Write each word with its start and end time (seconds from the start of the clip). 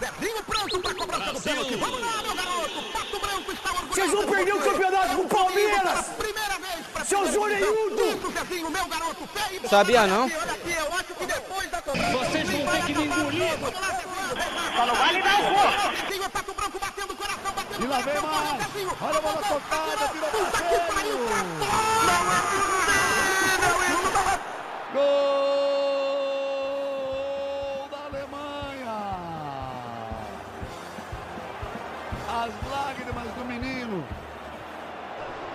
Zezinho 0.00 0.42
pronto 0.44 0.80
pra 0.80 0.94
cobrança 0.94 1.32
do 1.34 1.40
pênalti. 1.42 1.76
Vamos 1.76 2.00
lá, 2.00 2.22
meu 2.22 2.34
garoto. 2.34 2.82
Pato 2.90 3.20
Branco 3.20 3.52
está 3.52 3.70
orgulhoso. 3.70 3.94
Vocês 3.94 4.10
vão 4.10 4.26
perder 4.26 4.54
o 4.54 4.60
campeonato 4.60 5.16
com 5.16 5.22
o 5.22 5.28
Palmeiras. 5.28 6.06
Primeira 6.16 6.58
vez 6.58 6.86
pra 6.90 7.04
Seu 7.04 7.26
Zezinho, 8.32 8.70
meu 8.70 8.86
garoto. 8.86 9.28
Feio. 9.34 9.68
Sabia 9.68 10.06
não? 10.06 10.24
Olha 10.24 10.52
aqui, 10.52 10.72
eu 10.72 10.92
acho 10.94 11.14
que 11.14 11.26
depois 11.26 11.70
da 11.70 11.82
cobrança... 11.82 12.18
Vocês 12.18 12.48
vão 12.48 12.66
ter 12.66 12.82
que 12.86 12.94
me 12.94 13.04
engolir. 13.04 13.58
Vamos 13.58 13.80
lá, 13.80 13.88
Zezinho. 13.88 14.10
Só 14.74 14.86
não 14.86 14.94
vale 14.94 15.22
dar 15.22 15.38
o 15.38 15.42
gol. 15.42 15.70
Zezinho, 16.00 16.24
é 16.24 16.28
Pato 16.30 16.54
Branco 16.54 16.78
batendo 16.78 17.12
o 17.12 17.16
coração, 17.16 17.52
batendo 17.52 17.80
vem 17.80 17.88
coração. 17.88 18.58
Zezinho. 18.58 18.96
Olha 19.02 19.18
a 19.18 19.20
bola 19.20 19.36
tocada, 19.36 20.12
virou 20.14 20.30
Puta 20.30 20.62
que 20.62 20.78
pariu. 20.92 21.18
Não 22.06 22.32
é 22.32 22.40
possível, 22.48 23.70
Gol 24.94 25.29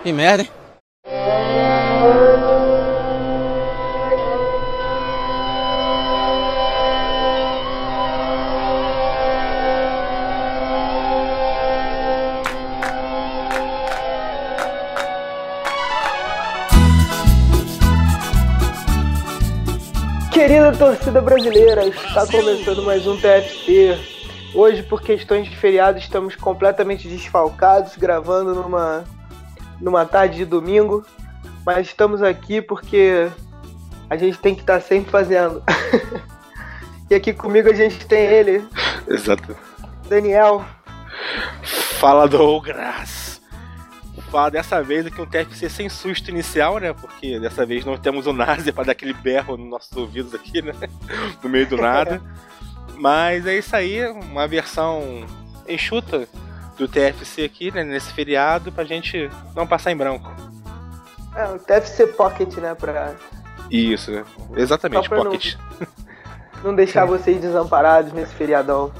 Que 0.06 0.12
merda, 0.12 0.44
hein? 0.44 0.50
Querida 20.32 20.70
torcida 20.78 21.20
brasileira, 21.20 21.84
está 21.88 22.24
começando 22.28 22.84
mais 22.84 23.04
um 23.08 23.16
TFC. 23.16 23.98
Hoje, 24.54 24.84
por 24.84 25.02
questões 25.02 25.48
de 25.48 25.56
feriado, 25.56 25.98
estamos 25.98 26.36
completamente 26.36 27.08
desfalcados, 27.08 27.96
gravando 27.96 28.54
numa, 28.54 29.04
numa 29.80 30.04
tarde 30.04 30.36
de 30.38 30.44
domingo. 30.44 31.04
Mas 31.64 31.88
estamos 31.88 32.22
aqui 32.22 32.62
porque 32.62 33.28
a 34.08 34.16
gente 34.16 34.38
tem 34.38 34.54
que 34.54 34.60
estar 34.60 34.80
sempre 34.80 35.10
fazendo. 35.10 35.62
e 37.10 37.14
aqui 37.14 37.32
comigo 37.32 37.68
a 37.68 37.74
gente 37.74 38.06
tem 38.06 38.20
ele, 38.20 38.64
Exato. 39.08 39.56
Daniel. 40.08 40.64
Fala 41.98 42.28
Douglas. 42.28 43.40
Fala 44.30 44.50
dessa 44.50 44.82
vez 44.82 45.06
aqui 45.06 45.20
um 45.20 45.26
TFC 45.26 45.68
sem 45.68 45.88
susto 45.88 46.30
inicial, 46.30 46.78
né? 46.78 46.92
Porque 46.92 47.38
dessa 47.38 47.64
vez 47.64 47.84
não 47.84 47.96
temos 47.96 48.26
o 48.26 48.32
Nazi 48.32 48.72
pra 48.72 48.84
dar 48.84 48.92
aquele 48.92 49.12
berro 49.12 49.56
nos 49.56 49.70
nossos 49.70 49.96
ouvidos 49.96 50.34
aqui, 50.34 50.60
né? 50.62 50.72
No 51.42 51.48
meio 51.48 51.66
do 51.66 51.76
nada. 51.76 52.20
Mas 52.98 53.46
é 53.46 53.56
isso 53.56 53.74
aí, 53.76 54.06
uma 54.08 54.48
versão 54.48 55.24
enxuta 55.68 56.26
do 56.76 56.86
TFC 56.86 57.44
aqui, 57.44 57.70
né? 57.72 57.82
Nesse 57.84 58.12
feriado, 58.12 58.70
pra 58.72 58.84
gente 58.84 59.30
não 59.54 59.66
passar 59.66 59.92
em 59.92 59.96
branco. 59.96 60.30
É, 61.34 61.44
o 61.48 61.58
TFC 61.58 62.06
Pocket, 62.08 62.54
né? 62.56 62.74
Pra 62.74 63.12
Isso? 63.70 64.10
Exatamente, 64.56 65.08
pra 65.08 65.18
não- 65.18 65.24
Pocket. 65.24 65.54
não 66.62 66.74
deixar 66.76 67.04
vocês 67.04 67.40
desamparados 67.40 68.12
nesse 68.12 68.34
feriadão. 68.34 68.92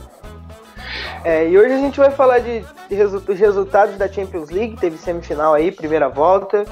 É, 1.24 1.48
e 1.48 1.58
hoje 1.58 1.72
a 1.74 1.78
gente 1.78 1.98
vai 1.98 2.10
falar 2.10 2.38
de, 2.38 2.64
de 2.88 2.94
resu- 2.94 3.20
dos 3.20 3.38
resultados 3.38 3.96
da 3.96 4.06
Champions 4.08 4.50
League, 4.50 4.76
teve 4.76 4.96
semifinal 4.96 5.54
aí, 5.54 5.72
primeira 5.72 6.08
volta. 6.08 6.64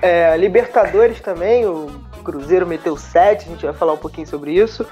É, 0.00 0.36
Libertadores 0.36 1.20
também, 1.20 1.66
o 1.66 1.90
Cruzeiro 2.24 2.66
meteu 2.66 2.96
7, 2.96 3.46
a 3.46 3.48
gente 3.50 3.64
vai 3.64 3.74
falar 3.74 3.94
um 3.94 3.98
pouquinho 3.98 4.26
sobre 4.26 4.52
isso. 4.52 4.86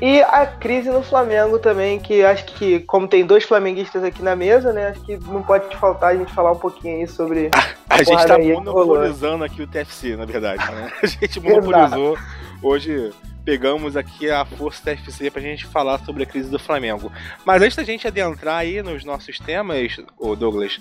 E 0.00 0.20
a 0.22 0.46
crise 0.46 0.90
no 0.90 1.02
Flamengo 1.02 1.58
também, 1.58 1.98
que 1.98 2.22
acho 2.24 2.44
que, 2.46 2.80
como 2.80 3.06
tem 3.08 3.24
dois 3.24 3.44
flamenguistas 3.44 4.02
aqui 4.02 4.22
na 4.22 4.34
mesa, 4.36 4.72
né, 4.72 4.88
acho 4.88 5.00
que 5.02 5.16
não 5.16 5.42
pode 5.42 5.74
faltar 5.76 6.10
a 6.12 6.16
gente 6.16 6.32
falar 6.32 6.52
um 6.52 6.58
pouquinho 6.58 7.00
aí 7.00 7.08
sobre. 7.08 7.50
A 7.88 7.98
gente 7.98 8.06
porrada 8.08 8.28
tá 8.28 8.38
monopolizando 8.38 9.44
aqui 9.44 9.62
o 9.62 9.68
TFC, 9.68 10.16
na 10.16 10.24
verdade, 10.24 10.64
né? 10.72 10.90
A 11.00 11.06
gente 11.06 11.38
monopolizou. 11.38 12.18
Hoje 12.60 13.12
pegamos 13.44 13.96
aqui 13.96 14.28
a 14.28 14.44
força 14.44 14.80
do 14.80 14.84
TFC 14.96 15.30
pra 15.30 15.40
gente 15.40 15.64
falar 15.66 15.98
sobre 16.00 16.24
a 16.24 16.26
crise 16.26 16.50
do 16.50 16.58
Flamengo. 16.58 17.12
Mas 17.44 17.62
antes 17.62 17.76
da 17.76 17.84
gente 17.84 18.08
adentrar 18.08 18.56
aí 18.56 18.82
nos 18.82 19.04
nossos 19.04 19.38
temas, 19.38 19.96
ô 20.18 20.34
Douglas, 20.34 20.80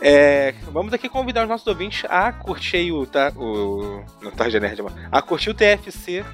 é, 0.00 0.54
vamos 0.70 0.92
aqui 0.94 1.08
convidar 1.08 1.42
os 1.42 1.48
nossos 1.48 1.66
ouvintes 1.66 2.04
a 2.08 2.32
curtir 2.32 2.92
o, 2.92 3.04
ta- 3.04 3.32
o 3.36 4.02
não 4.22 4.30
Tarja 4.30 4.60
Nerd, 4.60 4.82
mano, 4.82 4.96
a 5.10 5.20
curtir 5.20 5.50
o 5.50 5.54
TFC 5.54 6.24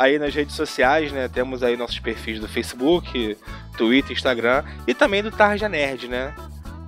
aí 0.00 0.18
nas 0.18 0.34
redes 0.34 0.56
sociais, 0.56 1.12
né? 1.12 1.28
Temos 1.28 1.62
aí 1.62 1.76
nossos 1.76 1.98
perfis 1.98 2.40
do 2.40 2.48
Facebook, 2.48 3.36
Twitter, 3.76 4.12
Instagram 4.12 4.64
e 4.86 4.94
também 4.94 5.22
do 5.22 5.30
Tarja 5.30 5.68
Nerd, 5.68 6.08
né? 6.08 6.34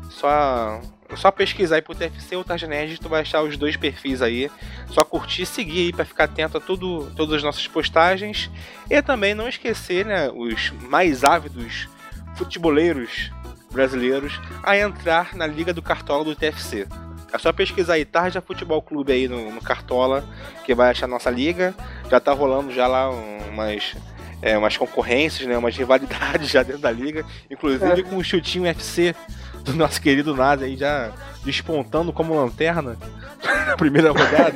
Só 0.08 0.80
só 1.14 1.30
pesquisar 1.30 1.74
aí 1.74 1.82
pro 1.82 1.94
TFC 1.94 2.36
ou 2.36 2.42
Tarja 2.42 2.66
Nerd, 2.66 2.98
tu 2.98 3.10
vai 3.10 3.20
achar 3.20 3.42
os 3.42 3.58
dois 3.58 3.76
perfis 3.76 4.22
aí. 4.22 4.50
Só 4.88 5.04
curtir 5.04 5.42
e 5.42 5.46
seguir 5.46 5.80
aí 5.80 5.92
pra 5.92 6.06
ficar 6.06 6.24
atento 6.24 6.56
a 6.56 6.60
tudo, 6.60 7.12
todas 7.14 7.36
as 7.36 7.42
nossas 7.42 7.68
postagens. 7.68 8.50
E 8.88 9.02
também 9.02 9.34
não 9.34 9.46
esquecer, 9.46 10.06
né, 10.06 10.30
os 10.30 10.70
mais 10.70 11.22
ávidos 11.22 11.86
futeboleiros 12.34 13.30
brasileiros 13.70 14.40
a 14.62 14.74
entrar 14.78 15.34
na 15.36 15.46
Liga 15.46 15.74
do 15.74 15.82
Cartola 15.82 16.24
do 16.24 16.34
TFC. 16.34 16.88
É 17.32 17.38
só 17.38 17.52
pesquisar 17.52 17.94
aí 17.94 18.04
Tarja 18.04 18.42
Futebol 18.42 18.82
Clube 18.82 19.12
aí 19.12 19.26
no, 19.26 19.50
no 19.50 19.60
Cartola, 19.60 20.22
que 20.64 20.74
vai 20.74 20.90
achar 20.90 21.06
nossa 21.06 21.30
liga. 21.30 21.74
Já 22.10 22.20
tá 22.20 22.32
rolando 22.32 22.70
já 22.72 22.86
lá 22.86 23.08
umas, 23.10 23.94
é, 24.42 24.56
umas 24.58 24.76
concorrências, 24.76 25.48
né, 25.48 25.56
umas 25.56 25.74
rivalidades 25.78 26.50
já 26.50 26.62
dentro 26.62 26.82
da 26.82 26.90
liga. 26.90 27.24
Inclusive 27.50 28.00
É. 28.00 28.02
com 28.02 28.16
o 28.16 28.24
chutinho 28.24 28.64
UFC 28.64 29.14
do 29.64 29.72
nosso 29.74 30.00
querido 30.02 30.34
Nazi 30.36 30.64
aí 30.64 30.76
já 30.76 31.10
despontando 31.44 32.12
como 32.12 32.34
lanterna 32.34 32.96
na 33.66 33.76
primeira 33.78 34.10
rodada. 34.10 34.54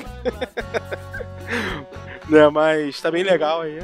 né, 2.29 2.49
mas 2.51 3.01
tá 3.01 3.11
bem 3.11 3.23
legal 3.23 3.63
aí. 3.63 3.83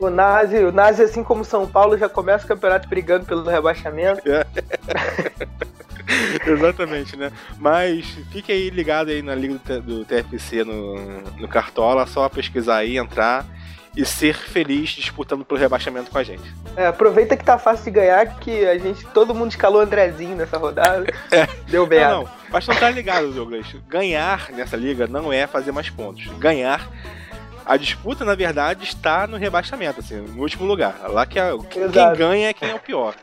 O 0.00 0.10
Nazi, 0.10 0.56
o 0.64 0.72
Nazi, 0.72 1.02
assim 1.02 1.22
como 1.22 1.44
São 1.44 1.64
Paulo, 1.64 1.96
já 1.96 2.08
começa 2.08 2.44
o 2.44 2.48
campeonato 2.48 2.88
brigando 2.88 3.24
pelo 3.24 3.48
rebaixamento. 3.48 4.20
Exatamente, 6.46 7.16
né? 7.16 7.30
Mas 7.58 8.06
fique 8.30 8.52
aí 8.52 8.70
ligado 8.70 9.10
aí 9.10 9.22
na 9.22 9.34
liga 9.34 9.80
do, 9.80 10.04
TFC 10.04 10.64
no, 10.64 11.20
no 11.38 11.48
Cartola, 11.48 12.06
só 12.06 12.28
pesquisar 12.28 12.76
aí, 12.76 12.96
entrar 12.96 13.44
e 13.96 14.04
ser 14.06 14.34
feliz 14.34 14.90
disputando 14.90 15.44
pelo 15.44 15.60
rebaixamento 15.60 16.10
com 16.10 16.18
a 16.18 16.22
gente. 16.22 16.42
É, 16.76 16.86
aproveita 16.86 17.36
que 17.36 17.44
tá 17.44 17.58
fácil 17.58 17.84
de 17.84 17.90
ganhar, 17.90 18.38
que 18.38 18.66
a 18.66 18.78
gente, 18.78 19.04
todo 19.08 19.34
mundo 19.34 19.50
escalou 19.50 19.80
o 19.80 19.84
Andrezinho 19.84 20.34
nessa 20.34 20.56
rodada. 20.56 21.04
Deu 21.68 21.86
bem. 21.86 22.00
Não, 22.00 22.22
não, 22.22 22.30
mas 22.50 22.66
não 22.66 22.74
tá 22.74 22.88
ligado, 22.88 23.30
Douglas. 23.32 23.66
Ganhar 23.88 24.50
nessa 24.52 24.76
liga 24.76 25.06
não 25.06 25.32
é 25.32 25.46
fazer 25.46 25.72
mais 25.72 25.90
pontos. 25.90 26.26
Ganhar. 26.38 26.88
A 27.64 27.76
disputa, 27.76 28.24
na 28.24 28.34
verdade, 28.34 28.84
está 28.84 29.26
no 29.26 29.36
rebaixamento, 29.36 30.00
assim, 30.00 30.16
no 30.16 30.42
último 30.42 30.66
lugar. 30.66 30.96
Lá 31.08 31.24
que 31.26 31.38
é, 31.38 31.50
quem 31.70 31.88
ganha 32.16 32.48
é 32.48 32.52
quem 32.52 32.70
é 32.70 32.74
o 32.74 32.80
pior. 32.80 33.14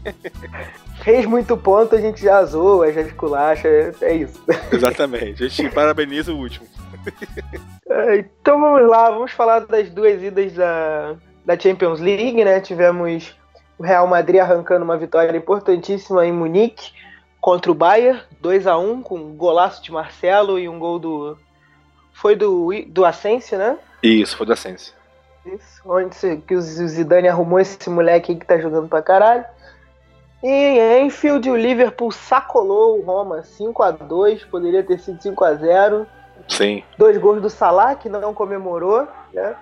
Fez 1.02 1.26
muito 1.26 1.56
ponto, 1.56 1.94
a 1.94 2.00
gente 2.00 2.20
já 2.22 2.44
zoa, 2.44 2.92
já 2.92 3.00
esculacha, 3.00 3.68
é, 3.68 3.92
é 4.02 4.14
isso. 4.14 4.42
Exatamente. 4.72 5.44
A 5.44 5.48
gente 5.48 5.74
parabeniza 5.74 6.32
o 6.32 6.38
último. 6.38 6.66
É, 7.90 8.18
Então 8.18 8.60
vamos 8.60 8.86
lá, 8.86 9.08
vamos 9.10 9.32
falar 9.32 9.60
das 9.60 9.88
duas 9.88 10.22
idas 10.22 10.52
da, 10.52 11.16
da 11.42 11.58
Champions 11.58 12.00
League, 12.00 12.44
né? 12.44 12.60
Tivemos 12.60 13.34
o 13.78 13.82
Real 13.82 14.06
Madrid 14.06 14.40
arrancando 14.40 14.84
uma 14.84 14.98
vitória 14.98 15.34
importantíssima 15.34 16.26
em 16.26 16.32
Munique 16.32 16.92
contra 17.40 17.70
o 17.70 17.74
Bayern, 17.74 18.20
2 18.40 18.66
a 18.66 18.76
1 18.76 19.02
com 19.02 19.16
um 19.16 19.36
golaço 19.36 19.82
de 19.82 19.92
Marcelo 19.92 20.58
e 20.58 20.68
um 20.68 20.78
gol 20.78 20.98
do. 20.98 21.38
Foi 22.20 22.34
do, 22.34 22.70
do 22.88 23.04
Asensio, 23.04 23.56
né? 23.56 23.78
Isso, 24.02 24.36
foi 24.36 24.44
da 24.44 24.56
Sense. 24.56 24.92
Isso, 25.46 25.80
onde 25.86 26.36
que 26.38 26.56
o 26.56 26.60
Zidane 26.60 27.28
arrumou 27.28 27.60
esse 27.60 27.88
moleque 27.88 28.32
aí 28.32 28.38
que 28.38 28.44
tá 28.44 28.58
jogando 28.58 28.88
pra 28.88 29.00
caralho. 29.00 29.44
E 30.42 30.48
em 30.48 31.06
Enfield, 31.06 31.48
o 31.48 31.56
Liverpool 31.56 32.10
sacolou 32.10 32.98
o 32.98 33.02
Roma 33.02 33.44
5 33.44 33.82
a 33.84 33.92
2 33.92 34.44
poderia 34.46 34.82
ter 34.82 34.98
sido 34.98 35.22
5 35.22 35.44
a 35.44 35.54
0 35.54 36.06
Sim. 36.48 36.82
Dois 36.96 37.16
gols 37.18 37.40
do 37.40 37.48
Salah, 37.48 37.94
que 37.94 38.08
não 38.08 38.34
comemorou, 38.34 39.06
né? 39.32 39.54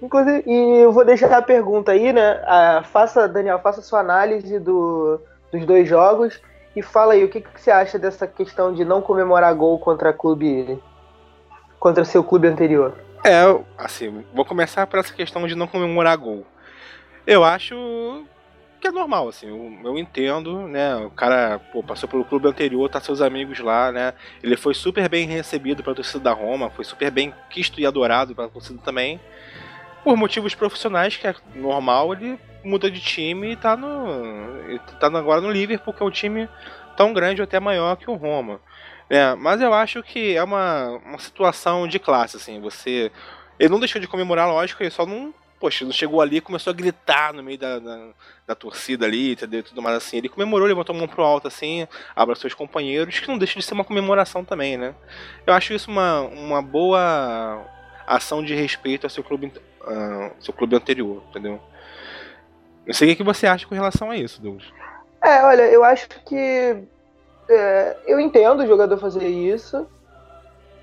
Inclusive, 0.00 0.44
e 0.46 0.82
eu 0.82 0.92
vou 0.92 1.04
deixar 1.04 1.32
a 1.32 1.42
pergunta 1.42 1.92
aí, 1.92 2.12
né? 2.12 2.40
Ah, 2.44 2.84
faça, 2.92 3.26
Daniel, 3.26 3.58
faça 3.58 3.82
sua 3.82 4.00
análise 4.00 4.60
do, 4.60 5.20
dos 5.50 5.66
dois 5.66 5.88
jogos 5.88 6.40
e 6.76 6.82
fala 6.82 7.14
aí 7.14 7.24
o 7.24 7.28
que, 7.28 7.40
que 7.40 7.60
você 7.60 7.72
acha 7.72 7.98
dessa 7.98 8.26
questão 8.26 8.72
de 8.72 8.84
não 8.84 9.02
comemorar 9.02 9.54
gol 9.54 9.78
contra 9.78 10.12
clube 10.12 10.80
contra 11.84 12.02
seu 12.02 12.24
clube 12.24 12.48
anterior. 12.48 12.94
É, 13.22 13.42
assim, 13.76 14.24
vou 14.32 14.42
começar 14.42 14.86
por 14.86 14.98
essa 14.98 15.12
questão 15.12 15.46
de 15.46 15.54
não 15.54 15.66
comemorar 15.66 16.16
gol. 16.16 16.46
Eu 17.26 17.44
acho 17.44 18.24
que 18.80 18.88
é 18.88 18.90
normal, 18.90 19.28
assim, 19.28 19.48
eu, 19.48 19.90
eu 19.90 19.98
entendo, 19.98 20.66
né? 20.66 20.96
O 20.96 21.10
cara 21.10 21.58
pô, 21.58 21.82
passou 21.82 22.08
pelo 22.08 22.24
clube 22.24 22.48
anterior, 22.48 22.88
tá 22.88 23.00
seus 23.00 23.20
amigos 23.20 23.58
lá, 23.58 23.92
né? 23.92 24.14
Ele 24.42 24.56
foi 24.56 24.72
super 24.72 25.10
bem 25.10 25.26
recebido 25.26 25.82
pela 25.82 25.94
torcida 25.94 26.20
da 26.20 26.32
Roma, 26.32 26.70
foi 26.70 26.86
super 26.86 27.10
bem 27.10 27.34
quisto 27.50 27.78
e 27.78 27.84
adorado 27.84 28.34
pela 28.34 28.48
torcida 28.48 28.80
também. 28.82 29.20
por 30.02 30.16
motivos 30.16 30.54
profissionais, 30.54 31.18
que 31.18 31.26
é 31.26 31.34
normal, 31.54 32.14
ele 32.14 32.40
muda 32.64 32.90
de 32.90 33.00
time 33.00 33.52
e 33.52 33.56
tá 33.56 33.76
no. 33.76 34.78
tá 34.98 35.08
agora 35.08 35.42
no 35.42 35.50
Liverpool, 35.50 35.92
que 35.92 36.02
é 36.02 36.06
um 36.06 36.10
time 36.10 36.48
tão 36.96 37.12
grande 37.12 37.42
ou 37.42 37.44
até 37.44 37.60
maior 37.60 37.94
que 37.96 38.10
o 38.10 38.14
Roma. 38.14 38.58
É, 39.08 39.34
mas 39.34 39.60
eu 39.60 39.72
acho 39.72 40.02
que 40.02 40.34
é 40.34 40.42
uma, 40.42 41.00
uma 41.04 41.18
situação 41.18 41.86
de 41.86 41.98
classe, 41.98 42.36
assim, 42.36 42.60
você. 42.60 43.12
Ele 43.58 43.70
não 43.70 43.78
deixou 43.78 44.00
de 44.00 44.08
comemorar, 44.08 44.48
lógico, 44.48 44.82
ele 44.82 44.90
só 44.90 45.06
não. 45.06 45.32
Poxa, 45.60 45.84
não 45.84 45.92
chegou 45.92 46.20
ali 46.20 46.36
e 46.36 46.40
começou 46.40 46.70
a 46.70 46.74
gritar 46.74 47.32
no 47.32 47.42
meio 47.42 47.56
da, 47.56 47.78
da, 47.78 48.08
da, 48.48 48.54
torcida 48.54 49.06
ali, 49.06 49.32
entendeu? 49.32 49.62
Tudo 49.62 49.80
mais 49.80 49.96
assim. 49.96 50.18
Ele 50.18 50.28
comemorou, 50.28 50.66
levantou 50.66 50.94
a 50.94 50.98
mão 50.98 51.08
pro 51.08 51.22
alto 51.22 51.48
assim, 51.48 51.86
abraçou 52.14 52.48
os 52.48 52.54
companheiros, 52.54 53.18
que 53.20 53.28
não 53.28 53.38
deixa 53.38 53.58
de 53.58 53.64
ser 53.64 53.72
uma 53.72 53.84
comemoração 53.84 54.44
também, 54.44 54.76
né? 54.76 54.94
Eu 55.46 55.54
acho 55.54 55.72
isso 55.72 55.90
uma, 55.90 56.20
uma 56.20 56.60
boa 56.60 57.64
ação 58.06 58.44
de 58.44 58.54
respeito 58.54 59.04
ao 59.04 59.10
seu 59.10 59.24
clube, 59.24 59.52
uh, 59.82 60.32
seu 60.38 60.52
clube 60.52 60.76
anterior, 60.76 61.22
entendeu? 61.30 61.60
Não 62.86 62.92
sei 62.92 63.12
o 63.12 63.16
que 63.16 63.22
você 63.22 63.46
acha 63.46 63.66
com 63.66 63.74
relação 63.74 64.10
a 64.10 64.16
isso, 64.16 64.42
Douglas. 64.42 64.66
É, 65.22 65.42
olha, 65.42 65.62
eu 65.62 65.82
acho 65.82 66.06
que. 66.26 66.84
É, 67.48 67.96
eu 68.06 68.18
entendo 68.18 68.60
o 68.60 68.66
jogador 68.66 68.96
fazer 68.98 69.28
isso, 69.28 69.86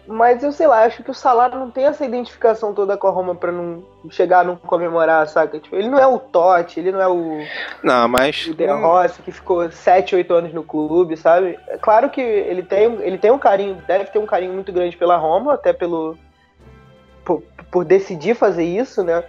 mas 0.08 0.44
eu 0.44 0.52
sei 0.52 0.68
lá, 0.68 0.84
acho 0.84 1.04
que 1.04 1.12
o 1.12 1.14
Salah 1.14 1.50
não 1.50 1.70
tem 1.70 1.86
essa 1.86 2.06
identificação 2.06 2.74
toda 2.74 2.98
com 2.98 3.08
a 3.08 3.12
Roma 3.12 3.36
pra 3.36 3.52
não 3.52 3.84
chegar 4.10 4.40
a 4.40 4.44
não 4.44 4.56
comemorar, 4.56 5.28
saca? 5.28 5.60
Tipo, 5.60 5.76
ele 5.76 5.90
não 5.90 6.00
é 6.00 6.08
o 6.08 6.20
Totti, 6.20 6.80
ele 6.80 6.92
não 6.92 7.02
é 7.02 7.08
o. 7.08 7.40
Não, 7.84 8.08
mas. 8.08 8.48
O 8.48 8.54
De 8.54 8.66
Rossi, 8.66 9.22
que 9.22 9.32
ficou 9.32 9.72
7, 9.72 10.16
8 10.16 10.34
anos 10.34 10.54
no 10.54 10.64
clube, 10.64 11.16
sabe? 11.16 11.58
É 11.68 11.78
claro 11.78 12.10
que 12.10 12.22
ele 12.22 12.64
tem, 12.64 12.94
ele 13.02 13.18
tem 13.18 13.32
um 13.32 13.40
carinho, 13.40 13.82
deve 13.88 14.06
ter 14.06 14.20
um 14.20 14.26
carinho 14.26 14.54
muito 14.54 14.72
grande 14.72 14.98
pela 14.98 15.18
Roma, 15.18 15.54
até 15.54 15.72
pelo. 15.72 16.18
por, 17.24 17.44
por 17.72 17.86
decidir 17.86 18.36
fazer 18.36 18.64
isso, 18.64 19.04
né? 19.04 19.24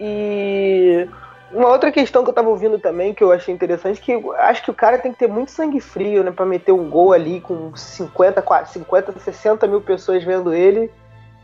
E 0.00 1.08
uma 1.52 1.68
outra 1.68 1.90
questão 1.90 2.22
que 2.22 2.30
eu 2.30 2.34
tava 2.34 2.48
ouvindo 2.48 2.78
também, 2.78 3.14
que 3.14 3.22
eu 3.22 3.32
achei 3.32 3.54
interessante, 3.54 4.00
que 4.00 4.12
acho 4.38 4.62
que 4.62 4.70
o 4.70 4.74
cara 4.74 4.98
tem 4.98 5.12
que 5.12 5.18
ter 5.18 5.28
muito 5.28 5.50
sangue 5.50 5.80
frio, 5.80 6.22
né, 6.22 6.30
pra 6.30 6.44
meter 6.44 6.72
um 6.72 6.88
gol 6.88 7.12
ali 7.12 7.40
com 7.40 7.74
50, 7.74 8.44
50 8.66 9.18
60 9.18 9.66
mil 9.66 9.80
pessoas 9.80 10.22
vendo 10.22 10.52
ele 10.52 10.90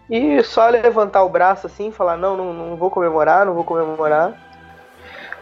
e 0.09 0.43
só 0.43 0.69
levantar 0.69 1.23
o 1.23 1.29
braço 1.29 1.67
assim 1.67 1.91
falar: 1.91 2.17
não, 2.17 2.37
não, 2.37 2.53
não 2.53 2.77
vou 2.77 2.91
comemorar, 2.91 3.47
não 3.47 3.55
vou 3.55 3.65
comemorar. 3.65 4.39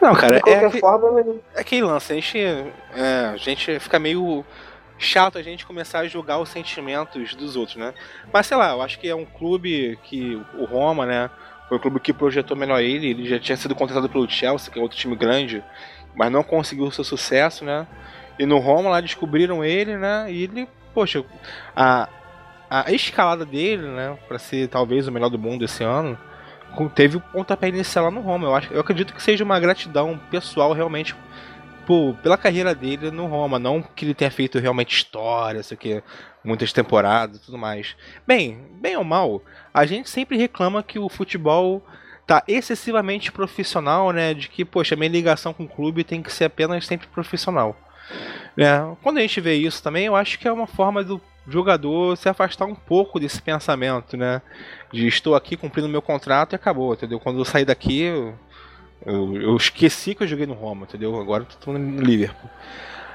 Não, 0.01 0.15
cara, 0.15 0.37
De 0.37 0.41
qualquer 0.41 0.77
é, 0.77 0.81
forma, 0.81 1.21
é 1.55 1.61
aquele 1.61 1.83
lance, 1.83 2.13
a 2.13 2.17
gente, 2.17 2.39
é, 2.39 3.31
a 3.33 3.37
gente 3.37 3.79
fica 3.79 4.01
meio 4.01 4.45
chato 4.99 5.37
a 5.37 5.43
gente 5.43 5.67
começar 5.67 6.01
a 6.01 6.09
julgar 6.09 6.39
os 6.39 6.49
sentimentos 6.49 7.35
dos 7.35 7.57
outros, 7.57 7.77
né? 7.77 7.93
Mas 8.33 8.47
sei 8.47 8.57
lá, 8.57 8.71
eu 8.71 8.83
acho 8.83 8.99
que 8.99 9.09
é 9.09 9.15
um 9.15 9.25
clube 9.25 9.99
que 10.05 10.41
o 10.55 10.65
Roma, 10.65 11.05
né? 11.05 11.31
Foi 11.73 11.79
o 11.79 11.81
clube 11.81 12.01
que 12.01 12.13
projetou 12.13 12.55
melhor 12.55 12.83
ele. 12.83 13.09
Ele 13.09 13.27
já 13.27 13.39
tinha 13.39 13.57
sido 13.57 13.75
contratado 13.75 14.07
pelo 14.07 14.29
Chelsea, 14.29 14.71
que 14.71 14.79
é 14.79 14.83
outro 14.83 14.99
time 14.99 15.17
grande, 15.17 15.65
mas 16.15 16.31
não 16.31 16.43
conseguiu 16.43 16.85
o 16.85 16.93
seu 16.93 17.03
sucesso, 17.03 17.65
né? 17.65 17.87
E 18.39 18.45
no 18.45 18.59
Roma 18.59 18.91
lá 18.91 19.01
descobriram 19.01 19.65
ele, 19.65 19.97
né? 19.97 20.27
E 20.31 20.43
ele, 20.43 20.69
poxa, 20.93 21.25
a, 21.75 22.11
a 22.69 22.93
escalada 22.93 23.47
dele, 23.47 23.87
né? 23.87 24.19
Para 24.29 24.39
ser 24.39 24.69
talvez 24.69 25.09
o 25.09 25.13
melhor 25.13 25.31
do 25.31 25.39
mundo 25.39 25.65
esse 25.65 25.83
ano, 25.83 26.19
teve 26.95 27.17
o 27.17 27.21
pontapé 27.23 27.69
inicial 27.69 28.05
lá 28.05 28.11
no 28.11 28.21
Roma. 28.21 28.49
Eu, 28.49 28.55
acho, 28.55 28.71
eu 28.71 28.81
acredito 28.83 29.15
que 29.15 29.23
seja 29.23 29.43
uma 29.43 29.59
gratidão 29.59 30.21
pessoal 30.31 30.75
realmente 30.75 31.17
por, 31.87 32.15
pela 32.17 32.37
carreira 32.37 32.75
dele 32.75 33.11
no 33.11 33.25
Roma, 33.25 33.59
não 33.59 33.81
que 33.81 34.05
ele 34.05 34.13
tenha 34.13 34.31
feito 34.31 34.59
realmente 34.59 34.95
história, 34.95 35.63
sei 35.63 35.79
que, 35.79 36.03
muitas 36.45 36.73
temporadas 36.73 37.37
e 37.39 37.41
tudo 37.41 37.59
mais. 37.59 37.97
Bem, 38.27 38.59
bem 38.81 38.97
ou 38.97 39.05
mal, 39.05 39.43
a 39.73 39.87
gente 39.87 40.11
sempre 40.11 40.37
reclama 40.37 40.83
que 40.83 40.99
o 40.99 41.09
futebol 41.09 41.83
tá 42.27 42.43
excessivamente 42.47 43.33
profissional, 43.33 44.11
né? 44.13 44.35
De 44.35 44.49
que, 44.49 44.65
poxa, 44.65 44.97
minha 44.97 45.11
ligação 45.11 45.53
com 45.53 45.65
o 45.65 45.69
clube 45.69 46.05
tem 46.05 46.23
que 46.23 46.33
ser 46.33 46.45
apenas 46.47 46.87
sempre 46.87 47.07
profissional. 47.09 47.77
É, 48.57 48.81
quando 49.03 49.19
a 49.19 49.21
gente 49.21 49.41
vê 49.41 49.55
isso 49.55 49.83
também, 49.83 50.07
eu 50.07 50.17
acho 50.17 50.39
que 50.39 50.47
é 50.47 50.53
uma 50.53 50.67
forma 50.67 51.03
do 51.03 51.21
jogador 51.49 52.17
se 52.17 52.29
afastar 52.29 52.67
um 52.67 52.75
pouco 52.75 53.19
desse 53.19 53.41
pensamento, 53.41 54.17
né? 54.17 54.43
De 54.93 55.07
estou 55.07 55.35
aqui 55.35 55.57
cumprindo 55.57 55.89
meu 55.89 56.03
contrato 56.03 56.53
e 56.53 56.57
acabou, 56.57 56.95
entendeu? 56.95 57.19
Quando 57.19 57.39
eu 57.39 57.45
sair 57.45 57.65
daqui, 57.65 58.03
eu, 58.03 58.35
eu, 59.05 59.43
eu 59.43 59.57
esqueci 59.57 60.15
que 60.15 60.23
eu 60.23 60.29
joguei 60.29 60.47
no 60.47 60.55
Roma, 60.55 60.87
entendeu? 60.89 61.19
Agora 61.21 61.45
eu 61.45 61.57
tô 61.59 61.73
no 61.73 62.01
Liverpool. 62.01 62.51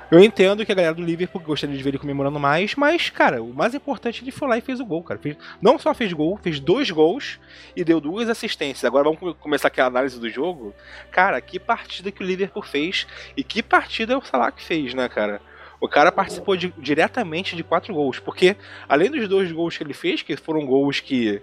Eu 0.10 0.22
entendo 0.22 0.66
que 0.66 0.72
a 0.72 0.76
galera 0.76 0.94
do 0.94 1.04
Liverpool 1.04 1.42
gostaria 1.42 1.76
de 1.76 1.84
ver 1.84 1.90
ele 1.90 1.98
comemorando 1.98 2.40
mais, 2.40 2.76
mas, 2.76 3.10
cara, 3.10 3.44
o 3.44 3.54
mais 3.54 3.76
importante 3.76 4.24
ele 4.24 4.32
foi 4.32 4.48
lá 4.48 4.58
e 4.58 4.62
fez 4.62 4.80
o 4.80 4.86
gol, 4.86 5.04
cara. 5.04 5.20
Fez, 5.20 5.36
não 5.62 5.78
só 5.78 5.94
fez 5.94 6.14
gol, 6.14 6.40
fez 6.42 6.62
dois 6.62 6.90
gols 6.90 7.38
e 7.76 7.84
deu 7.84 8.00
duas 8.00 8.30
assistências. 8.30 8.86
Agora 8.86 9.04
vamos 9.04 9.36
começar 9.38 9.68
aqui 9.68 9.82
a 9.82 9.86
análise 9.86 10.18
do 10.18 10.30
jogo. 10.30 10.74
Cara, 11.12 11.42
que 11.42 11.60
partida 11.60 12.10
que 12.10 12.24
o 12.24 12.26
Liverpool 12.26 12.64
fez 12.64 13.06
e 13.36 13.44
que 13.44 13.62
partida 13.62 14.14
é 14.14 14.18
o 14.18 14.22
Salah 14.22 14.50
que 14.50 14.64
fez, 14.64 14.94
né, 14.94 15.10
cara? 15.10 15.42
O 15.80 15.90
cara 15.90 16.10
participou 16.10 16.56
de, 16.56 16.74
diretamente 16.78 17.54
de 17.54 17.64
quatro 17.64 17.94
gols, 17.94 18.18
porque 18.18 18.56
além 18.88 19.12
dos 19.12 19.28
dois 19.28 19.52
gols 19.52 19.78
que 19.78 19.84
ele 19.84 19.94
fez, 19.94 20.22
que 20.22 20.38
foram 20.38 20.66
gols 20.66 21.02
que 21.02 21.42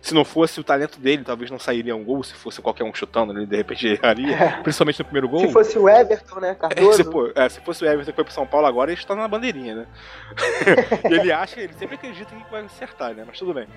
se 0.00 0.14
não 0.14 0.24
fosse 0.24 0.58
o 0.58 0.64
talento 0.64 0.98
dele, 0.98 1.22
talvez 1.24 1.50
não 1.50 1.58
sairia 1.58 1.94
um 1.94 2.02
gol, 2.02 2.24
se 2.24 2.34
fosse 2.34 2.60
qualquer 2.60 2.82
um 2.82 2.92
chutando, 2.92 3.32
ele 3.32 3.46
de 3.46 3.56
repente 3.56 3.86
erraria, 3.86 4.34
é. 4.36 4.62
principalmente 4.62 4.98
no 4.98 5.04
primeiro 5.04 5.28
gol. 5.28 5.40
Se 5.40 5.52
fosse 5.52 5.78
o 5.78 5.88
Everton, 5.88 6.40
né, 6.40 6.54
Cardoso? 6.54 7.00
É, 7.00 7.04
se, 7.04 7.40
é, 7.40 7.48
se, 7.48 7.60
fosse 7.60 7.84
o 7.84 7.86
Everton 7.86 8.10
que 8.10 8.16
foi 8.16 8.24
pro 8.24 8.32
São 8.32 8.46
Paulo 8.46 8.66
agora, 8.66 8.90
ele 8.90 9.00
está 9.00 9.14
na 9.14 9.28
bandeirinha, 9.28 9.76
né? 9.76 9.86
ele 11.08 11.30
acha, 11.30 11.60
ele 11.60 11.72
sempre 11.74 11.94
acredita 11.94 12.34
que 12.34 12.50
vai 12.50 12.62
acertar, 12.62 13.14
né? 13.14 13.24
Mas 13.26 13.38
tudo 13.38 13.54
bem. 13.54 13.68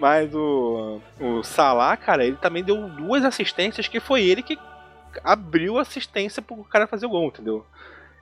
Mas 0.00 0.34
o, 0.34 0.98
o 1.20 1.42
Salah, 1.42 1.94
cara, 1.94 2.24
ele 2.24 2.36
também 2.36 2.64
deu 2.64 2.88
duas 2.88 3.22
assistências 3.22 3.86
que 3.86 4.00
foi 4.00 4.22
ele 4.22 4.42
que 4.42 4.58
abriu 5.22 5.78
a 5.78 5.82
assistência 5.82 6.40
pro 6.40 6.64
cara 6.64 6.86
fazer 6.86 7.04
o 7.04 7.10
gol, 7.10 7.26
entendeu? 7.26 7.66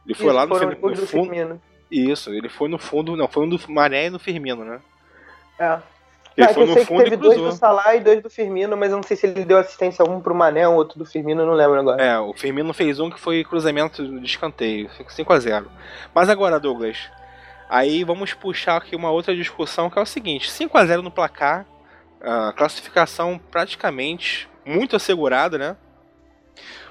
Ele 0.04 0.14
foi 0.14 0.26
Isso, 0.26 0.34
lá 0.34 0.44
no, 0.44 0.58
no, 0.58 0.90
no 0.90 1.06
fundo. 1.06 1.60
Isso, 1.88 2.30
ele 2.30 2.48
foi 2.48 2.68
no 2.68 2.78
fundo, 2.78 3.16
não, 3.16 3.28
foi 3.28 3.48
do 3.48 3.60
Mané 3.70 4.06
e 4.06 4.10
no 4.10 4.18
Firmino, 4.18 4.64
né? 4.64 4.80
É. 5.58 5.78
Ele 6.38 6.46
não, 6.46 6.54
foi 6.54 6.62
eu 6.62 6.72
sei 6.72 6.84
que 6.86 6.96
teve 7.02 7.16
dois 7.16 7.36
do 7.36 7.50
Salah 7.50 7.96
e 7.96 8.00
dois 8.00 8.22
do 8.22 8.30
Firmino, 8.30 8.76
mas 8.76 8.90
eu 8.92 8.96
não 8.96 9.02
sei 9.02 9.16
se 9.16 9.26
ele 9.26 9.44
deu 9.44 9.58
assistência 9.58 10.04
um 10.04 10.20
pro 10.20 10.32
Mané, 10.32 10.68
um 10.68 10.76
outro 10.76 10.96
do 10.96 11.04
Firmino, 11.04 11.42
eu 11.42 11.46
não 11.46 11.54
lembro 11.54 11.80
agora. 11.80 12.00
É, 12.00 12.16
o 12.20 12.32
Firmino 12.32 12.72
fez 12.72 13.00
um 13.00 13.10
que 13.10 13.18
foi 13.18 13.42
cruzamento 13.42 14.20
de 14.20 14.24
escanteio, 14.24 14.88
5 15.08 15.32
a 15.32 15.38
0 15.40 15.70
Mas 16.14 16.28
agora, 16.28 16.60
Douglas, 16.60 17.10
aí 17.68 18.04
vamos 18.04 18.34
puxar 18.34 18.76
aqui 18.76 18.94
uma 18.94 19.10
outra 19.10 19.34
discussão 19.34 19.90
que 19.90 19.98
é 19.98 20.02
o 20.02 20.06
seguinte: 20.06 20.48
5 20.48 20.78
a 20.78 20.86
0 20.86 21.02
no 21.02 21.10
placar, 21.10 21.66
a 22.20 22.52
classificação 22.52 23.40
praticamente 23.50 24.48
muito 24.64 24.94
assegurada, 24.94 25.58
né? 25.58 25.76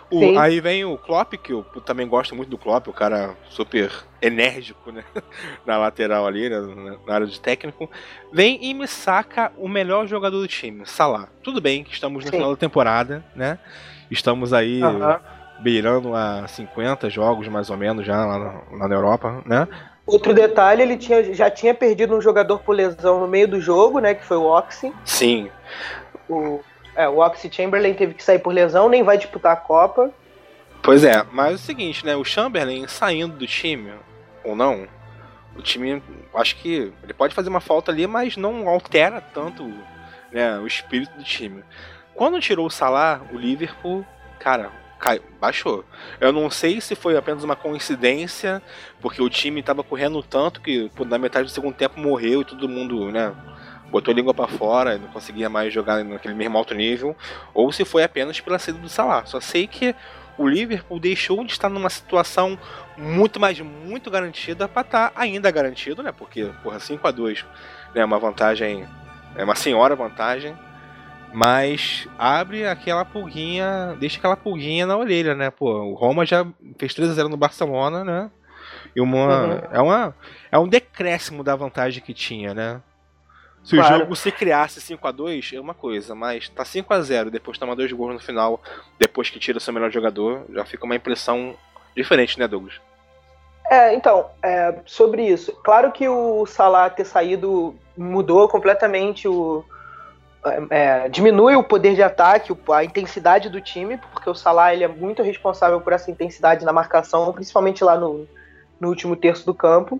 O, 0.10 0.40
aí 0.40 0.62
vem 0.62 0.86
o 0.86 0.98
Klopp, 0.98 1.34
que 1.34 1.52
eu 1.52 1.64
também 1.86 2.08
gosto 2.08 2.34
muito 2.34 2.50
do 2.50 2.58
Klopp, 2.58 2.88
o 2.88 2.94
cara 2.94 3.36
super 3.50 3.92
enérgico, 4.22 4.92
né? 4.92 5.04
Na 5.66 5.78
lateral 5.78 6.26
ali, 6.26 6.50
né? 6.50 6.98
na 7.06 7.14
área 7.14 7.28
de 7.28 7.40
técnico. 7.40 7.90
Vem 8.32 8.58
e 8.62 8.74
me 8.74 8.88
saca 8.88 9.52
o 9.58 9.68
melhor 9.68 10.08
jogador 10.08 10.40
do 10.40 10.48
time, 10.48 10.86
Salah. 10.86 11.28
Tudo 11.44 11.60
bem 11.60 11.84
que 11.84 11.94
estamos 11.94 12.24
no 12.24 12.32
Sim. 12.32 12.38
final 12.38 12.52
da 12.52 12.58
temporada, 12.58 13.24
né? 13.36 13.60
Estamos 14.10 14.54
aí 14.54 14.82
uhum. 14.82 15.20
beirando 15.60 16.16
a 16.16 16.48
50 16.48 17.10
jogos, 17.10 17.48
mais 17.50 17.70
ou 17.70 17.76
menos, 17.76 18.06
já 18.06 18.26
lá 18.26 18.40
na, 18.40 18.78
lá 18.78 18.88
na 18.88 18.96
Europa, 18.96 19.44
né? 19.46 19.68
Outro 20.06 20.34
detalhe, 20.34 20.82
ele 20.82 20.96
tinha, 20.96 21.34
já 21.34 21.52
tinha 21.52 21.74
perdido 21.74 22.16
um 22.16 22.22
jogador 22.22 22.60
por 22.60 22.74
lesão 22.74 23.20
no 23.20 23.28
meio 23.28 23.46
do 23.46 23.60
jogo, 23.60 24.00
né? 24.00 24.14
Que 24.14 24.24
foi 24.24 24.38
o 24.38 24.46
Oxy. 24.46 24.94
Sim. 25.04 25.50
O, 26.30 26.62
é, 26.98 27.08
o 27.08 27.20
Oxy 27.20 27.50
Chamberlain 27.52 27.94
teve 27.94 28.16
que 28.16 28.24
sair 28.24 28.40
por 28.40 28.52
lesão, 28.52 28.90
nem 28.90 29.04
vai 29.04 29.18
disputar 29.18 29.54
a 29.54 29.56
Copa. 29.56 30.12
Pois 30.82 31.04
é, 31.04 31.24
mas 31.32 31.52
é 31.52 31.56
o 31.56 31.58
seguinte, 31.58 32.04
né? 32.04 32.16
O 32.16 32.26
Chamberlain 32.26 32.88
saindo 32.88 33.38
do 33.38 33.46
time, 33.46 33.94
ou 34.44 34.56
não, 34.56 34.88
o 35.56 35.62
time, 35.62 36.02
acho 36.34 36.56
que 36.58 36.92
ele 37.04 37.14
pode 37.14 37.36
fazer 37.36 37.50
uma 37.50 37.60
falta 37.60 37.92
ali, 37.92 38.08
mas 38.08 38.36
não 38.36 38.68
altera 38.68 39.22
tanto 39.22 39.72
né, 40.32 40.58
o 40.58 40.66
espírito 40.66 41.16
do 41.18 41.24
time. 41.24 41.64
Quando 42.16 42.40
tirou 42.40 42.66
o 42.66 42.72
Salah, 42.72 43.22
o 43.32 43.38
Liverpool, 43.38 44.04
cara, 44.40 44.72
caiu, 44.98 45.22
baixou. 45.40 45.86
Eu 46.20 46.32
não 46.32 46.50
sei 46.50 46.82
se 46.82 46.96
foi 46.96 47.16
apenas 47.16 47.44
uma 47.44 47.56
coincidência, 47.56 48.62
porque 49.00 49.22
o 49.22 49.30
time 49.30 49.60
estava 49.60 49.84
correndo 49.84 50.24
tanto 50.24 50.62
que 50.62 50.92
na 51.06 51.18
metade 51.20 51.46
do 51.46 51.52
segundo 51.52 51.76
tempo 51.76 52.00
morreu 52.00 52.42
e 52.42 52.46
todo 52.46 52.68
mundo, 52.68 53.12
né, 53.12 53.36
botou 53.92 54.12
a 54.12 54.16
língua 54.16 54.34
para 54.34 54.48
fora 54.48 54.96
e 54.96 55.00
não 55.00 55.08
conseguia 55.08 55.50
mais 55.50 55.74
jogar 55.74 56.04
naquele 56.04 56.34
mesmo 56.34 56.58
alto 56.58 56.74
nível, 56.74 57.16
ou 57.54 57.72
se 57.72 57.86
foi 57.86 58.04
apenas 58.04 58.40
pela 58.40 58.60
saída 58.60 58.80
do 58.80 58.90
Salah. 58.90 59.26
Só 59.26 59.40
sei 59.40 59.68
que 59.68 59.96
o 60.38 60.48
Liverpool 60.48 61.00
deixou 61.00 61.44
de 61.44 61.52
estar 61.52 61.70
numa 61.70 61.90
situação 61.90 62.58
muito 62.98 63.40
mais 63.40 63.60
muito 63.60 64.12
garantida 64.12 64.68
para 64.68 64.82
estar 64.82 65.10
tá 65.10 65.20
ainda 65.20 65.50
garantido, 65.50 66.04
né? 66.04 66.12
Porque, 66.12 66.50
porra, 66.62 66.80
5 66.80 67.08
a 67.08 67.12
2 67.12 67.46
é 67.96 68.00
né, 68.00 68.06
uma 68.06 68.20
vantagem, 68.20 68.88
é 69.36 69.44
uma 69.44 69.56
senhora 69.56 69.96
vantagem, 69.96 70.56
mas 71.34 72.08
abre 72.18 72.68
aquela 72.68 73.04
pulguinha, 73.04 73.96
deixa 74.00 74.18
aquela 74.18 74.38
pulguinha 74.38 74.86
na 74.86 74.98
orelha, 74.98 75.34
né? 75.34 75.50
Pô, 75.50 75.72
o 75.72 75.94
Roma 75.94 76.26
já 76.26 76.46
fez 76.78 76.94
3 76.94 77.12
a 77.12 77.14
0 77.14 77.30
no 77.30 77.38
Barcelona, 77.38 78.04
né? 78.04 78.32
E 78.96 79.02
uma, 79.02 79.46
uhum. 79.46 79.62
é, 79.72 79.82
uma, 79.82 80.16
é 80.52 80.58
um 80.58 80.68
decréscimo 80.68 81.44
da 81.44 81.56
vantagem 81.56 82.02
que 82.02 82.14
tinha, 82.14 82.54
né? 82.54 82.82
Se 83.68 83.76
o 83.76 83.80
Claro. 83.82 83.98
jogo 84.00 84.16
se 84.16 84.32
criasse 84.32 84.80
5x2, 84.80 85.52
é 85.58 85.60
uma 85.60 85.74
coisa, 85.74 86.16
mas 86.16 86.48
tá 86.48 86.64
5x0, 86.64 87.30
depois 87.30 87.58
toma 87.58 87.76
dois 87.76 87.92
gols 87.92 88.14
no 88.14 88.20
final, 88.22 88.62
depois 88.98 89.30
que 89.30 89.40
tira 89.40 89.58
o 89.58 89.62
seu 89.62 89.74
melhor 89.74 89.92
jogador, 89.92 90.46
já 90.54 90.64
fica 90.64 90.86
uma 90.86 90.96
impressão 90.96 91.54
diferente, 91.94 92.40
né, 92.40 92.48
Douglas? 92.48 92.80
É, 93.70 93.94
então, 93.94 94.28
é, 94.42 94.74
sobre 94.86 95.28
isso. 95.28 95.52
Claro 95.66 95.92
que 95.92 96.08
o 96.08 96.46
Salah 96.46 96.90
ter 96.90 97.04
saído 97.04 97.76
mudou 97.98 98.48
completamente 98.48 99.28
o. 99.28 99.66
é, 100.46 101.04
é, 101.04 101.10
diminui 101.10 101.58
o 101.58 101.64
poder 101.64 101.94
de 101.94 102.02
ataque, 102.02 102.54
o- 102.54 102.72
a 102.74 102.86
intensidade 102.86 103.50
do 103.50 103.60
time, 103.60 103.98
porque 104.14 104.30
o 104.30 104.34
Salah 104.34 104.74
ele 104.74 104.86
é 104.86 104.88
muito 104.88 105.22
responsável 105.22 105.82
por 105.82 105.92
essa 105.92 106.10
intensidade 106.10 106.64
na 106.64 106.72
marcação, 106.72 107.34
principalmente 107.34 107.84
lá 107.84 107.98
no, 107.98 108.26
no 108.80 108.88
último 108.88 109.14
terço 109.18 109.46
do 109.46 109.54
campo. 109.54 110.00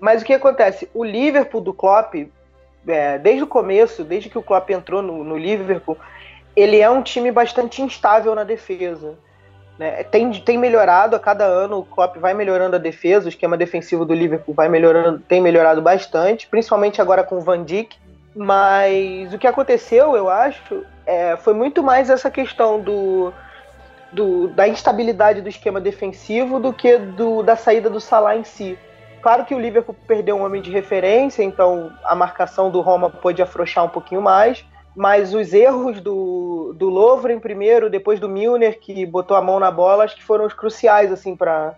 Mas 0.00 0.22
o 0.22 0.24
que 0.24 0.32
acontece? 0.32 0.90
O 0.92 1.04
Liverpool 1.04 1.60
do 1.60 1.72
Klopp, 1.72 2.14
é, 2.86 3.18
desde 3.18 3.42
o 3.42 3.46
começo, 3.46 4.04
desde 4.04 4.28
que 4.28 4.38
o 4.38 4.42
Klopp 4.42 4.70
entrou 4.70 5.02
no, 5.02 5.24
no 5.24 5.36
Liverpool, 5.36 5.96
ele 6.56 6.80
é 6.80 6.88
um 6.88 7.02
time 7.02 7.30
bastante 7.32 7.82
instável 7.82 8.34
na 8.34 8.44
defesa 8.44 9.16
né? 9.78 10.04
Tem, 10.04 10.30
tem 10.30 10.58
melhorado 10.58 11.16
a 11.16 11.20
cada 11.20 11.44
ano, 11.44 11.78
o 11.78 11.84
Klopp 11.84 12.16
vai 12.16 12.34
melhorando 12.34 12.76
a 12.76 12.78
defesa, 12.78 13.26
o 13.26 13.28
esquema 13.28 13.56
defensivo 13.56 14.04
do 14.04 14.14
Liverpool 14.14 14.54
vai 14.54 14.68
melhorando, 14.68 15.18
tem 15.20 15.40
melhorado 15.40 15.82
bastante, 15.82 16.46
principalmente 16.46 17.00
agora 17.00 17.24
com 17.24 17.36
o 17.36 17.40
Van 17.40 17.64
Dijk. 17.64 17.96
Mas 18.36 19.32
o 19.32 19.38
que 19.38 19.46
aconteceu, 19.46 20.16
eu 20.16 20.28
acho, 20.28 20.84
é, 21.06 21.36
foi 21.36 21.54
muito 21.54 21.82
mais 21.82 22.10
essa 22.10 22.30
questão 22.30 22.80
do, 22.80 23.32
do- 24.12 24.48
da 24.48 24.66
instabilidade 24.66 25.40
do 25.40 25.48
esquema 25.48 25.80
defensivo 25.80 26.58
do 26.58 26.72
que 26.72 26.96
do, 26.98 27.42
da 27.42 27.54
saída 27.54 27.88
do 27.88 28.00
Salah 28.00 28.36
em 28.36 28.42
si. 28.44 28.76
Claro 29.24 29.46
que 29.46 29.54
o 29.54 29.58
Liverpool 29.58 29.96
perdeu 30.06 30.36
um 30.36 30.44
homem 30.44 30.60
de 30.60 30.70
referência, 30.70 31.42
então 31.42 31.90
a 32.04 32.14
marcação 32.14 32.70
do 32.70 32.82
Roma 32.82 33.08
pôde 33.08 33.40
afrouxar 33.40 33.82
um 33.82 33.88
pouquinho 33.88 34.20
mais 34.20 34.62
mas 34.94 35.34
os 35.34 35.52
erros 35.52 36.00
do, 36.00 36.72
do 36.76 36.88
Lovren 36.88 37.40
primeiro, 37.40 37.90
depois 37.90 38.20
do 38.20 38.28
Milner, 38.28 38.78
que 38.78 39.04
botou 39.04 39.36
a 39.36 39.42
mão 39.42 39.58
na 39.58 39.70
bola, 39.70 40.04
acho 40.04 40.14
que 40.14 40.22
foram 40.22 40.46
os 40.46 40.54
cruciais, 40.54 41.10
assim, 41.10 41.34
para 41.34 41.74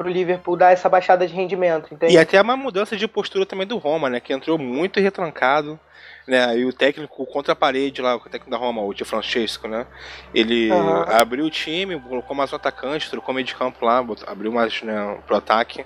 o 0.00 0.08
Liverpool 0.08 0.56
dar 0.56 0.72
essa 0.72 0.88
baixada 0.88 1.26
de 1.26 1.32
rendimento, 1.32 1.94
entende? 1.94 2.12
E 2.12 2.18
até 2.18 2.40
uma 2.40 2.56
mudança 2.56 2.96
de 2.96 3.06
postura 3.06 3.46
também 3.46 3.66
do 3.66 3.78
Roma, 3.78 4.10
né? 4.10 4.18
Que 4.18 4.32
entrou 4.32 4.58
muito 4.58 4.98
retrancado. 4.98 5.78
Né, 6.24 6.56
e 6.56 6.64
o 6.64 6.72
técnico 6.72 7.26
contra 7.26 7.52
a 7.52 7.56
parede 7.56 8.00
lá, 8.00 8.14
o 8.14 8.20
técnico 8.20 8.48
da 8.48 8.56
Roma, 8.56 8.80
o 8.80 8.94
Di 8.94 9.04
Francesco, 9.04 9.66
né? 9.66 9.88
Ele 10.32 10.70
Aham. 10.70 11.04
abriu 11.08 11.44
o 11.44 11.50
time, 11.50 11.98
colocou 11.98 12.36
mais 12.36 12.52
um 12.52 12.56
atacante, 12.56 13.10
trocou 13.10 13.34
meio 13.34 13.44
de 13.44 13.56
campo 13.56 13.84
lá, 13.84 14.04
abriu 14.28 14.52
mais 14.52 14.82
né, 14.82 15.18
pro 15.26 15.36
ataque. 15.36 15.84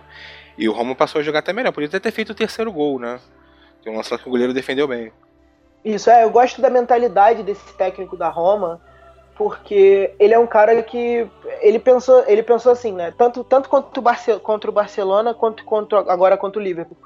E 0.58 0.68
o 0.68 0.72
Roma 0.72 0.94
passou 0.94 1.20
a 1.20 1.25
jogar 1.25 1.40
até 1.40 1.52
melhor. 1.52 1.72
Podia 1.72 1.88
até 1.88 2.00
ter 2.00 2.10
feito 2.10 2.30
o 2.30 2.34
terceiro 2.34 2.72
gol, 2.72 2.98
né? 2.98 3.20
Tem 3.82 3.92
um 3.92 3.96
lá 3.96 4.02
que 4.02 4.26
o 4.26 4.30
goleiro 4.30 4.54
defendeu 4.54 4.88
bem. 4.88 5.12
Isso, 5.84 6.10
é, 6.10 6.25
eu 6.25 6.30
gosto 6.30 6.60
da 6.60 6.68
mentalidade 6.68 7.42
desse 7.42 7.72
técnico 7.75 8.16
da 8.16 8.28
Roma, 8.28 8.80
porque 9.36 10.12
ele 10.18 10.34
é 10.34 10.38
um 10.38 10.46
cara 10.46 10.82
que 10.82 11.28
ele 11.60 11.78
pensou, 11.78 12.25
ele 12.26 12.42
pensou 12.42 12.72
assim, 12.72 12.92
né? 12.92 13.12
Tanto, 13.16 13.44
tanto 13.44 13.68
contra, 13.68 14.00
o 14.00 14.40
contra 14.40 14.70
o 14.70 14.72
Barcelona 14.72 15.32
quanto 15.32 15.64
contra, 15.64 15.98
agora 16.00 16.36
contra 16.36 16.60
o 16.60 16.64
Liverpool. 16.64 16.96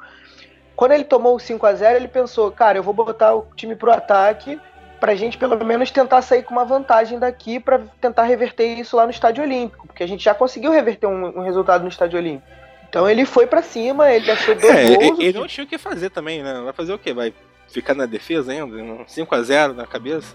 Quando 0.74 0.92
ele 0.92 1.04
tomou 1.04 1.36
o 1.36 1.38
5 1.38 1.66
a 1.66 1.74
0 1.74 1.96
ele 1.96 2.08
pensou, 2.08 2.50
cara, 2.50 2.78
eu 2.78 2.82
vou 2.82 2.94
botar 2.94 3.34
o 3.34 3.46
time 3.54 3.76
pro 3.76 3.92
ataque 3.92 4.58
pra 4.98 5.14
gente 5.14 5.36
pelo 5.36 5.62
menos 5.64 5.90
tentar 5.90 6.22
sair 6.22 6.42
com 6.42 6.52
uma 6.52 6.64
vantagem 6.64 7.18
daqui 7.18 7.60
pra 7.60 7.80
tentar 8.00 8.22
reverter 8.22 8.78
isso 8.78 8.96
lá 8.96 9.04
no 9.04 9.10
Estádio 9.10 9.42
Olímpico, 9.42 9.86
porque 9.86 10.02
a 10.02 10.08
gente 10.08 10.24
já 10.24 10.34
conseguiu 10.34 10.70
reverter 10.70 11.06
um, 11.06 11.38
um 11.38 11.42
resultado 11.42 11.82
no 11.82 11.88
Estádio 11.88 12.18
Olímpico. 12.18 12.59
Então 12.90 13.08
ele 13.08 13.24
foi 13.24 13.46
pra 13.46 13.62
cima, 13.62 14.10
ele 14.12 14.28
achou 14.30 14.52
dois 14.56 14.74
É, 14.74 14.96
gols. 14.96 15.18
ele 15.20 15.38
não 15.38 15.46
tinha 15.46 15.64
o 15.64 15.66
que 15.66 15.78
fazer 15.78 16.10
também, 16.10 16.42
né? 16.42 16.60
Vai 16.64 16.72
fazer 16.72 16.92
o 16.92 16.98
quê? 16.98 17.14
Vai 17.14 17.32
ficar 17.68 17.94
na 17.94 18.04
defesa 18.04 18.50
ainda? 18.50 18.76
5x0 19.06 19.74
na 19.74 19.86
cabeça? 19.86 20.34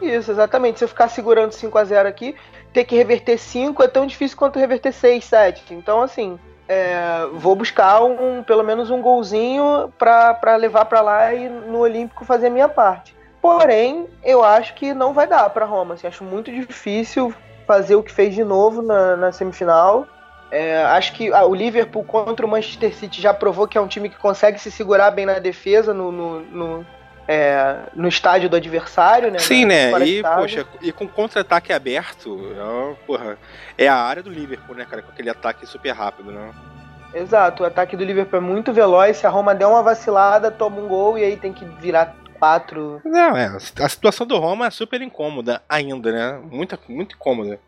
Isso, 0.00 0.30
exatamente. 0.30 0.78
Se 0.78 0.84
eu 0.84 0.88
ficar 0.88 1.08
segurando 1.08 1.50
5 1.52 1.76
a 1.76 1.84
0 1.84 2.08
aqui, 2.08 2.36
ter 2.72 2.84
que 2.84 2.94
reverter 2.96 3.36
5 3.36 3.82
é 3.82 3.88
tão 3.88 4.06
difícil 4.06 4.36
quanto 4.38 4.58
reverter 4.60 4.92
6, 4.92 5.24
7. 5.24 5.74
Então, 5.74 6.00
assim, 6.00 6.38
é, 6.68 7.26
vou 7.32 7.56
buscar 7.56 8.00
um, 8.02 8.44
pelo 8.44 8.62
menos 8.62 8.88
um 8.88 9.02
golzinho 9.02 9.92
pra, 9.98 10.34
pra 10.34 10.54
levar 10.54 10.84
pra 10.84 11.00
lá 11.00 11.34
e 11.34 11.48
no 11.48 11.78
Olímpico 11.80 12.24
fazer 12.24 12.46
a 12.46 12.50
minha 12.50 12.68
parte. 12.68 13.14
Porém, 13.40 14.06
eu 14.22 14.44
acho 14.44 14.74
que 14.74 14.94
não 14.94 15.12
vai 15.12 15.26
dar 15.26 15.50
pra 15.50 15.64
Roma. 15.64 15.94
Assim, 15.94 16.06
acho 16.06 16.22
muito 16.22 16.50
difícil 16.52 17.34
fazer 17.66 17.96
o 17.96 18.02
que 18.04 18.12
fez 18.12 18.34
de 18.34 18.44
novo 18.44 18.82
na, 18.82 19.16
na 19.16 19.32
semifinal. 19.32 20.06
É, 20.52 20.84
acho 20.84 21.14
que 21.14 21.32
ah, 21.32 21.46
o 21.46 21.54
Liverpool 21.54 22.04
contra 22.04 22.44
o 22.44 22.48
Manchester 22.48 22.94
City 22.94 23.22
já 23.22 23.32
provou 23.32 23.66
que 23.66 23.78
é 23.78 23.80
um 23.80 23.86
time 23.86 24.10
que 24.10 24.18
consegue 24.18 24.58
se 24.58 24.70
segurar 24.70 25.10
bem 25.10 25.24
na 25.24 25.38
defesa 25.38 25.94
no, 25.94 26.12
no, 26.12 26.40
no, 26.40 26.86
é, 27.26 27.76
no 27.94 28.06
estádio 28.06 28.50
do 28.50 28.56
adversário, 28.56 29.30
né? 29.30 29.38
Sim, 29.38 29.64
né? 29.64 29.90
E, 30.06 30.22
poxa, 30.22 30.66
e 30.82 30.92
com 30.92 31.08
contra-ataque 31.08 31.72
aberto, 31.72 32.38
é, 32.54 32.94
porra, 33.06 33.38
é 33.78 33.88
a 33.88 33.96
área 33.96 34.22
do 34.22 34.28
Liverpool, 34.28 34.76
né, 34.76 34.84
cara? 34.84 35.00
Com 35.00 35.10
aquele 35.10 35.30
ataque 35.30 35.64
super 35.64 35.92
rápido, 35.92 36.30
né? 36.30 36.52
Exato, 37.14 37.62
o 37.62 37.66
ataque 37.66 37.96
do 37.96 38.04
Liverpool 38.04 38.38
é 38.38 38.42
muito 38.42 38.74
veloz. 38.74 39.16
Se 39.16 39.26
a 39.26 39.30
Roma 39.30 39.54
der 39.54 39.66
uma 39.66 39.82
vacilada, 39.82 40.50
toma 40.50 40.78
um 40.80 40.86
gol 40.86 41.16
e 41.18 41.24
aí 41.24 41.36
tem 41.38 41.54
que 41.54 41.64
virar 41.64 42.14
quatro. 42.38 43.00
Não, 43.04 43.36
é. 43.36 43.46
A 43.80 43.88
situação 43.88 44.26
do 44.26 44.36
Roma 44.38 44.66
é 44.66 44.70
super 44.70 45.00
incômoda 45.00 45.62
ainda, 45.68 46.12
né? 46.12 46.40
Muito, 46.50 46.78
muito 46.88 47.14
incômoda. 47.14 47.58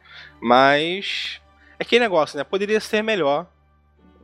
Mas. 0.40 1.40
É 1.78 1.82
aquele 1.82 2.00
negócio, 2.00 2.36
né? 2.36 2.44
Poderia 2.44 2.80
ser 2.80 3.02
melhor. 3.02 3.46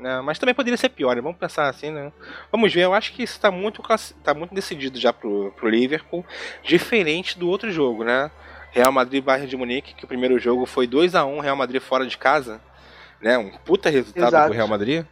Né? 0.01 0.21
Mas 0.23 0.39
também 0.39 0.55
poderia 0.55 0.79
ser 0.79 0.89
pior, 0.89 1.15
né? 1.15 1.21
Vamos 1.21 1.39
pensar 1.39 1.69
assim, 1.69 1.91
né? 1.91 2.11
Vamos 2.51 2.73
ver, 2.73 2.85
eu 2.85 2.95
acho 2.95 3.13
que 3.13 3.23
isso 3.23 3.39
tá 3.39 3.51
muito, 3.51 3.83
tá 4.25 4.33
muito 4.33 4.55
decidido 4.55 4.99
já 4.99 5.13
pro, 5.13 5.53
pro 5.53 5.69
Liverpool. 5.69 6.25
Diferente 6.63 7.39
do 7.39 7.49
outro 7.49 7.71
jogo, 7.71 8.03
né? 8.03 8.31
Real 8.71 8.93
Madrid 8.93 9.23
Bayern 9.23 9.49
de 9.49 9.57
Munique, 9.57 9.95
que 9.95 10.05
o 10.05 10.09
primeiro 10.09 10.39
jogo 10.39 10.65
foi 10.65 10.87
2 10.87 11.15
a 11.15 11.25
1 11.25 11.41
Real 11.41 11.57
Madrid 11.57 11.83
fora 11.83 12.07
de 12.07 12.17
casa. 12.17 12.61
Né? 13.21 13.37
Um 13.37 13.51
puta 13.51 13.91
resultado 13.91 14.29
Exato. 14.29 14.47
pro 14.47 14.57
Real 14.57 14.69
Madrid. 14.69 15.05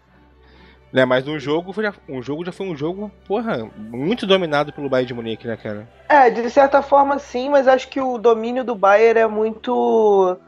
Né? 0.91 1.05
Mas 1.05 1.29
um 1.29 1.39
jogo, 1.39 1.75
já, 1.83 1.93
um 2.09 2.23
jogo 2.23 2.45
já 2.45 2.53
foi 2.53 2.67
um 2.67 2.77
jogo, 2.77 3.11
porra, 3.27 3.69
muito 3.77 4.27
dominado 4.27 4.73
pelo 4.73 4.89
Bayern 4.89 5.09
de 5.09 5.15
Munique, 5.15 5.47
né, 5.47 5.57
cara? 5.57 5.87
É, 6.09 6.31
de 6.31 6.49
certa 6.49 6.81
forma 6.81 7.19
sim, 7.19 7.51
mas 7.51 7.69
acho 7.69 7.89
que 7.89 8.01
o 8.01 8.17
domínio 8.17 8.65
do 8.65 8.75
Bayern 8.75 9.21
é 9.21 9.27
muito 9.27 10.39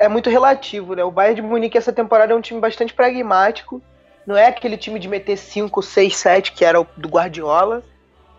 é 0.00 0.08
muito 0.08 0.30
relativo, 0.30 0.94
né? 0.94 1.04
O 1.04 1.10
Bayern 1.10 1.36
de 1.36 1.42
Munique 1.42 1.76
essa 1.76 1.92
temporada 1.92 2.32
é 2.32 2.36
um 2.36 2.40
time 2.40 2.58
bastante 2.58 2.94
pragmático. 2.94 3.82
Não 4.26 4.34
é 4.34 4.46
aquele 4.46 4.78
time 4.78 4.98
de 4.98 5.06
meter 5.06 5.36
5, 5.36 5.82
6, 5.82 6.16
7 6.16 6.52
que 6.52 6.64
era 6.64 6.80
o 6.80 6.86
do 6.96 7.08
Guardiola, 7.08 7.82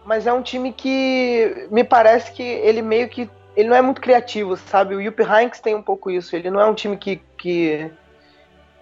mas 0.04 0.26
é 0.26 0.34
um 0.34 0.42
time 0.42 0.74
que 0.74 1.68
me 1.70 1.84
parece 1.84 2.32
que 2.32 2.42
ele 2.42 2.82
meio 2.82 3.08
que 3.08 3.30
ele 3.56 3.70
não 3.70 3.76
é 3.76 3.82
muito 3.82 4.02
criativo, 4.02 4.58
sabe? 4.58 4.96
O 4.96 5.04
Jupp 5.04 5.22
Heynckes 5.22 5.60
tem 5.60 5.76
um 5.76 5.84
pouco 5.84 6.10
isso. 6.10 6.36
Ele 6.36 6.50
não 6.50 6.60
é 6.60 6.66
um 6.66 6.74
time 6.74 6.98
que 6.98 7.22
que, 7.38 7.92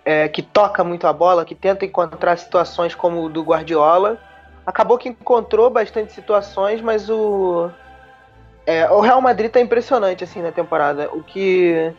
é, 0.06 0.30
que 0.30 0.42
toca 0.42 0.82
muito 0.82 1.06
a 1.06 1.12
bola, 1.12 1.44
que 1.44 1.56
tenta 1.56 1.86
encontrar 1.86 2.38
situações 2.38 2.96
como 2.96 3.24
o 3.24 3.30
do 3.30 3.44
Guardiola. 3.44 4.18
Acabou 4.66 4.98
que 4.98 5.10
encontrou 5.10 5.70
bastante 5.70 6.14
situações, 6.14 6.82
mas 6.82 7.10
o 7.10 7.70
é, 8.66 8.90
o 8.90 9.02
Real 9.02 9.20
Madrid 9.20 9.52
tá 9.52 9.60
impressionante 9.60 10.24
assim 10.24 10.42
na 10.42 10.52
temporada. 10.52 11.10
O 11.12 11.22
que 11.24 11.94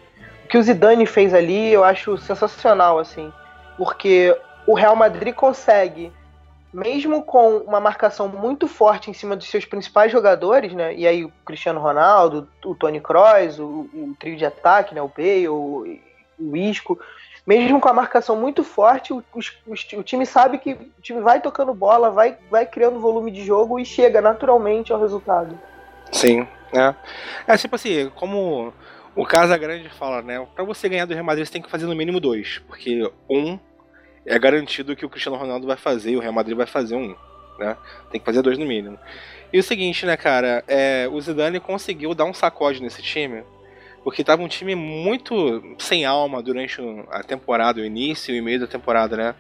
que 0.51 0.59
o 0.59 0.63
Zidane 0.63 1.07
fez 1.07 1.33
ali, 1.33 1.73
eu 1.73 1.85
acho 1.85 2.19
sensacional 2.19 2.99
assim, 2.99 3.33
porque 3.77 4.37
o 4.67 4.75
Real 4.75 4.97
Madrid 4.97 5.35
consegue 5.35 6.13
mesmo 6.73 7.23
com 7.23 7.59
uma 7.59 7.81
marcação 7.81 8.29
muito 8.29 8.69
forte 8.69 9.11
em 9.11 9.15
cima 9.15 9.35
dos 9.35 9.49
seus 9.49 9.65
principais 9.65 10.13
jogadores, 10.13 10.73
né? 10.73 10.95
E 10.95 11.07
aí 11.07 11.25
o 11.25 11.33
Cristiano 11.45 11.81
Ronaldo, 11.81 12.49
o 12.65 12.75
Toni 12.77 13.01
Kroos, 13.01 13.59
o, 13.59 13.89
o 13.93 14.15
trio 14.19 14.37
de 14.37 14.45
ataque, 14.45 14.95
né? 14.95 15.03
O 15.03 15.09
Bale, 15.09 15.49
o, 15.49 15.99
o 16.39 16.57
Isco, 16.57 16.99
mesmo 17.45 17.81
com 17.81 17.89
a 17.89 17.93
marcação 17.93 18.37
muito 18.37 18.63
forte, 18.63 19.13
o, 19.13 19.23
os- 19.35 19.53
o 19.97 20.03
time 20.05 20.25
sabe 20.25 20.59
que 20.59 20.75
o 20.75 21.03
time 21.03 21.21
vai 21.21 21.41
tocando 21.41 21.75
bola, 21.75 22.11
vai, 22.11 22.37
vai 22.49 22.65
criando 22.67 23.01
volume 23.01 23.33
de 23.33 23.45
jogo 23.45 23.81
e 23.81 23.85
chega 23.85 24.21
naturalmente 24.21 24.93
ao 24.93 25.01
resultado. 25.01 25.59
Sim, 26.13 26.47
né? 26.73 26.95
É 27.49 27.57
tipo 27.57 27.75
assim, 27.75 28.11
como 28.15 28.73
o 29.15 29.25
Casa 29.27 29.57
Grande 29.57 29.89
fala, 29.89 30.23
né? 30.23 30.47
Pra 30.55 30.65
você 30.65 30.89
ganhar 30.89 31.05
do 31.05 31.15
Real 31.15 31.25
Madrid, 31.25 31.47
você 31.47 31.53
tem 31.53 31.63
que 31.63 31.71
fazer 31.71 31.87
no 31.87 31.95
mínimo 31.95 32.21
dois. 32.21 32.61
Porque 32.67 33.11
um 33.29 33.59
é 34.25 34.39
garantido 34.39 34.95
que 34.95 35.05
o 35.05 35.09
Cristiano 35.09 35.37
Ronaldo 35.37 35.67
vai 35.67 35.77
fazer, 35.77 36.17
o 36.17 36.21
Real 36.21 36.33
Madrid 36.33 36.57
vai 36.57 36.67
fazer 36.67 36.95
um, 36.95 37.15
né? 37.59 37.77
Tem 38.11 38.21
que 38.21 38.25
fazer 38.25 38.43
dois 38.43 38.59
no 38.59 38.67
mínimo. 38.67 38.99
E 39.53 39.59
o 39.59 39.63
seguinte, 39.63 40.07
né, 40.07 40.17
cara? 40.17 40.63
É, 40.69 41.09
o 41.11 41.21
Zidane 41.21 41.59
conseguiu 41.59 42.15
dar 42.15 42.25
um 42.25 42.35
sacode 42.35 42.81
nesse 42.83 43.03
time. 43.03 43.43
Porque 44.03 44.25
tava 44.25 44.43
um 44.43 44.49
time 44.49 44.75
muito 44.75 45.77
sem 45.79 46.07
alma 46.07 46.43
durante 46.43 46.81
a 47.11 47.23
temporada, 47.23 47.81
o 47.81 47.85
início 47.85 48.35
e 48.35 48.41
meio 48.41 48.61
da 48.61 48.67
temporada, 48.67 49.15
né? 49.17 49.35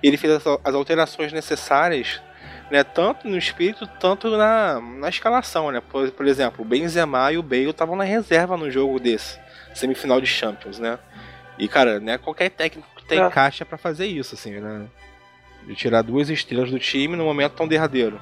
E 0.00 0.06
ele 0.06 0.16
fez 0.16 0.46
as 0.62 0.74
alterações 0.74 1.32
necessárias 1.32 2.22
né, 2.70 2.82
tanto 2.82 3.28
no 3.28 3.36
espírito, 3.36 3.86
tanto 4.00 4.30
na, 4.36 4.80
na 4.80 5.08
escalação, 5.08 5.70
né? 5.70 5.80
Por, 5.80 6.10
por 6.10 6.26
exemplo, 6.26 6.64
o 6.64 6.68
Benzema 6.68 7.30
e 7.32 7.38
o 7.38 7.42
Bale 7.42 7.70
estavam 7.70 7.96
na 7.96 8.04
reserva 8.04 8.56
no 8.56 8.70
jogo 8.70 8.98
desse, 8.98 9.38
semifinal 9.74 10.20
de 10.20 10.26
Champions, 10.26 10.78
né? 10.78 10.98
E, 11.58 11.68
cara, 11.68 12.00
né, 12.00 12.18
qualquer 12.18 12.50
técnico 12.50 12.88
tem 13.06 13.20
É. 13.20 13.30
caixa 13.30 13.64
pra 13.64 13.78
fazer 13.78 14.06
isso, 14.06 14.34
assim, 14.34 14.58
né? 14.60 14.86
De 15.66 15.74
tirar 15.74 16.02
duas 16.02 16.28
estrelas 16.28 16.70
do 16.70 16.78
time 16.78 17.16
no 17.16 17.24
momento 17.24 17.52
tão 17.52 17.68
derradeiro. 17.68 18.20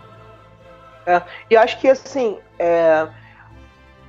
É, 1.07 1.21
e 1.51 1.57
acho 1.57 1.81
que 1.81 1.89
assim, 1.89 2.39
é, 2.59 3.09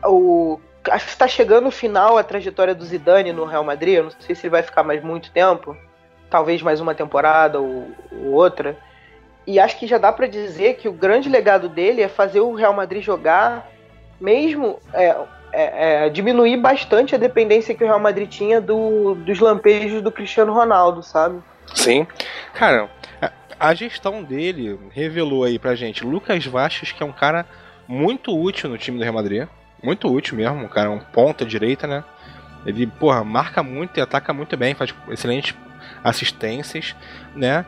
o, 0.04 0.60
acho 0.92 1.06
que 1.06 1.12
está 1.12 1.28
chegando 1.28 1.68
o 1.68 1.72
final 1.72 2.18
a 2.18 2.24
trajetória 2.24 2.76
do 2.76 2.86
Zidane 2.86 3.32
no 3.32 3.46
Real 3.46 3.64
Madrid. 3.64 3.96
Eu 3.96 4.04
não 4.04 4.12
sei 4.20 4.36
se 4.36 4.46
ele 4.46 4.52
vai 4.52 4.62
ficar 4.62 4.84
mais 4.84 5.04
muito 5.04 5.32
tempo, 5.32 5.76
talvez 6.30 6.62
mais 6.62 6.80
uma 6.80 6.94
temporada 6.94 7.60
ou, 7.60 7.92
ou 8.12 8.32
outra. 8.34 8.78
E 9.46 9.60
acho 9.60 9.78
que 9.78 9.88
já 9.88 9.98
dá 9.98 10.12
para 10.12 10.28
dizer 10.28 10.76
que 10.76 10.88
o 10.88 10.94
grande 10.94 11.30
legado 11.30 11.68
dele 11.68 12.02
é 12.02 12.08
fazer 12.08 12.40
o 12.40 12.54
Real 12.54 12.74
Madrid 12.74 13.04
jogar, 13.04 13.70
mesmo 14.20 14.80
é, 14.94 15.16
é, 15.52 16.06
é, 16.06 16.10
diminuir 16.10 16.58
bastante 16.58 17.14
a 17.14 17.18
dependência 17.18 17.76
que 17.76 17.84
o 17.84 17.88
Real 17.88 18.00
Madrid 18.00 18.30
tinha 18.30 18.62
do, 18.62 19.16
dos 19.16 19.40
lampejos 19.40 20.02
do 20.02 20.12
Cristiano 20.12 20.54
Ronaldo, 20.54 21.04
sabe? 21.04 21.42
Sim. 21.74 22.08
Cara, 22.54 22.90
a 23.60 23.74
gestão 23.74 24.24
dele 24.24 24.80
revelou 24.92 25.44
aí 25.44 25.60
pra 25.60 25.76
gente 25.76 26.06
Lucas 26.06 26.46
Vasquez, 26.46 26.92
que 26.92 27.04
é 27.04 27.06
um 27.06 27.12
cara 27.12 27.46
muito 27.88 28.38
útil 28.38 28.70
no 28.70 28.78
time 28.78 28.98
do 28.98 29.04
Real 29.04 29.14
Madrid. 29.14 29.48
Muito 29.82 30.12
útil 30.12 30.38
mesmo, 30.38 30.64
um 30.64 30.68
cara, 30.68 30.90
um 30.90 31.00
ponta 31.00 31.46
direita, 31.46 31.86
né? 31.86 32.04
Ele, 32.66 32.88
porra, 32.88 33.24
marca 33.24 33.62
muito 33.62 33.98
e 33.98 34.02
ataca 34.02 34.34
muito 34.34 34.56
bem, 34.56 34.74
faz 34.74 34.94
excelentes 35.10 35.54
assistências, 36.04 36.96
né? 37.36 37.66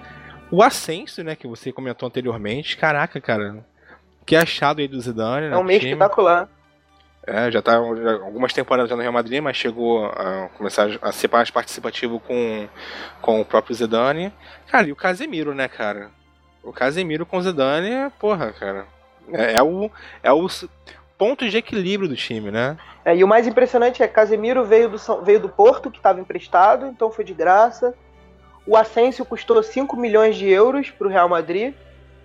O 0.56 0.64
Ascenso, 0.64 1.22
né, 1.22 1.36
que 1.36 1.46
você 1.48 1.70
comentou 1.70 2.08
anteriormente, 2.08 2.78
caraca, 2.78 3.20
cara, 3.20 3.58
que 4.26 4.38
achado 4.38 4.80
aí 4.80 4.88
do 4.88 4.98
Zidane, 5.02 5.50
né? 5.50 5.54
É 5.54 5.60
um 5.60 5.64
mês 5.66 5.84
espetacular. 5.84 6.48
É, 7.28 7.52
já 7.52 7.62
tá 7.62 7.74
já, 7.74 8.14
algumas 8.14 8.54
temporadas 8.54 8.90
já 8.90 8.96
no 8.96 9.02
Real 9.02 9.12
Madrid, 9.12 9.42
mas 9.42 9.58
chegou 9.58 10.06
a 10.06 10.48
começar 10.58 10.88
a 11.02 11.12
ser 11.12 11.30
mais 11.30 11.52
participativo 11.52 12.22
com, 12.22 12.70
com 13.22 13.42
o 13.42 13.44
próprio 13.44 13.76
Zidane. 13.76 14.32
Cara, 14.68 14.88
e 14.88 14.94
o 14.94 14.96
Casemiro, 14.96 15.54
né, 15.54 15.68
cara? 15.68 16.10
O 16.64 16.72
Casemiro 16.72 17.26
com 17.26 17.36
o 17.36 17.42
Zidane, 17.42 18.10
porra, 18.18 18.54
cara. 18.54 18.86
É, 19.34 19.58
é 19.58 19.62
o, 19.62 19.92
é 20.24 20.32
o 20.32 20.48
ponto 21.18 21.50
de 21.50 21.58
equilíbrio 21.58 22.08
do 22.08 22.16
time, 22.16 22.50
né? 22.50 22.78
É, 23.04 23.14
e 23.14 23.26
o 23.26 23.28
mais 23.28 23.46
impressionante 23.46 24.02
é 24.02 24.08
que 24.08 24.14
Casemiro 24.14 24.64
veio 24.64 24.88
do, 24.88 24.98
veio 25.22 25.42
do 25.42 25.50
Porto, 25.50 25.92
que 25.92 25.98
estava 25.98 26.22
emprestado, 26.22 26.86
então 26.86 27.12
foi 27.12 27.26
de 27.26 27.34
graça. 27.34 27.94
O 28.66 28.76
Asensio 28.76 29.26
custou 29.26 29.62
5 29.62 29.96
milhões 29.96 30.36
de 30.36 30.50
euros 30.50 30.90
para 30.90 31.08
o 31.08 31.10
Real 31.10 31.30
Madrid. 31.30 31.74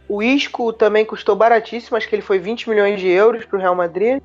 O 0.09 0.23
Isco 0.23 0.73
também 0.73 1.05
custou 1.05 1.37
baratíssimo, 1.37 1.97
acho 1.97 2.09
que 2.09 2.15
ele 2.15 2.23
foi 2.23 2.39
20 2.39 2.69
milhões 2.69 2.99
de 2.99 3.09
euros 3.09 3.45
para 3.45 3.59
o 3.59 3.61
Real 3.61 3.75
Madrid. 3.75 4.23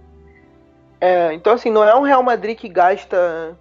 É, 1.00 1.34
então, 1.34 1.54
assim, 1.54 1.70
não 1.70 1.84
é 1.84 1.96
um 1.96 2.02
Real 2.02 2.24
Madrid 2.24 2.58
que 2.58 2.70
gasta 2.70 3.56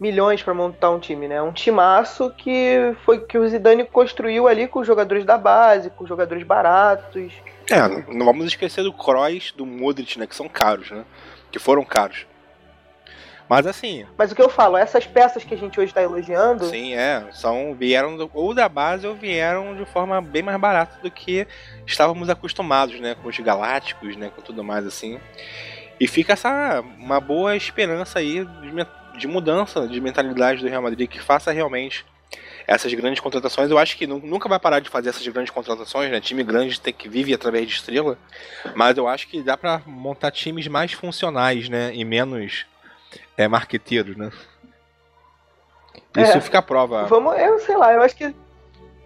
milhões 0.00 0.42
para 0.42 0.54
montar 0.54 0.90
um 0.90 0.98
time, 0.98 1.28
né? 1.28 1.36
É 1.36 1.42
um 1.42 1.52
timaço 1.52 2.30
que 2.30 2.96
foi 3.04 3.20
que 3.20 3.36
o 3.36 3.46
Zidane 3.46 3.84
construiu 3.84 4.48
ali 4.48 4.66
com 4.66 4.80
os 4.80 4.86
jogadores 4.86 5.24
da 5.24 5.36
base, 5.36 5.90
com 5.90 6.06
jogadores 6.06 6.42
baratos. 6.42 7.32
É, 7.70 7.86
não 8.12 8.24
vamos 8.24 8.46
esquecer 8.46 8.82
do 8.82 8.92
Kroos, 8.92 9.52
do 9.52 9.66
Modric, 9.66 10.18
né? 10.18 10.26
Que 10.26 10.34
são 10.34 10.48
caros, 10.48 10.90
né? 10.90 11.04
Que 11.52 11.58
foram 11.58 11.84
caros. 11.84 12.26
Mas 13.50 13.66
assim. 13.66 14.06
Mas 14.16 14.30
o 14.30 14.36
que 14.36 14.40
eu 14.40 14.48
falo, 14.48 14.76
essas 14.76 15.08
peças 15.08 15.42
que 15.42 15.52
a 15.52 15.56
gente 15.56 15.80
hoje 15.80 15.90
está 15.90 16.00
elogiando. 16.00 16.66
Sim, 16.66 16.94
é. 16.94 17.26
São, 17.32 17.74
vieram 17.74 18.16
do, 18.16 18.30
ou 18.32 18.54
da 18.54 18.68
base 18.68 19.04
ou 19.04 19.12
vieram 19.16 19.74
de 19.74 19.84
forma 19.86 20.22
bem 20.22 20.40
mais 20.40 20.56
barata 20.60 21.02
do 21.02 21.10
que 21.10 21.48
estávamos 21.84 22.30
acostumados, 22.30 23.00
né? 23.00 23.16
Com 23.20 23.28
os 23.28 23.36
galácticos, 23.40 24.14
né? 24.14 24.30
Com 24.36 24.40
tudo 24.40 24.62
mais 24.62 24.86
assim. 24.86 25.18
E 25.98 26.06
fica 26.06 26.34
essa 26.34 26.80
uma 26.96 27.18
boa 27.18 27.56
esperança 27.56 28.20
aí 28.20 28.44
de, 28.44 29.18
de 29.18 29.26
mudança 29.26 29.88
de 29.88 30.00
mentalidade 30.00 30.60
do 30.60 30.68
Real 30.68 30.82
Madrid 30.82 31.10
que 31.10 31.20
faça 31.20 31.50
realmente 31.50 32.06
essas 32.68 32.94
grandes 32.94 33.18
contratações. 33.18 33.68
Eu 33.68 33.78
acho 33.78 33.96
que 33.96 34.06
nunca 34.06 34.48
vai 34.48 34.60
parar 34.60 34.78
de 34.78 34.88
fazer 34.88 35.08
essas 35.08 35.26
grandes 35.26 35.52
contratações, 35.52 36.08
né? 36.08 36.20
Time 36.20 36.44
grande 36.44 36.80
tem 36.80 36.92
que 36.92 37.08
vive 37.08 37.34
através 37.34 37.66
de 37.66 37.72
estrela, 37.72 38.16
mas 38.76 38.96
eu 38.96 39.08
acho 39.08 39.26
que 39.26 39.42
dá 39.42 39.56
para 39.56 39.82
montar 39.86 40.30
times 40.30 40.68
mais 40.68 40.92
funcionais, 40.92 41.68
né? 41.68 41.90
E 41.92 42.04
menos 42.04 42.69
é, 43.36 43.48
marqueteiros, 43.48 44.16
né? 44.16 44.30
Isso 46.16 46.38
é, 46.38 46.40
fica 46.40 46.58
a 46.58 46.62
prova. 46.62 47.04
Vamos, 47.04 47.38
eu 47.38 47.58
sei 47.60 47.76
lá, 47.76 47.92
eu 47.92 48.02
acho 48.02 48.16
que 48.16 48.34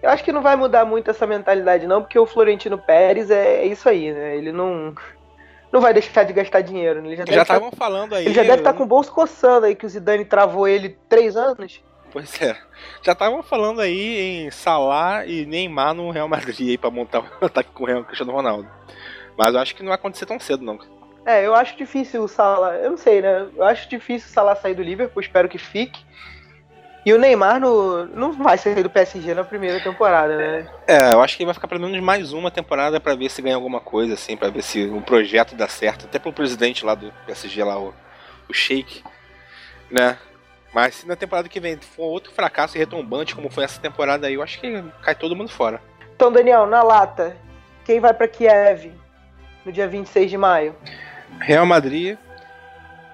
eu 0.03 0.11
acho 0.11 0.23
que 0.23 0.33
não 0.33 0.43
vai 0.43 0.55
mudar 0.55 0.85
muito 0.85 1.11
essa 1.11 1.27
mentalidade 1.27 1.87
não, 1.87 2.03
porque 2.03 2.19
o 2.19 2.27
Florentino 2.27 2.79
Pérez 2.79 3.31
é, 3.31 3.63
é 3.63 3.67
isso 3.67 3.89
aí, 3.89 4.13
né? 4.13 4.37
Ele 4.37 4.53
não 4.53 4.95
não 5.73 5.81
vai 5.81 5.93
deixar 5.93 6.25
de 6.25 6.33
gastar 6.33 6.61
dinheiro. 6.61 7.03
Né? 7.03 7.09
Ele 7.09 7.33
já 7.33 7.43
estavam 7.43 7.71
tá, 7.71 7.77
falando 7.77 8.15
aí. 8.15 8.27
Ele 8.27 8.35
já 8.35 8.43
deve 8.43 8.59
estar 8.59 8.73
tá 8.73 8.79
com 8.79 8.85
o 8.85 8.87
bolso 8.87 9.11
coçando 9.13 9.67
aí 9.67 9.75
que 9.75 9.85
o 9.85 9.89
Zidane 9.89 10.25
travou 10.25 10.69
ele 10.69 10.97
três 11.09 11.37
anos. 11.37 11.83
Pois 12.13 12.41
é. 12.41 12.57
Já 13.03 13.11
estavam 13.11 13.43
falando 13.43 13.81
aí 13.81 14.45
em 14.47 14.51
Salah 14.53 15.27
e 15.27 15.45
Neymar 15.45 15.95
no 15.95 16.13
Real 16.13 16.29
Madrid 16.29 16.69
aí 16.69 16.79
pra 16.79 16.91
montar 16.91 17.21
o 17.21 17.25
um 17.43 17.47
ataque 17.47 17.71
com 17.75 17.83
o 17.83 17.87
Real 17.87 18.05
Cristiano 18.05 18.31
Ronaldo. 18.31 18.69
Mas 19.37 19.53
eu 19.53 19.61
acho 19.61 19.75
que 19.75 19.83
não 19.83 19.89
vai 19.89 19.97
acontecer 19.97 20.27
tão 20.27 20.39
cedo, 20.39 20.65
não. 20.65 20.79
É, 21.27 21.47
eu 21.47 21.55
acho 21.55 21.77
difícil 21.77 22.23
o 22.23 22.29
Salah. 22.29 22.77
Eu 22.77 22.91
não 22.91 22.97
sei, 22.97 23.23
né? 23.23 23.47
Eu 23.57 23.65
acho 23.65 23.89
difícil 23.89 24.29
o 24.29 24.33
Salah 24.33 24.55
sair 24.55 24.75
do 24.75 24.83
Liverpool, 24.83 25.23
espero 25.23 25.49
que 25.49 25.59
fique. 25.59 26.05
E 27.07 27.13
o 27.13 27.19
Neymar 27.19 27.61
no, 27.61 28.07
não 28.07 28.33
vai 28.33 28.57
sair 28.57 28.83
do 28.83 28.89
PSG 28.89 29.35
na 29.35 29.45
primeira 29.45 29.79
temporada, 29.79 30.37
né? 30.37 30.67
É, 30.87 31.13
eu 31.13 31.21
acho 31.21 31.37
que 31.37 31.43
ele 31.43 31.47
vai 31.47 31.55
ficar 31.55 31.69
pelo 31.69 31.83
menos 31.83 32.01
mais 32.01 32.33
uma 32.33 32.51
temporada 32.51 32.99
para 32.99 33.15
ver 33.15 33.31
se 33.31 33.43
ganha 33.43 33.55
alguma 33.55 33.79
coisa, 33.79 34.15
assim, 34.15 34.37
para 34.37 34.49
ver 34.49 34.63
se 34.63 34.87
o 34.87 35.03
projeto 35.03 35.55
dá 35.55 35.69
certo. 35.69 36.07
Até 36.07 36.19
pro 36.19 36.33
presidente 36.33 36.85
lá 36.85 36.95
do 36.95 37.13
PSG, 37.27 37.63
lá, 37.63 37.79
o, 37.79 37.93
o 38.49 38.55
Sheik, 38.55 39.05
né? 39.91 40.17
Mas 40.73 40.97
se 40.97 41.07
na 41.07 41.15
temporada 41.15 41.49
que 41.49 41.61
vem 41.61 41.77
for 41.77 42.05
outro 42.05 42.33
fracasso 42.33 42.77
e 42.77 42.81
retombante 42.81 43.35
como 43.35 43.51
foi 43.51 43.65
essa 43.65 43.81
temporada 43.81 44.27
aí, 44.27 44.35
eu 44.35 44.43
acho 44.43 44.59
que 44.59 44.83
cai 45.03 45.15
todo 45.15 45.37
mundo 45.37 45.51
fora. 45.51 45.81
Então, 46.17 46.33
Daniel, 46.33 46.67
na 46.67 46.83
lata, 46.83 47.37
quem 47.85 48.01
vai 48.01 48.15
para 48.15 48.27
Kiev 48.27 48.93
no 49.65 49.71
dia 49.71 49.87
26 49.87 50.31
de 50.31 50.39
maio? 50.39 50.75
Real 51.41 51.67
Madrid. 51.67 52.17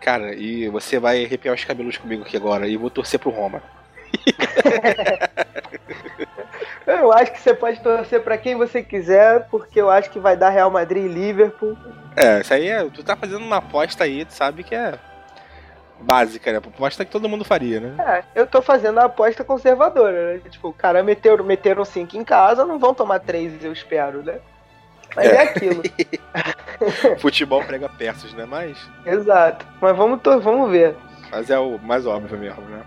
Cara, 0.00 0.35
e 0.35 0.68
você 0.68 0.98
vai 0.98 1.24
arrepiar 1.24 1.54
os 1.54 1.64
cabelos 1.64 1.98
comigo 1.98 2.22
aqui 2.22 2.37
agora 2.37 2.66
e 2.66 2.76
vou 2.76 2.90
torcer 2.90 3.20
pro 3.20 3.30
Roma. 3.30 3.62
eu 6.87 7.12
acho 7.12 7.33
que 7.33 7.40
você 7.40 7.54
pode 7.54 7.80
torcer 7.80 8.22
para 8.22 8.38
quem 8.38 8.56
você 8.56 8.83
quiser, 8.83 9.46
porque 9.50 9.80
eu 9.80 9.90
acho 9.90 10.11
que 10.11 10.18
vai 10.18 10.37
dar 10.37 10.50
Real 10.50 10.70
Madrid 10.70 11.04
e 11.04 11.09
Liverpool. 11.09 11.76
É, 12.16 12.40
isso 12.40 12.54
aí 12.54 12.68
é. 12.68 12.85
Tu 12.88 13.04
tá 13.04 13.16
fazendo 13.16 13.44
uma 13.44 13.59
aposta 13.59 14.04
aí, 14.04 14.24
tu 14.24 14.33
sabe 14.33 14.64
que 14.64 14.74
é 14.74 14.98
básica, 16.00 16.50
né? 16.50 16.59
Aposta 16.59 17.04
que 17.04 17.11
todo 17.11 17.28
mundo 17.28 17.44
faria, 17.44 17.80
né? 17.80 18.24
É, 18.35 18.40
eu 18.40 18.46
tô 18.46 18.62
fazendo 18.62 18.98
a 18.98 19.04
aposta 19.04 19.44
conservadora, 19.44 20.35
né? 20.35 20.40
Tipo, 20.50 20.68
o 20.68 20.72
cara 20.72 21.02
meteram, 21.02 21.44
meteram 21.44 21.85
cinco 21.85 22.16
em 22.16 22.24
casa, 22.24 22.64
não 22.64 22.78
vão 22.78 22.94
tomar 22.94 23.20
três, 23.20 23.62
eu 23.62 23.72
espero, 23.72 24.22
né? 24.22 24.38
Mas 25.14 25.27
é, 25.27 25.35
é 25.35 25.42
aquilo. 25.42 25.83
Futebol 27.18 27.64
prega 27.64 27.88
peças, 27.88 28.33
né? 28.33 28.44
Mas. 28.46 28.79
Exato. 29.05 29.66
Mas 29.81 29.96
vamos, 29.96 30.20
vamos 30.23 30.70
ver. 30.70 30.96
Mas 31.31 31.51
é 31.51 31.59
o 31.59 31.79
mais 31.79 32.07
óbvio 32.07 32.38
mesmo, 32.38 32.62
né? 32.62 32.83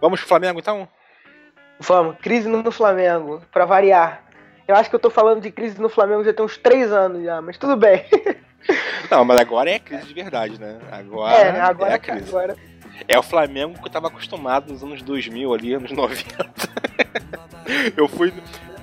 Vamos 0.00 0.20
pro 0.20 0.28
Flamengo 0.28 0.60
então? 0.60 0.88
Vamos, 1.80 2.16
crise 2.18 2.48
no 2.48 2.70
Flamengo, 2.70 3.42
para 3.52 3.64
variar. 3.64 4.24
Eu 4.66 4.74
acho 4.74 4.90
que 4.90 4.96
eu 4.96 5.00
tô 5.00 5.10
falando 5.10 5.40
de 5.40 5.50
crise 5.50 5.80
no 5.80 5.88
Flamengo 5.88 6.24
já 6.24 6.32
tem 6.32 6.44
uns 6.44 6.58
três 6.58 6.92
anos 6.92 7.24
já, 7.24 7.40
mas 7.40 7.56
tudo 7.56 7.76
bem. 7.76 8.04
Não, 9.10 9.24
mas 9.24 9.40
agora 9.40 9.70
é 9.70 9.78
crise 9.78 10.06
de 10.06 10.14
verdade, 10.14 10.60
né? 10.60 10.78
Agora 10.90 11.34
é, 11.34 11.60
agora 11.60 11.92
é 11.92 11.94
a 11.94 11.98
crise. 11.98 12.28
Agora... 12.28 12.56
É 13.06 13.18
o 13.18 13.22
Flamengo 13.22 13.78
que 13.78 13.86
eu 13.86 13.90
tava 13.90 14.08
acostumado 14.08 14.72
nos 14.72 14.82
anos 14.82 15.00
2000 15.02 15.54
ali, 15.54 15.72
anos 15.72 15.92
90. 15.92 16.50
eu 17.96 18.08
fui 18.08 18.32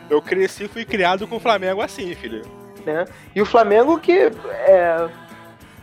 eu 0.09 0.21
cresci 0.21 0.65
e 0.65 0.67
fui 0.67 0.85
criado 0.85 1.27
com 1.27 1.35
o 1.35 1.39
Flamengo 1.39 1.81
assim, 1.81 2.13
filho. 2.15 2.43
Né? 2.85 3.05
E 3.33 3.41
o 3.41 3.45
Flamengo 3.45 3.99
que 3.99 4.11
é, 4.11 5.09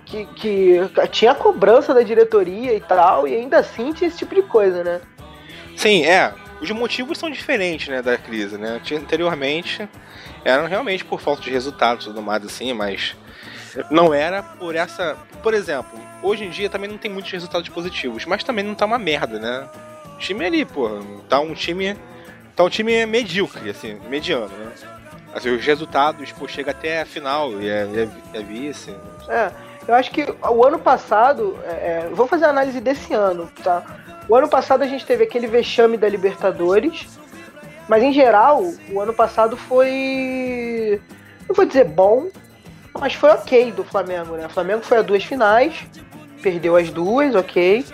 que, 0.07 0.27
que 0.27 0.81
tinha 1.11 1.35
cobrança 1.35 1.93
da 1.93 2.03
diretoria 2.03 2.75
e 2.75 2.81
tal, 2.81 3.27
e 3.27 3.35
ainda 3.35 3.59
assim 3.59 3.93
tinha 3.93 4.09
esse 4.09 4.19
tipo 4.19 4.35
de 4.35 4.43
coisa, 4.43 4.85
né? 4.85 5.01
Sim, 5.77 6.05
é. 6.05 6.33
Os 6.61 6.71
motivos 6.71 7.19
são 7.19 7.29
diferentes, 7.29 7.88
né, 7.88 8.01
da 8.03 8.17
crise, 8.17 8.57
né? 8.57 8.81
Anteriormente 8.93 9.88
eram 10.45 10.67
realmente 10.67 11.05
por 11.05 11.21
falta 11.21 11.43
de 11.43 11.51
resultados 11.51 12.05
e 12.05 12.09
tudo 12.09 12.23
mais 12.23 12.45
assim, 12.45 12.73
mas 12.73 13.17
não 13.91 14.12
era 14.12 14.43
por 14.43 14.75
essa. 14.75 15.17
Por 15.43 15.55
exemplo, 15.55 15.99
hoje 16.23 16.45
em 16.45 16.51
dia 16.51 16.69
também 16.69 16.88
não 16.88 16.99
tem 16.99 17.11
muitos 17.11 17.31
resultados 17.33 17.69
positivos, 17.69 18.25
mas 18.27 18.45
também 18.45 18.65
não 18.65 18.75
tá 18.75 18.85
uma 18.85 18.99
merda, 18.99 19.38
né? 19.38 19.69
O 20.15 20.19
time 20.19 20.45
ali, 20.45 20.65
pô, 20.65 21.01
tá 21.29 21.41
um 21.41 21.55
time. 21.55 21.97
Tá 22.55 22.65
um 22.65 22.69
time 22.69 23.07
medíocre, 23.07 23.71
assim, 23.71 23.99
mediano, 24.11 24.49
né? 24.49 24.73
Assim, 25.35 25.51
os 25.51 25.64
resultados, 25.64 26.31
pô, 26.33 26.47
chega 26.47 26.71
até 26.73 27.01
a 27.01 27.07
final 27.07 27.61
e 27.61 27.68
é, 27.68 27.88
é, 28.35 28.38
é 28.38 28.42
vice. 28.42 28.95
É, 29.29 29.51
eu 29.88 29.95
acho 29.95 30.11
que 30.11 30.25
o 30.51 30.64
ano 30.64 30.79
passado. 30.79 31.59
É, 31.64 31.71
é 31.71 32.09
vou 32.12 32.27
fazer 32.27 32.45
a 32.45 32.51
análise 32.51 32.81
desse 32.81 33.14
ano, 33.14 33.51
tá? 33.62 33.83
O 34.29 34.37
ano 34.37 34.49
passado 34.49 34.83
a 34.83 34.87
gente 34.87 35.05
teve 35.07 35.25
aquele 35.25 35.47
vexame 35.47 35.97
da 35.97 36.09
Libertadores, 36.09 37.07
mas 37.88 38.03
em 38.03 38.12
geral, 38.12 38.62
o 38.90 39.01
ano 39.01 39.12
passado 39.12 39.57
foi. 39.57 41.01
Não 41.49 41.55
vou 41.55 41.64
dizer 41.64 41.85
bom, 41.85 42.29
mas 42.99 43.14
foi 43.14 43.31
ok 43.31 43.73
do 43.73 43.85
Flamengo, 43.85 44.37
né? 44.37 44.47
O 44.47 44.51
Flamengo 44.51 44.83
foi 44.83 44.99
a 44.99 45.03
duas 45.03 45.25
finais, 45.25 45.85
perdeu 46.42 46.77
as 46.77 46.90
duas, 46.90 47.35
ok. 47.35 47.85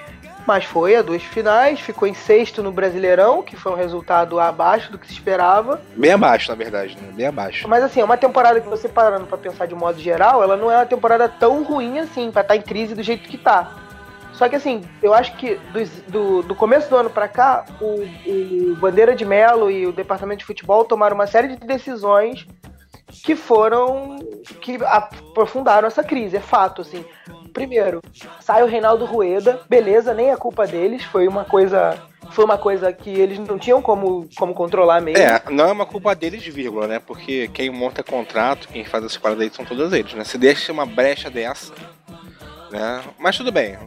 Mas 0.48 0.64
foi 0.64 0.96
a 0.96 1.02
duas 1.02 1.22
finais, 1.22 1.78
ficou 1.78 2.08
em 2.08 2.14
sexto 2.14 2.62
no 2.62 2.72
Brasileirão, 2.72 3.42
que 3.42 3.54
foi 3.54 3.70
um 3.70 3.74
resultado 3.74 4.40
abaixo 4.40 4.90
do 4.90 4.98
que 4.98 5.06
se 5.06 5.12
esperava. 5.12 5.78
Bem 5.94 6.12
abaixo, 6.12 6.48
na 6.48 6.54
verdade, 6.54 6.96
né? 6.96 7.10
Bem 7.12 7.26
abaixo. 7.26 7.68
Mas 7.68 7.84
assim, 7.84 8.00
é 8.00 8.04
uma 8.04 8.16
temporada 8.16 8.58
que 8.58 8.66
você 8.66 8.88
parando 8.88 9.26
pra 9.26 9.36
pensar 9.36 9.66
de 9.66 9.74
modo 9.74 10.00
geral, 10.00 10.42
ela 10.42 10.56
não 10.56 10.72
é 10.72 10.76
uma 10.76 10.86
temporada 10.86 11.28
tão 11.28 11.62
ruim 11.62 11.98
assim, 11.98 12.30
pra 12.30 12.40
estar 12.40 12.56
em 12.56 12.62
crise 12.62 12.94
do 12.94 13.02
jeito 13.02 13.28
que 13.28 13.36
tá. 13.36 13.76
Só 14.32 14.48
que 14.48 14.56
assim, 14.56 14.82
eu 15.02 15.12
acho 15.12 15.36
que 15.36 15.56
do, 15.56 15.84
do, 16.10 16.42
do 16.44 16.54
começo 16.54 16.88
do 16.88 16.96
ano 16.96 17.10
pra 17.10 17.28
cá, 17.28 17.66
o, 17.78 18.72
o 18.72 18.76
Bandeira 18.76 19.14
de 19.14 19.26
Melo 19.26 19.70
e 19.70 19.86
o 19.86 19.92
Departamento 19.92 20.38
de 20.38 20.46
Futebol 20.46 20.82
tomaram 20.82 21.14
uma 21.14 21.26
série 21.26 21.48
de 21.48 21.66
decisões 21.66 22.46
que 23.22 23.36
foram. 23.36 24.16
que 24.60 24.76
aprofundaram 24.84 25.86
essa 25.86 26.02
crise, 26.02 26.36
é 26.36 26.40
fato, 26.40 26.82
assim. 26.82 27.04
Primeiro, 27.52 28.02
sai 28.40 28.62
o 28.62 28.66
Reinaldo 28.66 29.04
Rueda, 29.04 29.60
beleza, 29.68 30.14
nem 30.14 30.30
é 30.30 30.36
culpa 30.36 30.66
deles, 30.66 31.02
foi 31.04 31.26
uma 31.26 31.44
coisa. 31.44 31.98
Foi 32.30 32.44
uma 32.44 32.58
coisa 32.58 32.92
que 32.92 33.08
eles 33.08 33.38
não 33.38 33.58
tinham 33.58 33.80
como, 33.80 34.28
como 34.36 34.52
controlar 34.52 35.00
mesmo. 35.00 35.24
É, 35.24 35.42
não 35.50 35.66
é 35.66 35.72
uma 35.72 35.86
culpa 35.86 36.14
deles, 36.14 36.44
vírgula, 36.44 36.86
né? 36.86 36.98
Porque 36.98 37.48
quem 37.48 37.70
monta 37.70 38.02
contrato, 38.02 38.68
quem 38.68 38.84
faz 38.84 39.02
as 39.02 39.16
paradas 39.16 39.44
aí 39.44 39.50
são 39.50 39.64
todos 39.64 39.92
eles, 39.94 40.12
né? 40.12 40.24
Se 40.24 40.36
deixa 40.36 40.70
uma 40.70 40.84
brecha 40.84 41.30
dessa, 41.30 41.72
né? 42.70 43.02
Mas 43.18 43.38
tudo 43.38 43.50
bem. 43.50 43.78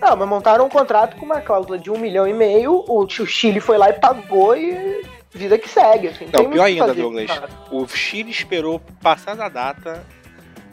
Não, 0.00 0.16
mas 0.16 0.28
montaram 0.28 0.64
um 0.64 0.68
contrato 0.68 1.16
com 1.16 1.26
uma 1.26 1.40
cláusula 1.40 1.76
de 1.76 1.90
um 1.90 1.98
milhão 1.98 2.26
e 2.26 2.32
meio, 2.32 2.84
o 2.88 3.06
Chile 3.08 3.60
foi 3.60 3.76
lá 3.76 3.90
e 3.90 3.94
pagou 3.94 4.56
e 4.56 5.04
vida 5.32 5.58
que 5.58 5.68
segue. 5.68 6.08
Assim, 6.08 6.28
não, 6.32 6.50
pior 6.50 6.64
ainda, 6.64 6.94
Douglas. 6.94 7.30
O 7.70 7.86
Chile 7.86 8.30
esperou 8.30 8.80
passar 9.02 9.34
da 9.34 9.48
data, 9.48 10.04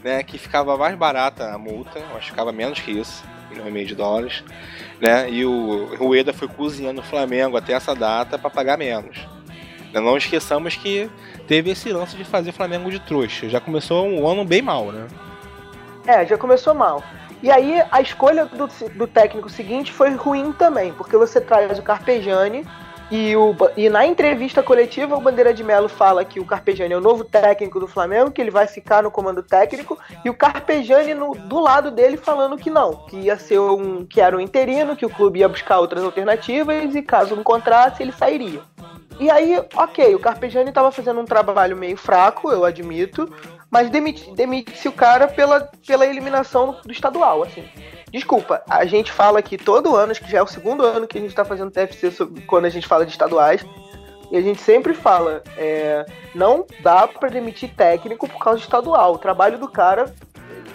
né? 0.04 0.24
Que 0.24 0.38
ficava 0.38 0.78
mais 0.78 0.96
barata 0.96 1.54
a 1.54 1.58
multa, 1.58 2.00
acho 2.16 2.26
que 2.26 2.32
ficava 2.32 2.52
menos 2.52 2.80
que 2.80 2.92
isso, 2.92 3.24
milhão 3.50 3.68
e 3.68 3.72
meio 3.72 3.88
de 3.88 3.96
dólares. 3.96 4.44
Né, 5.00 5.30
e 5.30 5.46
o 5.46 5.96
Rueda 5.96 6.34
foi 6.34 6.48
cozinhando 6.48 7.02
o 7.02 7.04
Flamengo 7.04 7.56
até 7.56 7.74
essa 7.74 7.94
data 7.94 8.38
para 8.38 8.50
pagar 8.50 8.78
menos. 8.78 9.28
Não 9.94 10.18
esqueçamos 10.18 10.76
que 10.76 11.10
teve 11.48 11.72
esse 11.72 11.92
lance 11.92 12.16
de 12.18 12.24
fazer 12.24 12.50
o 12.50 12.54
Flamengo 12.54 12.90
de 12.90 13.00
trouxa. 13.00 13.48
Já 13.48 13.60
começou 13.60 14.08
um 14.08 14.28
ano 14.28 14.44
bem 14.44 14.62
mal, 14.62 14.92
né? 14.92 15.08
É, 16.06 16.26
já 16.26 16.38
começou 16.38 16.74
mal. 16.74 17.04
E 17.42 17.52
aí 17.52 17.82
a 17.92 18.02
escolha 18.02 18.46
do, 18.46 18.68
do 18.96 19.08
técnico 19.08 19.50
seguinte 19.50 19.92
foi 19.92 20.12
ruim 20.16 20.52
também, 20.52 20.92
porque 20.94 21.16
você 21.16 21.40
traz 21.40 21.78
o 21.78 21.84
Carpegiani, 21.84 22.66
e, 23.10 23.36
o, 23.36 23.56
e 23.78 23.90
na 23.90 24.06
entrevista 24.06 24.62
coletiva, 24.62 25.16
o 25.16 25.22
Bandeira 25.22 25.54
de 25.54 25.64
Melo 25.64 25.88
fala 25.88 26.26
que 26.26 26.40
o 26.40 26.46
Carpegiani 26.46 26.94
é 26.94 26.98
o 26.98 27.02
novo 27.02 27.24
técnico 27.24 27.80
do 27.80 27.88
Flamengo, 27.88 28.32
que 28.32 28.42
ele 28.42 28.52
vai 28.52 28.68
ficar 28.68 29.02
no 29.02 29.10
comando 29.10 29.42
técnico, 29.42 29.98
e 30.26 30.30
o 30.30 30.34
Carpegiani 30.34 31.14
no, 31.14 31.34
do 31.34 31.60
lado 31.60 31.90
dele 31.90 32.18
falando 32.18 32.58
que 32.58 32.70
não, 32.70 33.06
que 33.08 33.16
ia 33.18 33.38
ser 33.38 33.60
um 33.60 34.06
que 34.06 34.20
era 34.20 34.36
um 34.36 34.42
interino, 34.42 34.96
que 34.96 35.06
o 35.06 35.10
clube 35.10 35.40
ia 35.40 35.48
buscar 35.48 35.80
outras 35.80 36.04
alternativas 36.04 36.96
e 36.96 37.02
caso 37.02 37.34
não 37.34 37.42
encontrasse, 37.42 38.04
ele 38.04 38.12
sairia. 38.12 38.62
E 39.20 39.32
aí, 39.32 39.60
ok, 39.76 40.14
o 40.14 40.20
Carpegiani 40.20 40.70
estava 40.70 40.92
fazendo 40.92 41.20
um 41.20 41.26
trabalho 41.26 41.76
meio 41.76 41.98
fraco, 41.98 42.52
eu 42.52 42.64
admito, 42.64 43.34
mas 43.70 43.90
demite-se 43.90 44.32
demite 44.32 44.88
o 44.88 44.92
cara 44.92 45.28
pela, 45.28 45.70
pela 45.86 46.06
eliminação 46.06 46.78
do 46.86 46.92
estadual, 46.92 47.44
assim. 47.44 47.64
Desculpa, 48.12 48.62
a 48.70 48.86
gente 48.86 49.12
fala 49.12 49.40
aqui 49.40 49.58
todo 49.58 49.96
ano, 49.96 50.12
acho 50.12 50.24
que 50.24 50.32
já 50.32 50.40
é 50.40 50.42
o 50.42 50.48
segundo 50.48 50.84
ano 50.84 51.08
que 51.08 51.18
a 51.18 51.22
gente 51.22 51.36
tá 51.36 51.44
fazendo 51.44 51.72
TFC 51.72 52.12
sobre, 52.12 52.42
quando 52.42 52.66
a 52.66 52.70
gente 52.70 52.88
fala 52.88 53.06
de 53.06 53.12
estaduais. 53.12 53.66
E 54.32 54.36
a 54.36 54.42
gente 54.42 54.62
sempre 54.62 54.94
fala, 54.94 55.42
é, 55.58 56.06
não 56.36 56.66
dá 56.82 57.08
para 57.08 57.30
demitir 57.30 57.74
técnico 57.74 58.28
por 58.28 58.44
causa 58.44 58.60
de 58.60 58.66
estadual. 58.66 59.14
O 59.14 59.18
trabalho 59.18 59.58
do 59.58 59.70
cara 59.70 60.14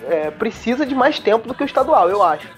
é, 0.08 0.30
precisa 0.30 0.86
de 0.86 0.94
mais 0.94 1.18
tempo 1.18 1.46
do 1.46 1.54
que 1.54 1.62
o 1.62 1.66
estadual, 1.66 2.08
eu 2.08 2.22
acho. 2.22 2.48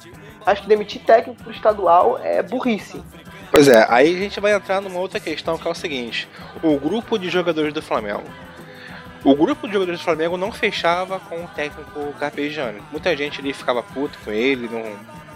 Acho 0.46 0.62
que 0.62 0.68
demitir 0.68 1.02
técnico 1.02 1.42
pro 1.42 1.52
estadual 1.52 2.20
é 2.22 2.42
burrice. 2.42 3.02
Pois 3.50 3.68
é, 3.68 3.86
aí 3.88 4.14
a 4.14 4.18
gente 4.18 4.40
vai 4.40 4.52
entrar 4.52 4.80
numa 4.80 4.98
outra 4.98 5.18
questão 5.18 5.56
que 5.56 5.66
é 5.66 5.70
o 5.70 5.74
seguinte: 5.74 6.28
o 6.62 6.78
grupo 6.78 7.18
de 7.18 7.28
jogadores 7.28 7.72
do 7.72 7.80
Flamengo 7.80 8.24
o 9.24 9.34
grupo 9.34 9.66
de 9.66 9.72
jogadores 9.72 10.00
do 10.00 10.04
Flamengo 10.04 10.36
não 10.36 10.52
fechava 10.52 11.18
com 11.18 11.44
o 11.44 11.48
técnico 11.48 12.12
Carpegiani. 12.20 12.82
Muita 12.92 13.16
gente 13.16 13.40
ali 13.40 13.54
ficava 13.54 13.82
puto 13.82 14.18
com 14.22 14.30
ele, 14.30 14.68
não, 14.68 14.84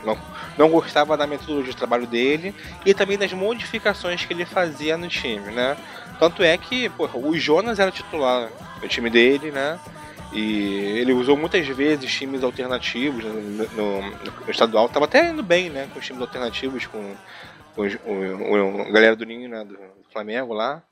não, 0.05 0.18
não 0.59 0.70
gostava 0.70 1.16
da 1.16 1.27
metodologia 1.27 1.72
de 1.72 1.77
trabalho 1.77 2.07
dele 2.07 2.55
e 2.85 2.92
também 2.92 3.16
das 3.16 3.33
modificações 3.33 4.24
que 4.24 4.33
ele 4.33 4.44
fazia 4.44 4.98
no 4.98 5.09
time, 5.09 5.51
né? 5.51 5.77
Tanto 6.18 6.42
é 6.42 6.59
que, 6.59 6.88
porra, 6.90 7.18
o 7.18 7.37
Jonas 7.38 7.79
era 7.79 7.90
titular 7.90 8.51
no 8.83 8.88
time 8.88 9.09
dele, 9.09 9.51
né? 9.51 9.79
E 10.33 10.98
ele 10.98 11.12
usou 11.12 11.37
muitas 11.37 11.66
vezes 11.66 12.12
times 12.12 12.42
alternativos 12.42 13.24
no, 13.24 13.40
no, 13.40 14.11
no 14.11 14.51
estadual. 14.51 14.88
Tava 14.88 15.07
até 15.07 15.31
indo 15.31 15.42
bem, 15.42 15.70
né? 15.70 15.88
Com 15.92 15.98
os 15.98 16.05
times 16.05 16.20
alternativos, 16.20 16.87
com, 16.87 17.14
com 17.74 17.83
o, 17.83 18.77
o, 18.77 18.83
a 18.83 18.90
galera 18.90 19.16
do 19.16 19.24
Ninho, 19.24 19.48
né? 19.48 19.64
Do, 19.64 19.74
do 19.74 20.12
Flamengo 20.12 20.53
lá, 20.53 20.83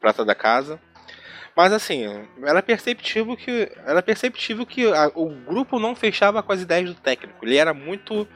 prata 0.00 0.24
da 0.24 0.34
casa. 0.34 0.80
Mas 1.56 1.72
assim, 1.72 2.04
era 2.42 2.62
perceptível 2.62 3.36
que 3.36 3.70
era 3.84 4.02
perceptível 4.02 4.64
que 4.64 4.86
a, 4.86 5.10
o 5.14 5.28
grupo 5.28 5.78
não 5.78 5.94
fechava 5.94 6.42
com 6.42 6.52
as 6.52 6.62
ideias 6.62 6.88
do 6.88 6.94
técnico. 6.94 7.44
Ele 7.44 7.56
era 7.56 7.74
muito, 7.74 8.26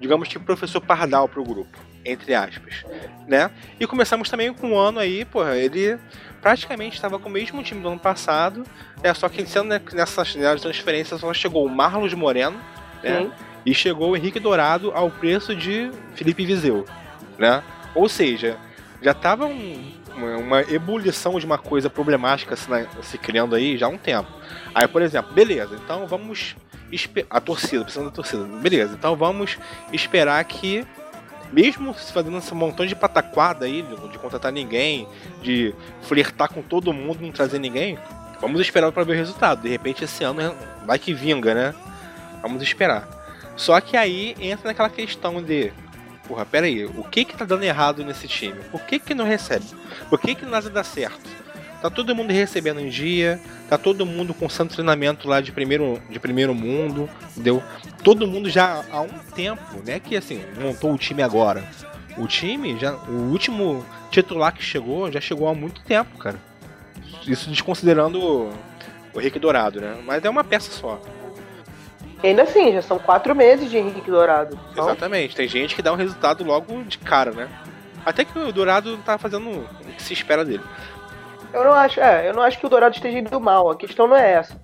digamos 0.00 0.28
que 0.28 0.38
professor 0.38 0.80
pardal 0.80 1.28
pro 1.28 1.44
grupo, 1.44 1.78
entre 2.04 2.34
aspas, 2.34 2.84
né? 3.28 3.50
E 3.78 3.86
começamos 3.86 4.28
também 4.28 4.52
com 4.52 4.70
um 4.70 4.78
ano 4.78 4.98
aí, 4.98 5.24
porra, 5.24 5.56
ele 5.56 5.96
praticamente 6.42 6.96
estava 6.96 7.18
com 7.18 7.28
o 7.28 7.32
mesmo 7.32 7.62
time 7.62 7.80
do 7.80 7.88
ano 7.88 8.00
passado, 8.00 8.64
é 9.02 9.14
só 9.14 9.28
que 9.28 9.46
sendo 9.46 9.68
nessa 9.92 10.24
janela 10.24 10.56
de 10.56 10.62
transferência 10.62 11.16
só 11.16 11.32
chegou 11.32 11.64
o 11.64 11.70
Marlos 11.70 12.12
Moreno, 12.14 12.60
né? 13.02 13.22
Sim. 13.22 13.32
E 13.64 13.74
chegou 13.74 14.10
o 14.10 14.16
Henrique 14.16 14.38
Dourado 14.38 14.92
ao 14.92 15.10
preço 15.10 15.54
de 15.56 15.90
Felipe 16.14 16.44
Viseu, 16.44 16.84
né? 17.38 17.62
Ou 17.94 18.10
seja, 18.10 18.58
já 19.00 19.12
estava 19.12 19.46
um, 19.46 19.92
uma, 20.16 20.36
uma, 20.36 20.60
ebulição 20.62 21.38
de 21.38 21.46
uma 21.46 21.58
coisa 21.58 21.90
problemática 21.90 22.56
se, 22.56 22.68
se, 23.02 23.18
criando 23.18 23.54
aí 23.54 23.76
já 23.76 23.86
há 23.86 23.88
um 23.88 23.98
tempo. 23.98 24.30
Aí, 24.74 24.86
por 24.86 25.02
exemplo, 25.02 25.32
beleza, 25.32 25.74
então 25.82 26.06
vamos. 26.06 26.56
A 27.28 27.40
torcida, 27.40 27.82
precisando 27.82 28.06
da 28.06 28.14
torcida. 28.14 28.44
Beleza, 28.44 28.94
então 28.94 29.16
vamos 29.16 29.58
esperar 29.92 30.44
que, 30.44 30.86
mesmo 31.52 31.92
fazendo 31.92 32.38
esse 32.38 32.54
montão 32.54 32.86
de 32.86 32.94
pataquada 32.94 33.64
aí, 33.64 33.82
de, 33.82 34.18
contratar 34.18 34.52
ninguém, 34.52 35.08
de 35.42 35.74
flertar 36.02 36.52
com 36.52 36.62
todo 36.62 36.92
mundo 36.92 37.20
não 37.20 37.32
trazer 37.32 37.58
ninguém, 37.58 37.98
vamos 38.40 38.60
esperar 38.60 38.92
para 38.92 39.02
ver 39.02 39.12
o 39.12 39.16
resultado. 39.16 39.62
De 39.62 39.68
repente, 39.68 40.04
esse 40.04 40.22
ano 40.22 40.54
vai 40.86 40.98
que 40.98 41.12
vinga, 41.12 41.52
né? 41.52 41.74
Vamos 42.40 42.62
esperar. 42.62 43.08
Só 43.56 43.80
que 43.80 43.96
aí 43.96 44.36
entra 44.38 44.68
naquela 44.68 44.90
questão 44.90 45.42
de 45.42 45.72
porra, 46.26 46.44
pera 46.44 46.66
aí, 46.66 46.84
o 46.84 47.04
que 47.04 47.24
que 47.24 47.36
tá 47.36 47.44
dando 47.44 47.64
errado 47.64 48.04
nesse 48.04 48.26
time? 48.26 48.60
Por 48.70 48.80
que 48.82 48.98
que 48.98 49.14
não 49.14 49.24
recebe? 49.24 49.64
Por 50.08 50.18
que 50.18 50.34
que 50.34 50.44
nada 50.44 50.68
dá 50.70 50.82
certo? 50.82 51.44
Tá 51.80 51.90
todo 51.90 52.14
mundo 52.14 52.32
recebendo 52.32 52.80
em 52.80 52.88
dia, 52.88 53.38
tá 53.68 53.76
todo 53.76 54.06
mundo 54.06 54.32
com 54.32 54.48
santo 54.48 54.72
treinamento 54.72 55.28
lá 55.28 55.40
de 55.40 55.52
primeiro, 55.52 56.00
de 56.08 56.18
primeiro 56.18 56.54
mundo, 56.54 57.10
entendeu? 57.32 57.62
Todo 58.02 58.26
mundo 58.26 58.48
já 58.48 58.82
há 58.90 59.02
um 59.02 59.18
tempo, 59.34 59.82
né, 59.84 60.00
que 60.00 60.16
assim, 60.16 60.42
montou 60.58 60.94
o 60.94 60.98
time 60.98 61.22
agora. 61.22 61.62
O 62.16 62.26
time, 62.26 62.78
já, 62.78 62.94
o 62.94 63.30
último 63.30 63.84
titular 64.10 64.54
que 64.54 64.62
chegou, 64.62 65.12
já 65.12 65.20
chegou 65.20 65.46
há 65.46 65.54
muito 65.54 65.82
tempo, 65.82 66.16
cara. 66.16 66.38
Isso 67.26 67.50
desconsiderando 67.50 68.18
o, 68.18 68.52
o 69.12 69.18
Rick 69.18 69.38
Dourado, 69.38 69.80
né? 69.80 69.98
Mas 70.06 70.24
é 70.24 70.30
uma 70.30 70.44
peça 70.44 70.70
só 70.70 71.00
ainda 72.28 72.42
assim, 72.42 72.72
já 72.72 72.82
são 72.82 72.98
quatro 72.98 73.34
meses 73.34 73.70
de 73.70 73.76
Henrique 73.76 74.10
Dourado. 74.10 74.58
Então... 74.72 74.84
Exatamente, 74.84 75.36
tem 75.36 75.48
gente 75.48 75.74
que 75.74 75.82
dá 75.82 75.92
um 75.92 75.96
resultado 75.96 76.44
logo 76.44 76.82
de 76.84 76.98
cara, 76.98 77.30
né? 77.32 77.48
Até 78.04 78.24
que 78.24 78.38
o 78.38 78.52
Dourado 78.52 78.96
tá 78.98 79.16
fazendo 79.18 79.50
o 79.50 79.92
que 79.96 80.02
se 80.02 80.12
espera 80.12 80.44
dele. 80.44 80.62
Eu 81.52 81.62
não 81.64 81.72
acho, 81.72 82.00
é, 82.00 82.28
eu 82.28 82.34
não 82.34 82.42
acho 82.42 82.58
que 82.58 82.66
o 82.66 82.68
Dourado 82.68 82.96
esteja 82.96 83.18
indo 83.18 83.40
mal, 83.40 83.70
a 83.70 83.76
questão 83.76 84.06
não 84.06 84.16
é 84.16 84.32
essa. 84.32 84.60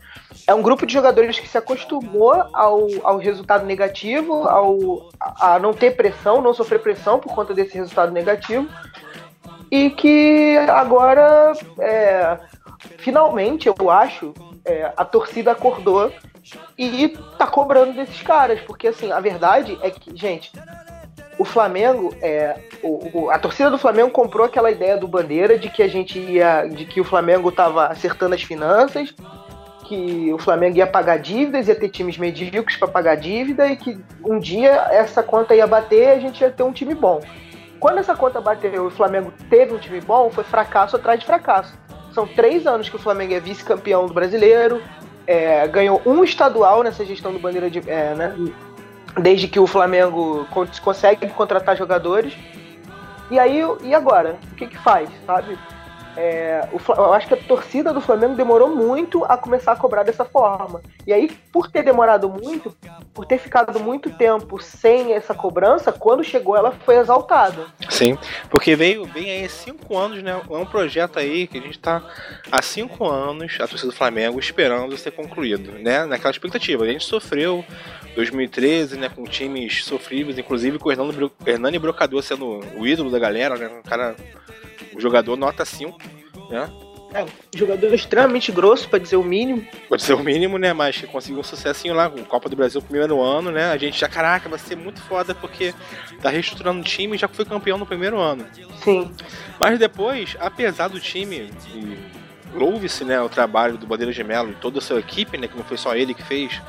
É 0.46 0.52
um 0.52 0.60
grupo 0.60 0.84
de 0.84 0.92
jogadores 0.92 1.38
que 1.38 1.46
se 1.46 1.56
acostumou 1.56 2.32
ao, 2.52 2.88
ao 3.04 3.18
resultado 3.18 3.64
negativo, 3.64 4.48
ao, 4.48 5.08
a 5.20 5.58
não 5.58 5.72
ter 5.72 5.94
pressão, 5.94 6.42
não 6.42 6.52
sofrer 6.52 6.80
pressão 6.80 7.20
por 7.20 7.32
conta 7.32 7.54
desse 7.54 7.76
resultado 7.76 8.10
negativo, 8.10 8.68
e 9.70 9.90
que 9.90 10.56
agora, 10.68 11.52
é, 11.78 12.38
finalmente, 12.98 13.68
eu 13.68 13.88
acho, 13.88 14.34
é, 14.64 14.92
a 14.96 15.04
torcida 15.04 15.52
acordou 15.52 16.12
e 16.78 17.08
tá 17.38 17.46
cobrando 17.46 17.92
desses 17.92 18.20
caras, 18.22 18.60
porque 18.60 18.88
assim, 18.88 19.10
a 19.12 19.20
verdade 19.20 19.78
é 19.82 19.90
que, 19.90 20.16
gente, 20.16 20.52
o 21.38 21.44
Flamengo, 21.44 22.14
é, 22.20 22.56
o, 22.82 23.18
o, 23.18 23.30
a 23.30 23.38
torcida 23.38 23.70
do 23.70 23.78
Flamengo 23.78 24.10
comprou 24.10 24.44
aquela 24.44 24.70
ideia 24.70 24.96
do 24.96 25.08
Bandeira 25.08 25.58
de 25.58 25.70
que 25.70 25.82
a 25.82 25.88
gente 25.88 26.18
ia, 26.18 26.66
de 26.66 26.84
que 26.84 27.00
o 27.00 27.04
Flamengo 27.04 27.50
tava 27.50 27.86
acertando 27.86 28.34
as 28.34 28.42
finanças, 28.42 29.14
que 29.86 30.32
o 30.32 30.38
Flamengo 30.38 30.76
ia 30.76 30.86
pagar 30.86 31.18
dívidas, 31.18 31.66
ia 31.66 31.74
ter 31.74 31.88
times 31.88 32.18
medíocres 32.18 32.76
para 32.76 32.88
pagar 32.88 33.16
dívida 33.16 33.66
e 33.66 33.76
que 33.76 33.98
um 34.24 34.38
dia 34.38 34.86
essa 34.90 35.22
conta 35.22 35.54
ia 35.54 35.66
bater 35.66 36.08
e 36.08 36.10
a 36.10 36.20
gente 36.20 36.40
ia 36.42 36.50
ter 36.50 36.62
um 36.62 36.72
time 36.72 36.94
bom. 36.94 37.20
Quando 37.80 37.98
essa 37.98 38.14
conta 38.14 38.40
bateu 38.40 38.86
o 38.86 38.90
Flamengo 38.90 39.32
teve 39.48 39.74
um 39.74 39.78
time 39.78 40.00
bom, 40.00 40.30
foi 40.30 40.44
fracasso 40.44 40.94
atrás 40.94 41.18
de 41.18 41.26
fracasso. 41.26 41.72
São 42.12 42.26
três 42.26 42.66
anos 42.66 42.88
que 42.88 42.96
o 42.96 42.98
Flamengo 42.98 43.32
é 43.32 43.40
vice-campeão 43.40 44.06
do 44.06 44.12
brasileiro, 44.12 44.82
é, 45.30 45.68
ganhou 45.68 46.02
um 46.04 46.24
estadual 46.24 46.82
nessa 46.82 47.04
gestão 47.04 47.32
do 47.32 47.38
Bandeira 47.38 47.70
de. 47.70 47.78
É, 47.88 48.14
né, 48.16 48.34
desde 49.16 49.46
que 49.46 49.60
o 49.60 49.66
Flamengo 49.66 50.44
consegue 50.82 51.28
contratar 51.28 51.76
jogadores. 51.76 52.36
E 53.30 53.38
aí, 53.38 53.62
e 53.84 53.94
agora? 53.94 54.38
O 54.50 54.54
que 54.56 54.66
que 54.66 54.78
faz, 54.78 55.08
sabe? 55.24 55.56
É, 56.16 56.68
o, 56.72 56.92
eu 56.92 57.12
acho 57.12 57.28
que 57.28 57.34
a 57.34 57.36
torcida 57.36 57.92
do 57.92 58.00
Flamengo 58.00 58.34
demorou 58.34 58.74
muito 58.74 59.24
a 59.24 59.36
começar 59.36 59.72
a 59.72 59.76
cobrar 59.76 60.02
dessa 60.02 60.24
forma. 60.24 60.82
E 61.06 61.12
aí, 61.12 61.30
por 61.52 61.70
ter 61.70 61.82
demorado 61.82 62.28
muito, 62.28 62.76
por 63.14 63.26
ter 63.26 63.38
ficado 63.38 63.78
muito 63.80 64.10
tempo 64.10 64.60
sem 64.60 65.12
essa 65.12 65.34
cobrança, 65.34 65.92
quando 65.92 66.24
chegou 66.24 66.56
ela 66.56 66.72
foi 66.72 66.96
exaltada. 66.96 67.66
Sim, 67.88 68.18
porque 68.48 68.74
veio 68.74 69.04
vem 69.04 69.30
aí 69.30 69.48
cinco 69.48 69.96
anos, 69.96 70.22
né? 70.22 70.40
É 70.50 70.56
um 70.56 70.66
projeto 70.66 71.18
aí 71.18 71.46
que 71.46 71.58
a 71.58 71.60
gente 71.60 71.76
está 71.76 72.02
há 72.50 72.62
cinco 72.62 73.06
anos, 73.06 73.54
a 73.60 73.66
torcida 73.66 73.90
do 73.90 73.96
Flamengo, 73.96 74.38
esperando 74.38 74.96
ser 74.96 75.12
concluído, 75.12 75.72
né? 75.78 76.04
Naquela 76.04 76.30
expectativa. 76.30 76.84
A 76.84 76.88
gente 76.88 77.04
sofreu 77.04 77.64
2013, 78.14 78.98
né? 78.98 79.08
Com 79.08 79.24
times 79.24 79.84
sofríveis, 79.84 80.38
inclusive 80.38 80.78
com 80.78 80.88
o 80.88 81.32
Hernani 81.46 81.78
Brocador 81.78 82.22
sendo 82.22 82.60
o 82.76 82.86
ídolo 82.86 83.10
da 83.10 83.18
galera, 83.18 83.56
né? 83.56 83.68
Um 83.68 83.82
cara 83.82 84.16
jogador 85.00 85.36
nota 85.36 85.64
5, 85.64 85.98
né? 86.50 86.70
É, 87.12 87.26
jogador 87.56 87.92
extremamente 87.92 88.52
grosso, 88.52 88.88
para 88.88 89.00
dizer 89.00 89.16
o 89.16 89.24
mínimo. 89.24 89.66
Pode 89.88 90.02
ser 90.02 90.14
o 90.14 90.20
mínimo, 90.20 90.58
né? 90.58 90.72
Mas 90.72 90.96
que 90.96 91.08
conseguiu 91.08 91.40
um 91.40 91.42
sucessinho 91.42 91.92
lá 91.92 92.08
com 92.08 92.22
Copa 92.22 92.48
do 92.48 92.54
Brasil 92.54 92.80
primeiro 92.80 93.20
ano, 93.20 93.50
né? 93.50 93.72
A 93.72 93.76
gente 93.76 93.98
já, 93.98 94.08
caraca, 94.08 94.48
vai 94.48 94.58
ser 94.60 94.76
muito 94.76 95.00
foda 95.02 95.34
porque 95.34 95.74
tá 96.22 96.30
reestruturando 96.30 96.80
o 96.80 96.84
time 96.84 97.16
e 97.16 97.18
já 97.18 97.26
foi 97.26 97.44
campeão 97.44 97.76
no 97.76 97.84
primeiro 97.84 98.16
ano. 98.20 98.46
Sim. 98.84 99.10
Mas 99.58 99.76
depois, 99.76 100.36
apesar 100.38 100.86
do 100.86 101.00
time, 101.00 101.50
louve-se, 102.54 103.04
né, 103.04 103.20
o 103.20 103.28
trabalho 103.28 103.76
do 103.76 103.86
Bandeira 103.86 104.12
de 104.12 104.22
Melo 104.22 104.50
e 104.50 104.54
toda 104.54 104.78
a 104.78 104.82
sua 104.82 105.00
equipe, 105.00 105.36
né? 105.36 105.48
Que 105.48 105.56
não 105.56 105.64
foi 105.64 105.76
só 105.76 105.96
ele 105.96 106.14
que 106.14 106.22
fez, 106.22 106.62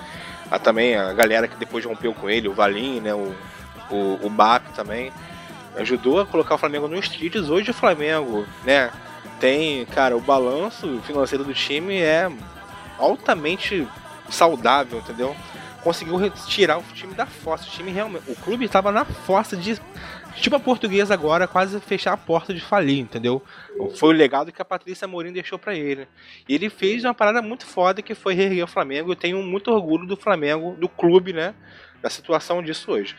a, 0.49 0.57
também 0.57 0.95
a 0.95 1.13
galera 1.13 1.47
que 1.47 1.55
depois 1.55 1.85
rompeu 1.85 2.15
com 2.15 2.27
ele, 2.27 2.47
o 2.47 2.53
Valim, 2.53 2.99
né? 2.99 3.13
O, 3.13 3.31
o, 3.91 4.19
o 4.23 4.29
BAP 4.29 4.73
também 4.73 5.11
ajudou 5.75 6.19
a 6.19 6.25
colocar 6.25 6.55
o 6.55 6.57
Flamengo 6.57 6.87
nos 6.87 7.09
trilhos. 7.09 7.49
Hoje 7.49 7.71
o 7.71 7.73
Flamengo, 7.73 8.45
né, 8.63 8.91
tem, 9.39 9.85
cara, 9.85 10.15
o 10.15 10.21
balanço 10.21 11.01
financeiro 11.05 11.43
do 11.43 11.53
time 11.53 11.99
é 11.99 12.31
altamente 12.97 13.87
saudável, 14.29 14.99
entendeu? 14.99 15.35
Conseguiu 15.83 16.15
retirar 16.15 16.77
o 16.77 16.83
time 16.93 17.13
da 17.15 17.25
fossa. 17.25 17.67
O 17.67 17.71
time 17.71 17.91
realmente, 17.91 18.29
o 18.29 18.35
clube 18.35 18.65
estava 18.65 18.91
na 18.91 19.03
fossa 19.03 19.57
de 19.57 19.79
tipo 20.35 20.55
a 20.55 20.59
portuguesa 20.59 21.13
agora, 21.13 21.47
quase 21.47 21.79
fechar 21.81 22.13
a 22.13 22.17
porta 22.17 22.53
de 22.53 22.61
falir, 22.61 22.99
entendeu? 22.99 23.41
Foi 23.95 24.09
o 24.09 24.17
legado 24.17 24.51
que 24.51 24.61
a 24.61 24.65
Patrícia 24.65 25.07
Morim 25.07 25.33
deixou 25.33 25.57
para 25.57 25.75
ele. 25.75 26.07
E 26.47 26.53
ele 26.53 26.69
fez 26.69 27.03
uma 27.03 27.13
parada 27.13 27.41
muito 27.41 27.65
foda 27.65 28.01
que 28.01 28.15
foi 28.15 28.33
reerguer 28.33 28.63
o 28.63 28.67
Flamengo. 28.67 29.11
Eu 29.11 29.15
tenho 29.15 29.41
muito 29.41 29.71
orgulho 29.71 30.05
do 30.07 30.15
Flamengo, 30.15 30.75
do 30.79 30.87
clube, 30.87 31.33
né? 31.33 31.53
Da 32.01 32.09
situação 32.09 32.61
disso 32.61 32.91
hoje. 32.91 33.15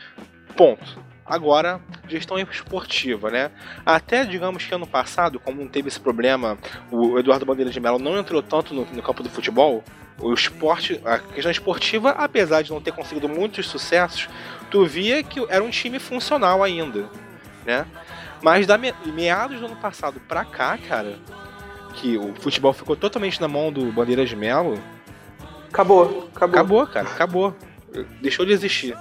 Ponto. 0.55 1.12
Agora, 1.25 1.79
gestão 2.07 2.37
esportiva, 2.37 3.31
né? 3.31 3.49
Até, 3.85 4.25
digamos 4.25 4.65
que 4.65 4.75
ano 4.75 4.85
passado, 4.85 5.39
como 5.39 5.61
não 5.61 5.69
teve 5.69 5.87
esse 5.87 5.99
problema, 5.99 6.57
o 6.91 7.17
Eduardo 7.17 7.45
Bandeira 7.45 7.71
de 7.71 7.79
Mello 7.79 7.97
não 7.97 8.17
entrou 8.17 8.41
tanto 8.43 8.73
no, 8.73 8.85
no 8.85 9.01
campo 9.01 9.23
do 9.23 9.29
futebol, 9.29 9.83
o 10.19 10.33
esporte, 10.33 11.01
a 11.05 11.19
questão 11.19 11.51
esportiva, 11.51 12.11
apesar 12.11 12.61
de 12.61 12.71
não 12.71 12.81
ter 12.81 12.91
conseguido 12.91 13.27
muitos 13.29 13.67
sucessos, 13.67 14.27
tu 14.69 14.85
via 14.85 15.23
que 15.23 15.45
era 15.49 15.63
um 15.63 15.69
time 15.69 15.97
funcional 15.97 16.61
ainda, 16.61 17.05
né? 17.65 17.85
Mas 18.41 18.67
da 18.67 18.77
me, 18.77 18.93
meados 19.05 19.59
do 19.59 19.65
ano 19.65 19.75
passado 19.77 20.19
pra 20.27 20.43
cá, 20.43 20.77
cara, 20.77 21.17
que 21.95 22.17
o 22.17 22.33
futebol 22.35 22.73
ficou 22.73 22.95
totalmente 22.95 23.39
na 23.39 23.47
mão 23.47 23.71
do 23.71 23.91
Bandeira 23.91 24.25
de 24.25 24.35
Mello. 24.35 24.77
Acabou, 25.69 26.29
acabou. 26.35 26.59
Acabou, 26.59 26.87
cara, 26.87 27.07
acabou. 27.07 27.55
Deixou 28.21 28.45
de 28.45 28.51
existir. 28.51 28.97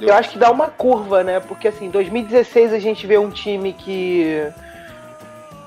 Eu 0.00 0.14
acho 0.14 0.30
que 0.30 0.38
dá 0.38 0.50
uma 0.50 0.68
curva, 0.68 1.24
né? 1.24 1.40
Porque 1.40 1.68
assim, 1.68 1.88
2016 1.88 2.72
a 2.72 2.78
gente 2.78 3.06
vê 3.06 3.16
um 3.18 3.30
time 3.30 3.72
que 3.72 4.46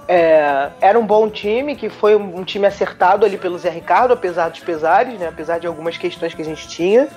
é, 0.08 0.70
era 0.82 1.00
um 1.00 1.06
bom 1.06 1.30
time, 1.30 1.76
que 1.76 1.90
foi 1.90 2.16
um 2.16 2.44
time 2.44 2.66
acertado 2.66 3.26
ali 3.26 3.38
pelo 3.38 3.58
Zé 3.58 3.70
Ricardo, 3.70 4.14
apesar 4.14 4.50
dos 4.50 4.60
pesares, 4.60 5.20
né? 5.20 5.28
Apesar 5.28 5.60
de 5.60 5.68
algumas 5.68 5.98
questões 5.98 6.34
que 6.34 6.42
a 6.42 6.46
gente 6.46 6.68
tinha. 6.68 7.08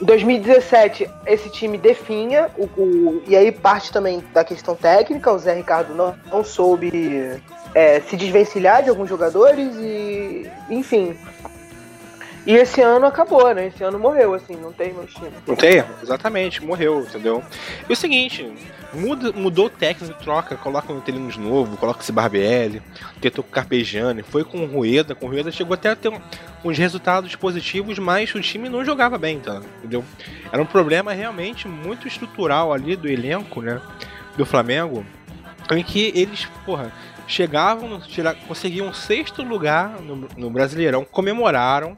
Em 0.00 0.04
2017, 0.04 1.10
esse 1.26 1.50
time 1.50 1.76
definha, 1.76 2.48
o, 2.56 2.64
o, 2.80 3.22
e 3.26 3.36
aí 3.36 3.50
parte 3.50 3.92
também 3.92 4.22
da 4.32 4.44
questão 4.44 4.76
técnica, 4.76 5.32
o 5.32 5.38
Zé 5.38 5.54
Ricardo 5.54 5.92
não, 5.92 6.14
não 6.30 6.44
soube 6.44 7.42
é, 7.74 8.00
se 8.00 8.16
desvencilhar 8.16 8.82
de 8.82 8.90
alguns 8.90 9.08
jogadores 9.08 9.74
e, 9.76 10.48
enfim, 10.70 11.16
e 12.48 12.54
esse 12.54 12.80
ano 12.80 13.04
acabou, 13.04 13.54
né? 13.54 13.66
Esse 13.66 13.84
ano 13.84 13.98
morreu, 13.98 14.32
assim, 14.32 14.56
não 14.56 14.72
tem 14.72 14.90
mais 14.94 15.12
time. 15.12 15.30
Não 15.46 15.54
tem? 15.54 15.84
Exatamente, 16.02 16.64
morreu, 16.64 17.02
entendeu? 17.02 17.44
E 17.86 17.92
o 17.92 17.94
seguinte, 17.94 18.50
muda, 18.90 19.32
mudou 19.32 19.66
o 19.66 19.70
técnico, 19.70 20.18
troca, 20.18 20.56
coloca 20.56 20.90
um 20.90 20.98
Terinos 20.98 21.36
novo, 21.36 21.76
coloca 21.76 22.00
esse 22.00 22.10
Barbieri, 22.10 22.80
tentou 23.20 23.44
com 23.44 23.50
o 23.50 23.52
Carpegiani, 23.52 24.22
foi 24.22 24.44
com 24.44 24.64
o 24.64 24.66
Rueda, 24.66 25.14
com 25.14 25.26
o 25.26 25.28
Rueda 25.28 25.52
chegou 25.52 25.74
até 25.74 25.90
a 25.90 25.96
ter 25.96 26.08
um, 26.08 26.18
uns 26.64 26.78
resultados 26.78 27.36
positivos, 27.36 27.98
mas 27.98 28.34
o 28.34 28.40
time 28.40 28.70
não 28.70 28.82
jogava 28.82 29.18
bem, 29.18 29.40
tá? 29.40 29.60
entendeu? 29.80 30.02
Era 30.50 30.62
um 30.62 30.66
problema 30.66 31.12
realmente 31.12 31.68
muito 31.68 32.08
estrutural 32.08 32.72
ali 32.72 32.96
do 32.96 33.06
elenco, 33.06 33.60
né? 33.60 33.78
Do 34.38 34.46
Flamengo, 34.46 35.04
em 35.70 35.84
que 35.84 36.12
eles, 36.14 36.48
porra, 36.64 36.90
chegavam, 37.28 38.00
tira, 38.00 38.34
conseguiam 38.34 38.88
um 38.88 38.94
sexto 38.94 39.42
lugar 39.42 40.00
no, 40.00 40.28
no, 40.36 40.50
Brasileirão, 40.50 41.04
comemoraram 41.04 41.96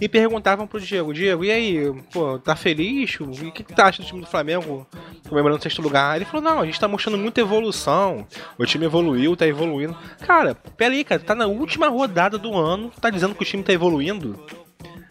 e 0.00 0.08
perguntavam 0.08 0.66
pro 0.66 0.80
Diego, 0.80 1.14
Diego, 1.14 1.44
e 1.44 1.50
aí, 1.50 2.02
pô, 2.12 2.38
tá 2.38 2.56
feliz? 2.56 3.18
O 3.20 3.30
que, 3.52 3.62
que 3.62 3.72
tá 3.72 3.86
achando 3.86 4.04
do 4.04 4.08
time 4.08 4.20
do 4.20 4.26
Flamengo 4.26 4.86
comemorando 5.28 5.60
o 5.60 5.62
sexto 5.62 5.80
lugar? 5.80 6.16
Ele 6.16 6.24
falou, 6.24 6.42
não, 6.42 6.60
a 6.60 6.66
gente 6.66 6.80
tá 6.80 6.88
mostrando 6.88 7.16
muita 7.16 7.40
evolução, 7.40 8.26
o 8.58 8.66
time 8.66 8.84
evoluiu, 8.84 9.36
tá 9.36 9.46
evoluindo. 9.46 9.96
Cara, 10.26 10.56
peraí, 10.76 11.04
cara, 11.04 11.20
tá 11.20 11.34
na 11.34 11.46
última 11.46 11.88
rodada 11.88 12.36
do 12.36 12.56
ano, 12.58 12.90
tá 13.00 13.08
dizendo 13.08 13.34
que 13.34 13.42
o 13.42 13.46
time 13.46 13.62
tá 13.62 13.72
evoluindo? 13.72 14.44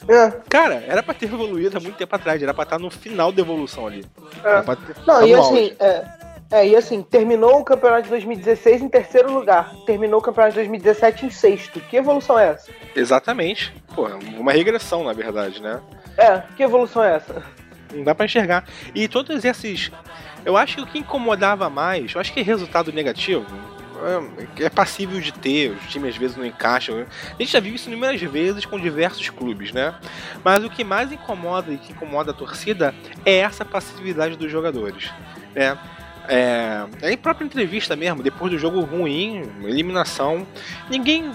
É. 0.07 0.31
Cara, 0.49 0.83
era 0.87 1.01
pra 1.01 1.13
ter 1.13 1.27
evoluído 1.27 1.77
há 1.77 1.79
muito 1.79 1.95
tempo 1.95 2.13
atrás, 2.13 2.41
era 2.41 2.53
pra 2.53 2.63
estar 2.63 2.79
no 2.79 2.89
final 2.89 3.31
da 3.31 3.41
evolução 3.41 3.87
ali. 3.87 4.03
É. 4.43 4.61
Ter... 4.61 4.95
Não, 5.07 5.25
e 5.25 5.33
assim, 5.33 5.73
é, 5.79 6.05
é, 6.51 6.67
e 6.67 6.75
assim, 6.75 7.01
terminou 7.01 7.59
o 7.59 7.63
campeonato 7.63 8.03
de 8.03 8.09
2016 8.09 8.81
em 8.81 8.89
terceiro 8.89 9.31
lugar. 9.33 9.73
Terminou 9.85 10.19
o 10.19 10.21
campeonato 10.21 10.51
de 10.51 10.59
2017 10.59 11.25
em 11.25 11.29
sexto. 11.29 11.79
Que 11.79 11.95
evolução 11.95 12.37
é 12.37 12.49
essa? 12.49 12.71
Exatamente. 12.93 13.73
Pô, 13.95 14.07
uma 14.37 14.51
regressão, 14.51 15.03
na 15.03 15.13
verdade, 15.13 15.61
né? 15.61 15.79
É, 16.17 16.43
que 16.57 16.61
evolução 16.61 17.03
é 17.03 17.15
essa? 17.15 17.41
Não 17.93 18.03
dá 18.03 18.13
para 18.13 18.25
enxergar. 18.25 18.65
E 18.93 19.07
todos 19.07 19.45
esses. 19.45 19.91
Eu 20.43 20.57
acho 20.57 20.75
que 20.75 20.81
o 20.81 20.87
que 20.87 20.99
incomodava 20.99 21.69
mais, 21.69 22.13
eu 22.13 22.19
acho 22.19 22.33
que 22.33 22.41
resultado 22.41 22.91
negativo 22.91 23.45
é, 24.57 24.65
é 24.65 24.69
passível 24.69 25.19
de 25.21 25.31
ter, 25.31 25.71
os 25.71 25.87
times 25.87 26.09
às 26.09 26.17
vezes 26.17 26.35
não 26.35 26.45
encaixam. 26.45 27.05
A 27.29 27.41
gente 27.41 27.51
já 27.51 27.59
viu 27.59 27.75
isso 27.75 27.89
inúmeras 27.89 28.21
vezes 28.21 28.65
com 28.65 28.79
diversos 28.79 29.29
clubes, 29.29 29.71
né? 29.71 29.93
Mas 30.43 30.63
o 30.63 30.69
que 30.69 30.83
mais 30.83 31.11
incomoda 31.11 31.71
e 31.71 31.77
que 31.77 31.93
incomoda 31.93 32.31
a 32.31 32.33
torcida 32.33 32.93
é 33.25 33.37
essa 33.37 33.63
passividade 33.63 34.35
dos 34.35 34.51
jogadores. 34.51 35.11
Né? 35.53 35.77
É, 36.33 37.11
em 37.11 37.17
própria 37.17 37.43
entrevista 37.43 37.93
mesmo, 37.93 38.23
depois 38.23 38.49
do 38.53 38.57
jogo 38.57 38.79
ruim, 38.79 39.43
eliminação, 39.65 40.47
ninguém 40.89 41.29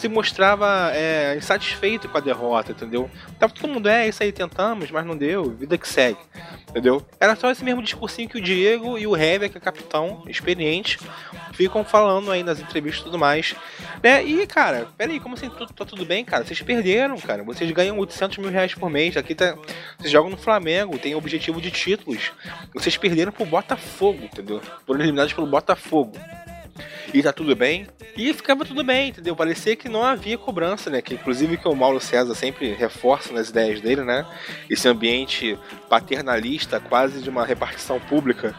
se 0.00 0.08
mostrava 0.08 0.90
é, 0.94 1.36
insatisfeito 1.36 2.08
com 2.08 2.16
a 2.16 2.20
derrota, 2.20 2.72
entendeu? 2.72 3.10
Tava 3.38 3.52
todo 3.52 3.70
mundo, 3.70 3.86
é, 3.86 4.08
isso 4.08 4.22
aí 4.22 4.32
tentamos, 4.32 4.90
mas 4.90 5.04
não 5.04 5.14
deu, 5.14 5.50
vida 5.50 5.76
que 5.76 5.86
segue, 5.86 6.18
entendeu? 6.70 7.04
Era 7.20 7.36
só 7.36 7.50
esse 7.50 7.62
mesmo 7.62 7.82
discursinho 7.82 8.26
que 8.26 8.38
o 8.38 8.40
Diego 8.40 8.96
e 8.96 9.06
o 9.06 9.14
Hever, 9.14 9.50
que 9.50 9.58
é 9.58 9.60
capitão 9.60 10.24
experiente, 10.26 10.98
ficam 11.52 11.84
falando 11.84 12.30
aí 12.30 12.42
nas 12.42 12.60
entrevistas 12.60 13.02
e 13.02 13.04
tudo 13.04 13.18
mais. 13.18 13.54
Né? 14.02 14.24
E, 14.24 14.46
cara, 14.46 14.88
peraí, 14.96 15.20
como 15.20 15.34
assim, 15.34 15.50
tá 15.50 15.84
tudo 15.84 16.06
bem, 16.06 16.24
cara? 16.24 16.44
Vocês 16.44 16.62
perderam, 16.62 17.18
cara. 17.18 17.42
Vocês 17.42 17.70
ganham 17.70 17.98
800 17.98 18.38
mil 18.38 18.50
reais 18.50 18.74
por 18.74 18.88
mês. 18.88 19.14
Aqui 19.18 19.34
tá. 19.34 19.54
Vocês 19.98 20.10
jogam 20.10 20.30
no 20.30 20.38
Flamengo, 20.38 20.98
tem 20.98 21.14
objetivo 21.14 21.60
de 21.60 21.70
títulos. 21.70 22.32
Vocês 22.72 22.96
perderam 22.96 23.30
pro 23.30 23.44
Botafogo, 23.44 24.24
entendeu? 24.24 24.62
Foram 24.86 25.00
eliminados 25.00 25.34
pelo 25.34 25.46
Botafogo 25.46 26.12
e 27.12 27.22
tá 27.22 27.32
tudo 27.32 27.54
bem. 27.56 27.86
E 28.16 28.32
ficava 28.34 28.64
tudo 28.64 28.82
bem, 28.84 29.10
entendeu? 29.10 29.34
Parecia 29.36 29.76
que 29.76 29.88
não 29.88 30.02
havia 30.02 30.36
cobrança, 30.36 30.90
né? 30.90 31.00
Que 31.00 31.14
inclusive 31.14 31.56
que 31.56 31.68
o 31.68 31.74
Mauro 31.74 32.00
César 32.00 32.34
sempre 32.34 32.72
reforça 32.72 33.32
nas 33.32 33.48
ideias 33.48 33.80
dele, 33.80 34.02
né? 34.02 34.26
Esse 34.68 34.88
ambiente 34.88 35.58
paternalista, 35.88 36.80
quase 36.80 37.22
de 37.22 37.30
uma 37.30 37.44
repartição 37.44 38.00
pública 38.00 38.54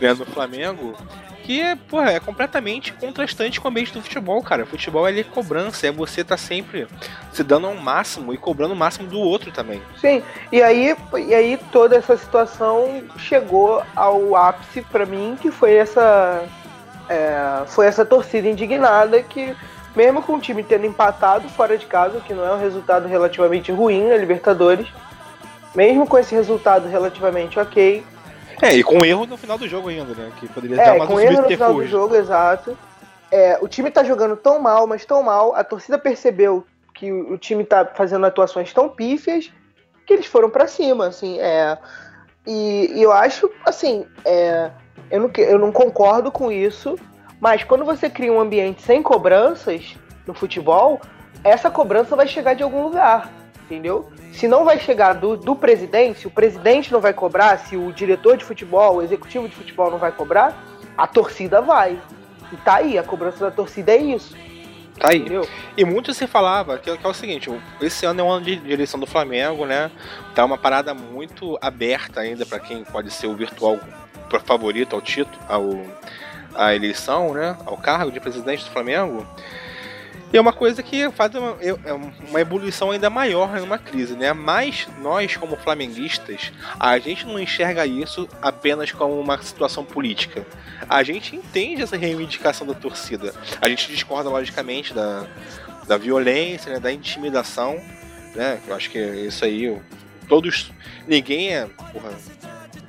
né, 0.00 0.12
no 0.14 0.24
Flamengo. 0.24 0.96
Que 1.44 1.76
porra, 1.88 2.12
é 2.12 2.18
completamente 2.20 2.94
contrastante 2.94 3.60
com 3.60 3.68
o 3.68 3.70
ambiente 3.70 3.92
do 3.92 4.00
futebol, 4.00 4.42
cara. 4.42 4.62
O 4.62 4.66
futebol 4.66 5.06
é 5.06 5.22
cobrança, 5.22 5.86
é 5.86 5.92
você 5.92 6.24
tá 6.24 6.38
sempre 6.38 6.88
se 7.32 7.44
dando 7.44 7.66
ao 7.66 7.74
máximo 7.74 8.32
e 8.32 8.38
cobrando 8.38 8.72
o 8.72 8.76
máximo 8.76 9.06
do 9.06 9.20
outro 9.20 9.52
também. 9.52 9.82
Sim, 10.00 10.22
e 10.50 10.62
aí, 10.62 10.96
e 11.28 11.34
aí 11.34 11.58
toda 11.70 11.96
essa 11.96 12.16
situação 12.16 13.04
chegou 13.18 13.82
ao 13.94 14.34
ápice 14.34 14.80
para 14.80 15.04
mim, 15.04 15.36
que 15.38 15.50
foi 15.50 15.74
essa 15.74 16.48
é, 17.08 17.64
foi 17.66 17.86
essa 17.86 18.04
torcida 18.04 18.48
indignada 18.48 19.22
que, 19.22 19.54
mesmo 19.94 20.22
com 20.22 20.34
o 20.34 20.40
time 20.40 20.62
tendo 20.62 20.86
empatado 20.86 21.48
fora 21.48 21.76
de 21.76 21.86
casa, 21.86 22.20
que 22.20 22.34
não 22.34 22.44
é 22.46 22.54
um 22.54 22.58
resultado 22.58 23.06
relativamente 23.06 23.70
ruim 23.72 24.08
na 24.08 24.16
Libertadores, 24.16 24.88
mesmo 25.74 26.06
com 26.06 26.18
esse 26.18 26.34
resultado 26.34 26.88
relativamente 26.88 27.58
ok. 27.58 28.04
É, 28.62 28.74
e 28.74 28.82
com 28.82 29.04
erro 29.04 29.26
no 29.26 29.36
final 29.36 29.58
do 29.58 29.68
jogo 29.68 29.88
ainda, 29.88 30.14
né? 30.14 30.30
Que 30.38 30.48
poderia 30.48 30.80
É, 30.80 30.84
dar 30.84 30.94
uma 30.94 31.06
com 31.06 31.20
erro 31.20 31.42
no 31.42 31.48
final 31.48 31.74
do 31.74 31.86
jogo, 31.86 32.14
exato. 32.14 32.76
É, 33.30 33.58
o 33.60 33.66
time 33.66 33.90
tá 33.90 34.04
jogando 34.04 34.36
tão 34.36 34.60
mal, 34.60 34.86
mas 34.86 35.04
tão 35.04 35.22
mal. 35.22 35.54
A 35.56 35.64
torcida 35.64 35.98
percebeu 35.98 36.64
que 36.94 37.12
o 37.12 37.36
time 37.36 37.64
tá 37.64 37.84
fazendo 37.84 38.24
atuações 38.24 38.72
tão 38.72 38.88
pífias 38.88 39.50
que 40.06 40.12
eles 40.12 40.26
foram 40.26 40.48
pra 40.48 40.68
cima, 40.68 41.08
assim. 41.08 41.40
É, 41.40 41.76
e, 42.46 42.92
e 42.94 43.02
eu 43.02 43.10
acho, 43.10 43.50
assim, 43.66 44.06
é, 44.24 44.70
eu, 45.10 45.20
não, 45.20 45.30
eu 45.36 45.58
não 45.58 45.72
concordo 45.72 46.30
com 46.30 46.50
isso, 46.50 46.98
mas 47.40 47.64
quando 47.64 47.84
você 47.84 48.08
cria 48.08 48.32
um 48.32 48.40
ambiente 48.40 48.82
sem 48.82 49.02
cobranças 49.02 49.94
no 50.26 50.34
futebol, 50.34 51.00
essa 51.42 51.70
cobrança 51.70 52.16
vai 52.16 52.26
chegar 52.26 52.54
de 52.54 52.62
algum 52.62 52.82
lugar, 52.84 53.30
entendeu? 53.64 54.10
Se 54.32 54.48
não 54.48 54.64
vai 54.64 54.78
chegar 54.78 55.12
do, 55.14 55.36
do 55.36 55.54
presidente, 55.54 56.20
se 56.20 56.26
o 56.26 56.30
presidente 56.30 56.92
não 56.92 57.00
vai 57.00 57.12
cobrar, 57.12 57.58
se 57.58 57.76
o 57.76 57.92
diretor 57.92 58.36
de 58.36 58.44
futebol, 58.44 58.96
o 58.96 59.02
executivo 59.02 59.48
de 59.48 59.54
futebol 59.54 59.90
não 59.90 59.98
vai 59.98 60.10
cobrar, 60.10 60.56
a 60.96 61.06
torcida 61.06 61.60
vai. 61.60 61.98
E 62.52 62.56
tá 62.58 62.76
aí, 62.76 62.98
a 62.98 63.02
cobrança 63.02 63.38
da 63.44 63.50
torcida 63.50 63.92
é 63.92 63.98
isso, 63.98 64.34
Tá 64.98 65.10
aí. 65.10 65.18
entendeu? 65.18 65.46
E 65.76 65.84
muito 65.84 66.14
se 66.14 66.26
falava 66.26 66.78
que, 66.78 66.96
que 66.96 67.06
é 67.06 67.08
o 67.08 67.14
seguinte: 67.14 67.50
esse 67.80 68.06
ano 68.06 68.20
é 68.20 68.22
um 68.22 68.30
ano 68.30 68.44
de 68.44 68.56
direção 68.56 68.98
do 68.98 69.06
Flamengo, 69.06 69.66
né? 69.66 69.90
Tá 70.34 70.44
uma 70.44 70.56
parada 70.56 70.94
muito 70.94 71.58
aberta 71.60 72.20
ainda 72.20 72.46
pra 72.46 72.60
quem 72.60 72.84
pode 72.84 73.10
ser 73.10 73.26
o 73.26 73.34
virtual 73.34 73.78
favorito 74.44 74.94
ao 74.94 75.02
título, 75.02 75.38
ao, 75.48 75.86
à 76.54 76.74
eleição, 76.74 77.34
né? 77.34 77.56
Ao 77.64 77.76
cargo 77.76 78.10
de 78.10 78.20
presidente 78.20 78.64
do 78.64 78.70
Flamengo. 78.70 79.26
E 80.34 80.36
é 80.36 80.40
uma 80.40 80.52
coisa 80.52 80.82
que 80.82 81.08
faz 81.12 81.32
uma, 81.36 81.56
é 81.62 81.92
uma 82.28 82.40
ebulição 82.40 82.90
ainda 82.90 83.08
maior 83.08 83.60
numa 83.60 83.78
crise, 83.78 84.14
né? 84.14 84.32
Mas 84.32 84.88
nós, 85.00 85.36
como 85.36 85.54
flamenguistas, 85.56 86.50
a 86.78 86.98
gente 86.98 87.24
não 87.24 87.38
enxerga 87.38 87.86
isso 87.86 88.28
apenas 88.42 88.90
como 88.90 89.20
uma 89.20 89.40
situação 89.40 89.84
política. 89.84 90.44
A 90.88 91.04
gente 91.04 91.36
entende 91.36 91.82
essa 91.82 91.96
reivindicação 91.96 92.66
da 92.66 92.74
torcida. 92.74 93.32
A 93.62 93.68
gente 93.68 93.86
discorda, 93.86 94.28
logicamente, 94.28 94.92
da, 94.92 95.24
da 95.86 95.96
violência, 95.96 96.72
né? 96.72 96.80
da 96.80 96.92
intimidação, 96.92 97.80
né? 98.34 98.58
Eu 98.66 98.74
acho 98.74 98.90
que 98.90 98.98
isso 98.98 99.44
aí, 99.44 99.80
todos, 100.28 100.72
ninguém 101.06 101.54
é, 101.54 101.66
porra, 101.92 102.10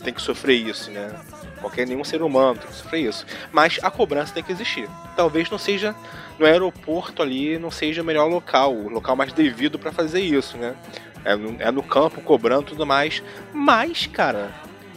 tem 0.06 0.14
que 0.14 0.22
sofrer 0.22 0.56
isso, 0.56 0.92
né? 0.92 1.12
Qualquer 1.60 1.88
nenhum 1.88 2.04
ser 2.04 2.22
humano 2.22 2.60
tem 2.60 2.70
que 2.70 2.76
sofrer 2.76 3.02
isso. 3.02 3.26
Mas 3.52 3.80
a 3.82 3.90
cobrança 3.90 4.34
tem 4.34 4.44
que 4.44 4.52
existir. 4.52 4.88
Talvez 5.16 5.50
não 5.50 5.58
seja 5.58 5.96
no 6.38 6.46
aeroporto 6.46 7.24
ali, 7.24 7.58
não 7.58 7.72
seja 7.72 8.04
o 8.04 8.06
melhor 8.06 8.28
local, 8.28 8.74
o 8.74 8.88
local 8.88 9.16
mais 9.16 9.34
devido 9.34 9.80
para 9.80 9.92
fazer 9.92 10.22
isso, 10.22 10.58
né? 10.58 10.76
É 11.24 11.36
no, 11.36 11.62
é 11.62 11.72
no 11.72 11.82
campo 11.82 12.22
cobrando 12.22 12.68
tudo 12.68 12.86
mais. 12.86 13.24
Mas, 13.52 14.06
cara, 14.06 14.52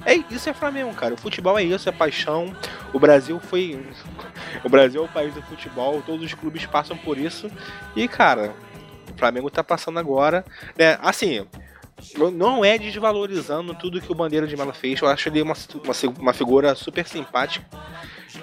é 0.05 0.15
isso 0.31 0.51
é 0.51 0.53
Flamengo, 0.53 0.93
cara. 0.93 1.15
O 1.15 1.17
futebol 1.17 1.59
é 1.59 1.65
isso, 1.65 1.89
é 1.89 1.93
paixão. 1.93 2.55
O 2.93 2.99
Brasil 2.99 3.41
foi. 3.41 3.83
O 4.65 4.69
Brasil 4.69 5.03
é 5.03 5.05
o 5.05 5.09
país 5.09 5.35
do 5.35 5.43
futebol, 5.43 6.03
todos 6.05 6.25
os 6.25 6.35
clubes 6.35 6.65
passam 6.65 6.97
por 6.97 7.19
isso. 7.19 7.51
E, 7.95 8.09
cara, 8.09 8.55
o 9.15 9.19
Flamengo 9.19 9.51
tá 9.51 9.63
passando 9.63 9.99
agora. 9.99 10.45
Né? 10.77 10.99
Assim, 11.03 11.47
não 12.33 12.65
é 12.65 12.79
desvalorizando 12.79 13.75
tudo 13.75 14.01
que 14.01 14.11
o 14.11 14.15
Bandeira 14.15 14.47
de 14.47 14.57
Melo 14.57 14.73
fez. 14.73 15.01
Eu 15.01 15.09
acho 15.09 15.29
ele 15.29 15.43
uma, 15.43 15.55
uma, 15.85 16.13
uma 16.19 16.33
figura 16.33 16.75
super 16.75 17.07
simpática. 17.07 17.65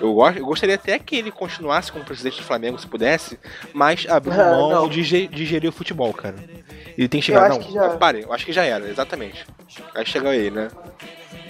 Eu, 0.02 0.18
eu 0.36 0.46
gostaria 0.46 0.76
até 0.76 0.98
que 1.00 1.16
ele 1.16 1.32
continuasse 1.32 1.92
como 1.92 2.04
presidente 2.04 2.38
do 2.38 2.44
Flamengo, 2.44 2.78
se 2.78 2.88
pudesse, 2.88 3.40
mas 3.74 4.06
abriu 4.10 4.34
Ah, 4.34 4.50
mão 4.52 4.70
não. 4.70 4.90
de, 4.90 5.04
ge- 5.04 5.28
de 5.28 5.46
gerir 5.46 5.70
o 5.70 5.74
futebol, 5.74 6.12
cara. 6.14 6.36
Ele 6.98 7.08
tem 7.08 7.20
que 7.22 7.28
chegar. 7.28 7.46
acho 7.52 7.60
Não, 7.60 7.66
que 7.68 7.74
já- 7.74 7.90
pare, 7.98 8.22
eu 8.24 8.34
acho 8.34 8.46
que 8.46 8.52
já 8.54 8.64
era, 8.66 8.90
exatamente. 8.90 9.46
Aí 9.94 10.06
chegou 10.06 10.30
aí, 10.32 10.50
né? 10.52 10.70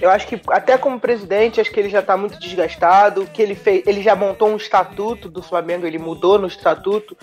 Eu 0.01 0.09
acho 0.09 0.27
que 0.27 0.39
até 0.49 0.77
como 0.77 0.99
presidente, 0.99 1.61
acho 1.61 1.71
que 1.71 1.79
ele 1.79 1.89
já 1.89 2.01
tá 2.01 2.17
muito 2.17 2.37
desgastado, 2.39 3.25
que 3.33 3.41
ele 3.41 3.55
fez, 3.55 3.83
ele 3.87 4.01
já 4.01 4.15
montou 4.15 4.49
um 4.49 4.57
estatuto 4.57 5.29
do 5.29 5.41
Flamengo, 5.41 5.85
ele 5.87 5.97
mudou 5.97 6.37
no 6.37 6.47
estatuto, 6.47 7.17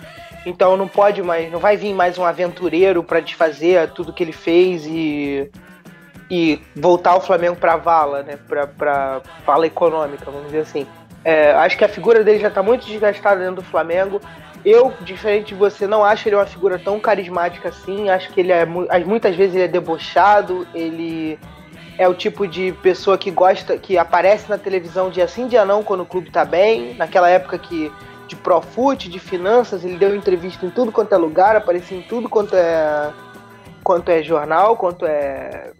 então 0.45 0.75
não 0.75 0.87
pode 0.87 1.21
mais, 1.21 1.51
não 1.51 1.59
vai 1.59 1.77
vir 1.77 1.93
mais 1.93 2.17
um 2.17 2.25
aventureiro 2.25 3.03
pra 3.03 3.19
desfazer 3.19 3.91
tudo 3.91 4.11
que 4.13 4.23
ele 4.23 4.31
fez 4.33 4.85
e 4.85 5.49
e 6.31 6.59
voltar 6.75 7.15
o 7.15 7.21
Flamengo 7.21 7.55
pra 7.57 7.75
vala, 7.75 8.23
né, 8.23 8.39
pra 8.77 9.21
vala 9.45 9.67
econômica, 9.67 10.25
vamos 10.31 10.47
dizer 10.47 10.61
assim. 10.61 10.87
É, 11.23 11.51
acho 11.51 11.77
que 11.77 11.85
a 11.85 11.89
figura 11.89 12.23
dele 12.23 12.39
já 12.39 12.49
tá 12.49 12.63
muito 12.63 12.87
desgastada 12.87 13.39
dentro 13.39 13.55
do 13.55 13.63
Flamengo. 13.63 14.19
Eu, 14.65 14.93
diferente 15.01 15.49
de 15.49 15.55
você, 15.55 15.85
não 15.85 16.03
acho 16.03 16.27
ele 16.27 16.35
uma 16.35 16.45
figura 16.45 16.79
tão 16.79 16.99
carismática 16.99 17.69
assim. 17.69 18.09
Acho 18.09 18.31
que 18.31 18.39
ele 18.39 18.51
é 18.51 18.65
mu- 18.65 18.87
muitas 19.05 19.35
vezes 19.35 19.53
ele 19.55 19.65
é 19.65 19.67
debochado, 19.67 20.65
ele 20.73 21.37
é 21.97 22.07
o 22.07 22.13
tipo 22.13 22.47
de 22.47 22.71
pessoa 22.81 23.17
que 23.17 23.29
gosta, 23.31 23.77
que 23.77 23.97
aparece 23.97 24.49
na 24.49 24.57
televisão 24.57 25.09
dia 25.09 25.27
sim, 25.27 25.47
dia 25.47 25.63
não, 25.65 25.83
quando 25.83 26.01
o 26.01 26.05
clube 26.05 26.31
tá 26.31 26.43
bem. 26.43 26.95
Naquela 26.95 27.29
época 27.29 27.57
que 27.57 27.91
de 28.27 28.35
Profut, 28.35 29.09
de 29.09 29.19
finanças, 29.19 29.83
ele 29.83 29.97
deu 29.97 30.15
entrevista 30.15 30.65
em 30.65 30.69
tudo 30.69 30.91
quanto 30.91 31.13
é 31.13 31.17
lugar, 31.17 31.55
aparecia 31.55 31.97
em 31.97 32.01
tudo 32.01 32.27
quanto 32.29 32.55
é 32.55 33.11
quanto 33.83 34.09
é 34.09 34.23
jornal, 34.23 34.77
quanto 34.77 35.05
é 35.05 35.71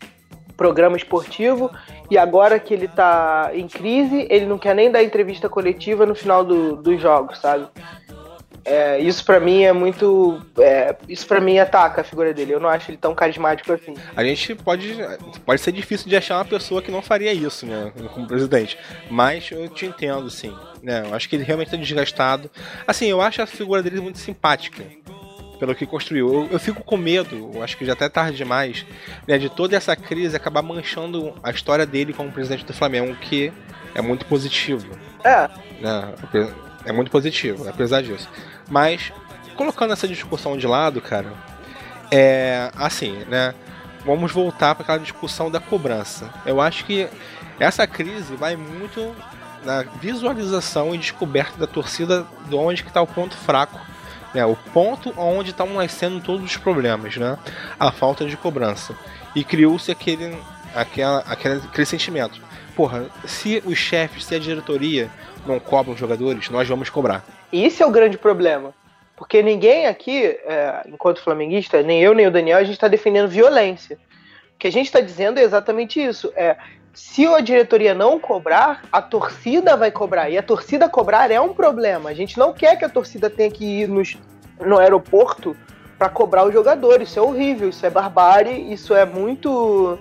programa 0.58 0.98
esportivo. 0.98 1.72
E 2.12 2.18
agora 2.18 2.60
que 2.60 2.74
ele 2.74 2.88
tá 2.88 3.50
em 3.54 3.68
crise, 3.68 4.28
ele 4.30 4.46
não 4.46 4.58
quer 4.58 4.76
nem 4.76 4.92
dar 4.92 5.02
entrevista 5.02 5.50
coletiva 5.50 6.06
no 6.06 6.14
final 6.14 6.44
do- 6.44 6.76
dos 6.76 7.02
jogos, 7.02 7.40
sabe? 7.40 7.66
É, 8.66 9.00
isso 9.00 9.26
pra 9.26 9.40
mim 9.40 9.64
é 9.64 9.74
muito. 9.74 10.42
é, 10.58 10.96
isso 11.10 11.28
pra 11.28 11.42
mim 11.42 11.60
ataca 11.60 12.02
a 12.02 12.04
figura 12.04 12.34
dele. 12.34 12.54
Eu 12.54 12.60
não 12.60 12.70
acho 12.70 12.90
ele 12.90 12.98
tão 12.98 13.14
carismático 13.14 13.72
assim. 13.74 13.94
A 14.16 14.24
gente 14.24 14.56
pode. 14.56 14.98
Pode 15.46 15.62
ser 15.62 15.72
difícil 15.72 16.08
de 16.08 16.16
achar 16.16 16.38
uma 16.38 16.46
pessoa 16.46 16.82
que 16.82 16.92
não 16.92 17.02
faria 17.02 17.34
isso, 17.34 17.66
né? 17.66 17.92
Como 18.14 18.28
presidente. 18.28 18.78
Mas 19.10 19.52
eu 19.52 19.68
te 19.68 19.86
entendo, 19.86 20.30
sim. 20.30 20.56
Né? 20.82 21.04
Eu 21.06 21.14
acho 21.14 21.28
que 21.28 21.36
ele 21.36 21.44
realmente 21.44 21.72
tá 21.72 21.78
desgastado. 21.78 22.50
Assim, 22.88 23.08
eu 23.08 23.22
acho 23.22 23.42
a 23.42 23.46
figura 23.46 23.84
dele 23.84 24.00
muito 24.00 24.20
simpática. 24.20 24.84
Pelo 25.60 25.76
que 25.76 25.86
construiu. 25.86 26.34
Eu, 26.34 26.50
eu 26.52 26.60
fico 26.60 26.84
com 26.84 26.98
medo, 26.98 27.52
eu 27.54 27.64
acho 27.64 27.78
que 27.78 27.86
já 27.86 27.94
até 27.94 28.06
é 28.06 28.10
tarde 28.10 28.36
demais, 28.36 28.86
né, 29.26 29.38
de 29.38 29.50
toda 29.50 29.78
essa 29.78 29.96
crise 29.96 30.36
acabar 30.36 30.62
manchando 30.62 31.34
a 31.42 31.52
história 31.52 31.86
dele 31.86 32.12
como 32.12 32.32
presidente 32.32 32.66
do 32.66 32.74
Flamengo, 32.74 33.16
que 33.16 33.54
é 33.96 34.02
muito 34.02 34.26
positivo. 34.26 34.90
É, 35.24 35.48
né? 35.80 36.14
É 36.86 36.92
muito 36.92 37.10
positivo, 37.10 37.68
apesar 37.70 38.02
disso. 38.02 38.30
Mas, 38.70 39.12
colocando 39.56 39.94
essa 39.94 40.08
discussão 40.08 40.58
de 40.58 40.68
lado, 40.68 41.02
cara, 41.02 41.34
é 42.12 42.72
assim, 42.76 43.24
né? 43.30 43.54
Vamos 44.06 44.32
voltar 44.32 44.76
para 44.76 44.84
aquela 44.84 45.00
discussão 45.00 45.50
da 45.50 45.60
cobrança. 45.60 46.30
Eu 46.46 46.60
acho 46.60 46.84
que 46.86 47.08
essa 47.60 47.88
crise 47.88 48.36
vai 48.36 48.56
muito 48.56 49.16
na 49.64 49.84
visualização 49.84 50.94
e 50.94 50.98
descoberta 50.98 51.58
da 51.58 51.66
torcida 51.66 52.26
de 52.48 52.56
onde 52.56 52.82
está 52.82 53.02
o 53.02 53.08
ponto 53.08 53.36
fraco. 53.38 53.80
Né? 54.34 54.46
O 54.46 54.56
ponto 54.56 55.14
onde 55.18 55.52
estão 55.52 55.68
nascendo 55.74 56.20
todos 56.20 56.46
os 56.46 56.58
problemas, 56.58 57.16
né? 57.16 57.38
A 57.80 57.92
falta 57.92 58.26
de 58.26 58.36
cobrança. 58.36 58.96
E 59.36 59.44
criou-se 59.44 59.90
aquele, 59.92 60.38
aquela, 60.76 61.20
aquele, 61.20 61.56
aquele 61.56 61.86
sentimento. 61.86 62.42
Porra, 62.76 63.06
se 63.26 63.62
os 63.66 63.78
chefes, 63.78 64.26
se 64.26 64.36
a 64.36 64.40
diretoria 64.40 65.10
não 65.46 65.60
cobram 65.60 65.94
os 65.94 66.00
jogadores, 66.00 66.50
nós 66.50 66.68
vamos 66.68 66.90
cobrar. 66.90 67.24
E 67.54 67.64
esse 67.64 67.84
é 67.84 67.86
o 67.86 67.92
grande 67.92 68.18
problema. 68.18 68.74
Porque 69.16 69.44
ninguém 69.44 69.86
aqui, 69.86 70.26
é, 70.26 70.82
enquanto 70.88 71.22
flamenguista, 71.22 71.84
nem 71.84 72.02
eu 72.02 72.16
nem 72.16 72.26
o 72.26 72.32
Daniel, 72.32 72.58
a 72.58 72.64
gente 72.64 72.74
está 72.74 72.88
defendendo 72.88 73.30
violência. 73.30 73.96
O 74.56 74.58
que 74.58 74.68
a 74.68 74.72
gente 74.72 74.88
está 74.88 75.00
dizendo 75.00 75.38
é 75.38 75.44
exatamente 75.44 76.04
isso. 76.04 76.34
É, 76.36 76.58
se 76.96 77.28
a 77.28 77.40
diretoria 77.42 77.94
não 77.94 78.20
cobrar, 78.20 78.84
a 78.92 79.00
torcida 79.04 79.78
vai 79.78 79.92
cobrar. 79.92 80.32
E 80.32 80.38
a 80.38 80.42
torcida 80.42 80.90
cobrar 80.90 81.30
é 81.30 81.40
um 81.40 81.54
problema. 81.54 82.10
A 82.10 82.14
gente 82.16 82.40
não 82.40 82.54
quer 82.54 82.76
que 82.76 82.86
a 82.86 82.90
torcida 82.90 83.30
tenha 83.30 83.52
que 83.52 83.64
ir 83.64 83.88
nos, 83.88 84.18
no 84.60 84.80
aeroporto 84.80 85.56
para 85.96 86.10
cobrar 86.10 86.48
os 86.48 86.54
jogadores. 86.54 87.10
Isso 87.10 87.20
é 87.20 87.22
horrível, 87.22 87.70
isso 87.70 87.86
é 87.86 87.90
barbárie, 87.92 88.74
isso 88.74 88.96
é 88.96 89.06
muito 89.06 90.00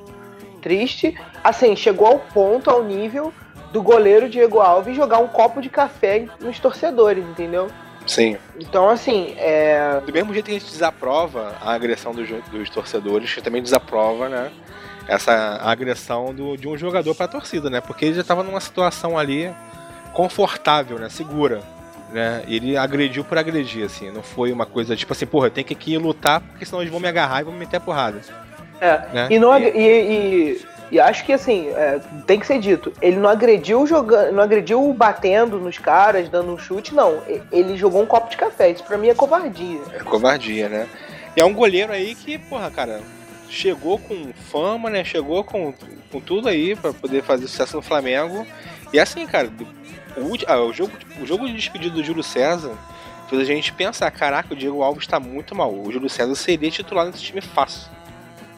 triste. 0.62 1.14
Assim, 1.44 1.76
chegou 1.76 2.06
ao 2.06 2.18
ponto, 2.18 2.70
ao 2.70 2.82
nível 2.82 3.30
do 3.72 3.82
goleiro 3.82 4.28
Diego 4.28 4.60
Alves 4.60 4.94
jogar 4.94 5.18
um 5.18 5.28
copo 5.28 5.60
de 5.60 5.68
café 5.68 6.26
nos 6.40 6.58
torcedores, 6.58 7.24
entendeu? 7.24 7.68
Sim. 8.06 8.36
Então, 8.58 8.88
assim, 8.88 9.34
é. 9.38 10.00
Do 10.04 10.12
mesmo 10.12 10.32
jeito 10.32 10.46
que 10.46 10.50
a 10.52 10.58
gente 10.58 10.70
desaprova 10.70 11.54
a 11.60 11.72
agressão 11.72 12.12
dos, 12.12 12.28
dos 12.50 12.68
torcedores, 12.70 13.30
a 13.30 13.34
gente 13.34 13.42
também 13.44 13.62
desaprova, 13.62 14.28
né? 14.28 14.50
Essa 15.08 15.58
agressão 15.62 16.34
do, 16.34 16.56
de 16.56 16.68
um 16.68 16.76
jogador 16.76 17.14
para 17.14 17.26
a 17.26 17.28
torcida, 17.28 17.70
né? 17.70 17.80
Porque 17.80 18.04
ele 18.04 18.14
já 18.14 18.20
estava 18.20 18.42
numa 18.42 18.60
situação 18.60 19.16
ali 19.16 19.52
confortável, 20.12 20.98
né? 20.98 21.08
Segura. 21.08 21.60
Né? 22.10 22.42
E 22.46 22.56
ele 22.56 22.76
agrediu 22.76 23.24
por 23.24 23.38
agredir, 23.38 23.86
assim. 23.86 24.10
Não 24.10 24.22
foi 24.22 24.52
uma 24.52 24.66
coisa 24.66 24.94
tipo 24.94 25.12
assim, 25.12 25.24
porra, 25.24 25.46
eu 25.46 25.50
tenho 25.50 25.66
que 25.66 25.72
aqui 25.72 25.96
lutar, 25.96 26.40
porque 26.40 26.66
senão 26.66 26.82
eles 26.82 26.90
vão 26.92 27.00
me 27.00 27.08
agarrar 27.08 27.40
e 27.40 27.44
vão 27.44 27.52
me 27.52 27.60
meter 27.60 27.78
a 27.78 27.80
porrada. 27.80 28.20
É. 28.80 28.98
Né? 29.12 29.28
E, 29.30 29.38
não, 29.38 29.52
ag- 29.52 29.72
e, 29.74 29.80
e, 29.80 30.66
e 30.92 31.00
acho 31.00 31.24
que 31.24 31.32
assim, 31.32 31.68
é, 31.70 32.02
tem 32.26 32.38
que 32.38 32.46
ser 32.46 32.58
dito, 32.58 32.92
ele 33.00 33.16
não 33.16 33.30
agrediu 33.30 33.86
jogando, 33.86 34.30
não 34.30 34.42
agrediu 34.42 34.92
batendo 34.92 35.58
nos 35.58 35.78
caras, 35.78 36.28
dando 36.28 36.52
um 36.52 36.58
chute, 36.58 36.94
não. 36.94 37.22
Ele 37.50 37.78
jogou 37.78 38.02
um 38.02 38.06
copo 38.06 38.28
de 38.28 38.36
café. 38.36 38.70
Isso 38.70 38.84
pra 38.84 38.98
mim 38.98 39.08
é 39.08 39.14
covardia. 39.14 39.80
É 39.94 40.00
covardia, 40.00 40.68
né? 40.68 40.86
E 41.34 41.40
é 41.40 41.44
um 41.46 41.54
goleiro 41.54 41.90
aí 41.94 42.14
que, 42.14 42.36
porra, 42.36 42.70
cara, 42.70 43.00
chegou 43.48 43.98
com 43.98 44.34
fama, 44.50 44.90
né? 44.90 45.02
Chegou 45.02 45.42
com, 45.42 45.72
com 46.10 46.20
tudo 46.20 46.46
aí 46.46 46.76
para 46.76 46.92
poder 46.92 47.22
fazer 47.22 47.46
sucesso 47.46 47.74
no 47.76 47.82
Flamengo. 47.82 48.46
E 48.92 49.00
assim, 49.00 49.26
cara, 49.26 49.50
o, 50.14 50.36
ah, 50.46 50.60
o, 50.60 50.74
jogo, 50.74 50.92
o 51.22 51.24
jogo 51.24 51.46
de 51.46 51.54
despedida 51.54 51.94
do 51.94 52.04
Júlio 52.04 52.22
César 52.22 52.76
fez 53.30 53.40
a 53.40 53.44
gente 53.46 53.72
pensar, 53.72 54.10
caraca, 54.10 54.52
o 54.52 54.56
Diego 54.56 54.82
Alves 54.82 55.06
tá 55.06 55.18
muito 55.18 55.54
mal. 55.54 55.72
O 55.72 55.90
Júlio 55.90 56.10
César 56.10 56.34
seria 56.34 56.70
titular 56.70 57.06
nesse 57.06 57.22
time 57.22 57.40
fácil. 57.40 57.90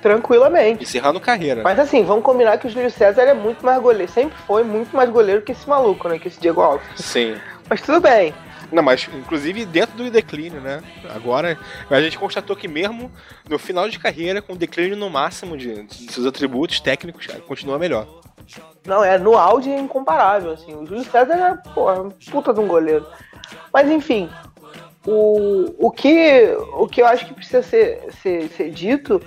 Tranquilamente. 0.04 0.82
Encerrando 0.82 1.18
carreira. 1.18 1.62
Mas 1.62 1.78
assim, 1.78 2.04
vamos 2.04 2.22
combinar 2.22 2.58
que 2.58 2.66
o 2.66 2.70
Júlio 2.70 2.90
César 2.90 3.22
é 3.22 3.32
muito 3.32 3.64
mais 3.64 3.80
goleiro. 3.80 4.12
Sempre 4.12 4.36
foi 4.46 4.62
muito 4.62 4.94
mais 4.94 5.08
goleiro 5.08 5.40
que 5.40 5.52
esse 5.52 5.66
maluco, 5.66 6.06
né? 6.10 6.18
Que 6.18 6.28
esse 6.28 6.38
Diego 6.38 6.60
Alves. 6.60 6.86
Sim. 6.96 7.34
Mas 7.70 7.80
tudo 7.80 8.02
bem. 8.02 8.34
Não, 8.70 8.82
mas 8.82 9.08
inclusive 9.14 9.64
dentro 9.64 9.96
do 9.96 10.10
declínio, 10.10 10.60
né? 10.60 10.82
Agora 11.08 11.58
a 11.88 12.00
gente 12.02 12.18
constatou 12.18 12.54
que 12.54 12.68
mesmo 12.68 13.10
no 13.48 13.58
final 13.58 13.88
de 13.88 13.98
carreira, 13.98 14.42
com 14.42 14.54
declínio 14.54 14.94
no 14.94 15.08
máximo 15.08 15.56
de, 15.56 15.84
de 15.84 16.12
seus 16.12 16.26
atributos 16.26 16.80
técnicos, 16.80 17.26
continua 17.48 17.78
melhor. 17.78 18.06
Não, 18.86 19.02
é 19.02 19.16
no 19.16 19.38
auge 19.38 19.70
é 19.70 19.78
incomparável, 19.78 20.52
assim. 20.52 20.74
O 20.74 20.84
Júlio 20.84 21.04
César 21.04 21.34
é, 21.34 21.70
porra, 21.72 22.10
puta 22.30 22.52
de 22.52 22.60
um 22.60 22.66
goleiro. 22.66 23.06
Mas 23.72 23.90
enfim, 23.90 24.28
o, 25.06 25.86
o, 25.86 25.90
que, 25.90 26.54
o 26.74 26.86
que 26.86 27.00
eu 27.00 27.06
acho 27.06 27.24
que 27.24 27.32
precisa 27.32 27.62
ser, 27.62 28.02
ser, 28.20 28.48
ser 28.50 28.70
dito 28.70 29.18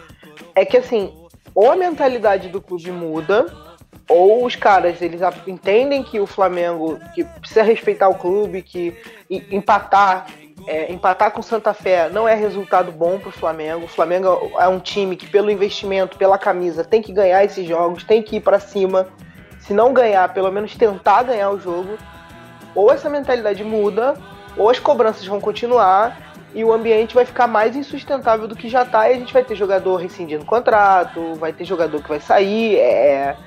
é 0.58 0.66
que, 0.66 0.76
assim, 0.76 1.14
ou 1.54 1.72
a 1.72 1.76
mentalidade 1.76 2.50
do 2.50 2.60
clube 2.60 2.92
muda, 2.92 3.46
ou 4.10 4.44
os 4.44 4.56
caras 4.56 5.02
eles 5.02 5.22
entendem 5.46 6.02
que 6.02 6.20
o 6.20 6.26
Flamengo 6.26 6.98
que 7.14 7.24
precisa 7.24 7.62
respeitar 7.62 8.10
o 8.10 8.16
clube, 8.16 8.64
que 8.64 8.96
empatar 9.30 10.28
é, 10.66 10.92
empatar 10.92 11.32
com 11.32 11.42
Santa 11.42 11.74
Fé 11.74 12.10
não 12.10 12.28
é 12.28 12.34
resultado 12.34 12.92
bom 12.92 13.20
para 13.20 13.30
o 13.30 13.32
Flamengo. 13.32 13.86
O 13.86 13.88
Flamengo 13.88 14.52
é 14.60 14.68
um 14.68 14.80
time 14.80 15.16
que 15.16 15.28
pelo 15.28 15.52
investimento, 15.52 16.18
pela 16.18 16.38
camisa, 16.38 16.84
tem 16.84 17.02
que 17.02 17.14
ganhar 17.14 17.44
esses 17.44 17.68
jogos, 17.68 18.04
tem 18.04 18.24
que 18.24 18.38
ir 18.38 18.42
para 18.42 18.60
cima. 18.60 19.08
Se 19.60 19.74
não 19.74 19.94
ganhar, 19.94 20.34
pelo 20.34 20.52
menos 20.52 20.76
tentar 20.76 21.24
ganhar 21.24 21.52
o 21.52 21.60
jogo. 21.60 21.98
Ou 22.74 22.92
essa 22.92 23.10
mentalidade 23.10 23.64
muda, 23.64 24.16
ou 24.58 24.70
as 24.70 24.80
cobranças 24.80 25.26
vão 25.26 25.40
continuar 25.40 26.27
e 26.58 26.64
o 26.64 26.74
ambiente 26.74 27.14
vai 27.14 27.24
ficar 27.24 27.46
mais 27.46 27.76
insustentável 27.76 28.48
do 28.48 28.56
que 28.56 28.68
já 28.68 28.82
está. 28.82 29.08
E 29.08 29.14
a 29.14 29.20
gente 29.20 29.32
vai 29.32 29.44
ter 29.44 29.54
jogador 29.54 29.98
rescindindo 29.98 30.44
contrato, 30.44 31.36
vai 31.36 31.54
ter 31.54 31.64
jogador 31.64 32.02
que 32.02 32.10
vai 32.10 32.20
sair. 32.20 32.78
É, 32.78 33.38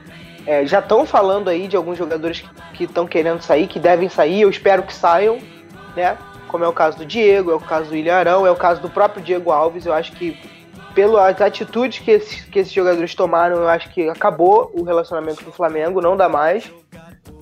é, 0.46 0.64
já 0.64 0.78
estão 0.78 1.04
falando 1.04 1.50
aí 1.50 1.66
de 1.66 1.76
alguns 1.76 1.98
jogadores 1.98 2.44
que 2.72 2.84
estão 2.84 3.08
querendo 3.08 3.42
sair, 3.42 3.66
que 3.66 3.80
devem 3.80 4.08
sair, 4.08 4.42
eu 4.42 4.48
espero 4.48 4.84
que 4.84 4.94
saiam, 4.94 5.38
né? 5.96 6.16
Como 6.46 6.62
é 6.62 6.68
o 6.68 6.72
caso 6.72 6.98
do 6.98 7.04
Diego, 7.04 7.50
é 7.50 7.54
o 7.56 7.58
caso 7.58 7.88
do 7.88 7.94
William 7.94 8.14
Arão, 8.14 8.46
é 8.46 8.50
o 8.52 8.56
caso 8.56 8.80
do 8.80 8.88
próprio 8.88 9.20
Diego 9.20 9.50
Alves. 9.50 9.86
Eu 9.86 9.92
acho 9.92 10.12
que, 10.12 10.38
pelas 10.94 11.40
atitudes 11.40 11.98
que 11.98 12.12
esses, 12.12 12.44
que 12.44 12.60
esses 12.60 12.72
jogadores 12.72 13.12
tomaram, 13.12 13.56
eu 13.56 13.68
acho 13.68 13.90
que 13.90 14.08
acabou 14.08 14.70
o 14.72 14.84
relacionamento 14.84 15.42
com 15.42 15.50
o 15.50 15.52
Flamengo, 15.52 16.00
não 16.00 16.16
dá 16.16 16.28
mais. 16.28 16.70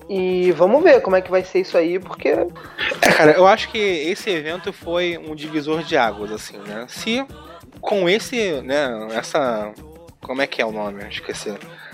E 0.09 0.51
vamos 0.53 0.83
ver 0.83 1.01
como 1.01 1.15
é 1.15 1.21
que 1.21 1.29
vai 1.29 1.43
ser 1.43 1.59
isso 1.59 1.77
aí, 1.77 1.99
porque. 1.99 2.29
É, 2.29 3.11
cara, 3.15 3.33
eu 3.33 3.45
acho 3.45 3.69
que 3.69 3.77
esse 3.77 4.27
evento 4.31 4.73
foi 4.73 5.19
um 5.19 5.35
divisor 5.35 5.83
de 5.83 5.95
águas, 5.95 6.31
assim, 6.31 6.57
né? 6.57 6.87
Se 6.89 7.23
com 7.79 8.09
esse, 8.09 8.59
né, 8.63 9.07
essa. 9.11 9.71
Como 10.19 10.41
é 10.41 10.47
que 10.47 10.61
é 10.61 10.65
o 10.65 10.71
nome? 10.71 11.07
Esqueci. 11.07 11.53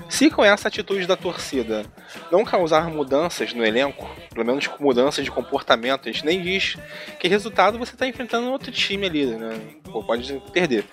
Se 0.09 0.30
com 0.30 0.43
essa 0.45 0.68
atitude 0.68 1.05
da 1.05 1.16
torcida 1.16 1.84
não 2.32 2.45
causar 2.45 2.89
mudanças 2.89 3.53
no 3.53 3.66
elenco, 3.66 4.09
pelo 4.34 4.45
menos 4.45 4.70
mudanças 4.80 5.26
de 5.26 5.32
comportamento, 5.32 6.07
a 6.07 6.11
gente 6.11 6.26
nem 6.26 6.41
diz 6.41 6.78
que 7.20 7.28
resultado 7.28 7.78
você 7.78 7.93
está 7.93 8.07
enfrentando 8.07 8.49
outro 8.49 8.72
time 8.72 9.07
ali, 9.07 9.26
né? 9.26 9.59
Pô, 9.84 10.03
pode 10.03 10.41
perder. 10.53 10.86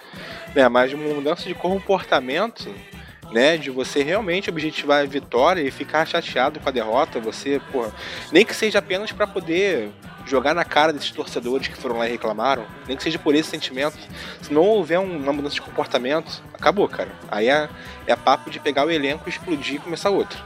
Né? 0.55 0.69
Mas 0.69 0.93
mudança 0.95 1.47
de 1.47 1.55
comportamento 1.55 2.73
né? 3.33 3.57
De 3.57 3.71
você 3.71 4.03
realmente 4.03 4.51
objetivar 4.51 5.03
a 5.03 5.07
vitória 5.07 5.63
e 5.63 5.71
ficar 5.71 6.07
chateado 6.07 6.61
com 6.61 6.69
a 6.69 6.73
derrota, 6.73 7.21
você, 7.21 7.61
pô, 7.71 7.87
nem 8.31 8.45
que 8.45 8.55
seja 8.55 8.79
apenas 8.79 9.13
para 9.13 9.27
poder 9.27 9.91
jogar 10.27 10.55
na 10.55 10.65
cara 10.65 10.93
desses 10.93 11.11
torcedores 11.11 11.69
que 11.69 11.77
foram 11.77 11.99
lá 11.99 12.07
e 12.09 12.13
reclamaram, 12.13 12.65
nem 12.87 12.97
que 12.97 13.03
seja 13.03 13.19
por 13.19 13.35
esse 13.35 13.51
sentimento. 13.51 13.97
Se 14.41 14.53
não 14.53 14.63
houver 14.63 14.99
uma 14.99 15.33
mudança 15.33 15.55
de 15.55 15.63
comportamento, 15.63 16.43
acabou, 16.55 16.89
cara. 16.89 17.11
Aí 17.31 17.49
é, 17.49 17.69
é 18.07 18.17
papo 18.17 18.51
de 18.51 18.61
pegar 18.61 18.87
o 18.87 18.91
elenco, 18.91 19.29
explodir 19.29 19.77
e 19.77 19.79
começar 19.79 20.11
outro. 20.11 20.43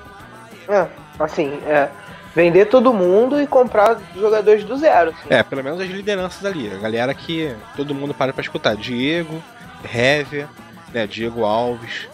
É, 0.68 0.86
assim, 1.18 1.60
é. 1.66 1.88
Vender 2.34 2.66
todo 2.66 2.92
mundo 2.92 3.40
e 3.40 3.46
comprar 3.46 3.98
jogadores 4.14 4.62
do 4.62 4.76
zero. 4.76 5.10
Assim. 5.10 5.28
É, 5.30 5.42
pelo 5.42 5.64
menos 5.64 5.80
as 5.80 5.88
lideranças 5.88 6.44
ali. 6.44 6.70
A 6.70 6.76
galera 6.76 7.14
que 7.14 7.54
todo 7.74 7.94
mundo 7.94 8.12
para 8.12 8.32
pra 8.32 8.42
escutar. 8.42 8.76
Diego, 8.76 9.42
Hever, 9.82 10.46
né, 10.92 11.06
Diego 11.06 11.44
Alves, 11.44 12.06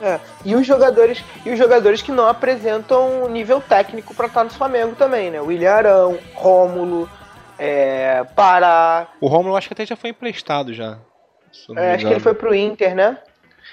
é. 0.00 0.20
E 0.44 0.54
os 0.54 0.66
jogadores 0.66 1.24
e 1.44 1.50
os 1.50 1.58
jogadores 1.58 2.02
que 2.02 2.12
não 2.12 2.26
apresentam 2.26 3.28
nível 3.28 3.60
técnico 3.60 4.14
para 4.14 4.26
estar 4.26 4.44
no 4.44 4.50
Flamengo 4.50 4.94
também, 4.94 5.30
né? 5.30 5.40
William 5.40 5.72
Arão, 5.72 6.18
Rômulo, 6.34 7.08
é, 7.58 8.24
Pará. 8.34 9.08
O 9.20 9.26
Rômulo 9.26 9.56
acho 9.56 9.68
que 9.68 9.74
até 9.74 9.86
já 9.86 9.96
foi 9.96 10.10
emprestado 10.10 10.74
já. 10.74 10.98
É, 11.76 11.94
acho 11.94 12.06
que 12.06 12.12
ele 12.12 12.20
foi 12.20 12.34
pro 12.34 12.54
Inter, 12.54 12.94
né? 12.94 13.18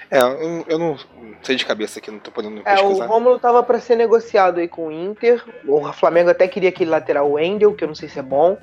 É, 0.09 0.19
eu, 0.19 0.65
eu 0.67 0.79
não 0.79 0.97
sei 1.41 1.55
de 1.55 1.65
cabeça 1.65 1.99
aqui, 1.99 2.09
não 2.09 2.19
tô 2.19 2.31
podendo 2.31 2.61
é, 2.61 2.63
pesquisar. 2.63 3.05
o 3.05 3.07
Rômulo 3.07 3.39
tava 3.39 3.61
para 3.61 3.79
ser 3.79 3.95
negociado 3.95 4.59
aí 4.59 4.67
com 4.67 4.87
o 4.87 4.91
Inter. 4.91 5.43
O 5.67 5.91
Flamengo 5.91 6.29
até 6.29 6.47
queria 6.47 6.69
aquele 6.69 6.89
lateral 6.89 7.31
Wendel, 7.31 7.73
que 7.73 7.83
eu 7.83 7.87
não 7.87 7.95
sei 7.95 8.07
se 8.09 8.19
é 8.19 8.23
bom. 8.23 8.57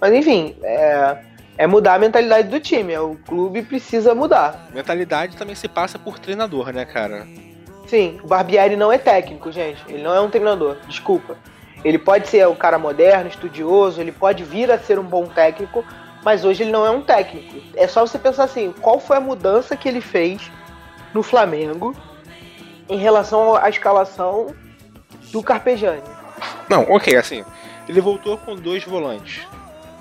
Mas 0.00 0.12
enfim, 0.12 0.56
é, 0.62 1.18
é 1.56 1.66
mudar 1.66 1.94
a 1.94 1.98
mentalidade 1.98 2.48
do 2.48 2.60
time. 2.60 2.92
É, 2.92 3.00
o 3.00 3.16
clube 3.16 3.62
precisa 3.62 4.14
mudar. 4.14 4.68
Mentalidade 4.72 5.36
também 5.36 5.54
se 5.54 5.68
passa 5.68 5.98
por 5.98 6.18
treinador, 6.18 6.72
né, 6.72 6.84
cara? 6.84 7.26
Sim, 7.86 8.18
o 8.22 8.26
Barbieri 8.26 8.76
não 8.76 8.92
é 8.92 8.98
técnico, 8.98 9.52
gente. 9.52 9.82
Ele 9.88 10.02
não 10.02 10.14
é 10.14 10.20
um 10.20 10.30
treinador, 10.30 10.76
desculpa. 10.88 11.36
Ele 11.84 11.98
pode 11.98 12.28
ser 12.28 12.46
o 12.46 12.54
cara 12.54 12.78
moderno, 12.78 13.28
estudioso, 13.28 14.00
ele 14.00 14.12
pode 14.12 14.44
vir 14.44 14.70
a 14.70 14.78
ser 14.78 14.98
um 14.98 15.04
bom 15.04 15.26
técnico, 15.26 15.84
mas 16.24 16.44
hoje 16.44 16.62
ele 16.62 16.70
não 16.70 16.86
é 16.86 16.90
um 16.90 17.02
técnico. 17.02 17.60
É 17.74 17.86
só 17.88 18.06
você 18.06 18.18
pensar 18.18 18.44
assim, 18.44 18.72
qual 18.80 19.00
foi 19.00 19.16
a 19.16 19.20
mudança 19.20 19.76
que 19.76 19.88
ele 19.88 20.00
fez 20.00 20.50
no 21.12 21.22
Flamengo 21.22 21.94
em 22.88 22.98
relação 22.98 23.56
à 23.56 23.68
escalação 23.68 24.54
do 25.32 25.42
Carpegiani? 25.42 26.02
Não, 26.68 26.82
ok, 26.84 27.16
assim, 27.16 27.44
ele 27.88 28.00
voltou 28.00 28.38
com 28.38 28.54
dois 28.54 28.84
volantes 28.84 29.46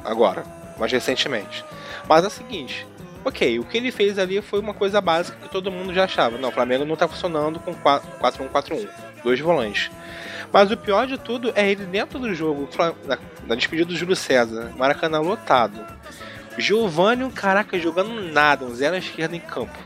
agora 0.05 0.60
mais 0.81 0.91
recentemente. 0.91 1.63
Mas 2.09 2.23
é 2.23 2.27
o 2.27 2.31
seguinte, 2.31 2.87
ok, 3.23 3.59
o 3.59 3.63
que 3.63 3.77
ele 3.77 3.91
fez 3.91 4.17
ali 4.17 4.41
foi 4.41 4.59
uma 4.59 4.73
coisa 4.73 4.99
básica 4.99 5.37
que 5.41 5.47
todo 5.47 5.71
mundo 5.71 5.93
já 5.93 6.05
achava. 6.05 6.37
Não, 6.39 6.49
o 6.49 6.51
Flamengo 6.51 6.83
não 6.83 6.95
tá 6.95 7.07
funcionando 7.07 7.59
com 7.59 7.73
4-1-4-1, 7.73 8.89
dois 9.23 9.39
volantes. 9.39 9.91
Mas 10.51 10.71
o 10.71 10.75
pior 10.75 11.05
de 11.05 11.17
tudo 11.17 11.53
é 11.55 11.69
ele 11.69 11.85
dentro 11.85 12.19
do 12.19 12.33
jogo, 12.33 12.67
na, 13.47 13.55
despedida 13.55 13.87
do 13.87 13.95
Júlio 13.95 14.15
César, 14.15 14.71
Maracanã 14.75 15.19
lotado. 15.19 15.79
Giovanni, 16.57 17.31
caraca, 17.31 17.79
jogando 17.79 18.21
nada, 18.33 18.65
um 18.65 18.75
zero 18.75 18.95
à 18.95 18.97
esquerda 18.97 19.35
em 19.35 19.39
campo. 19.39 19.77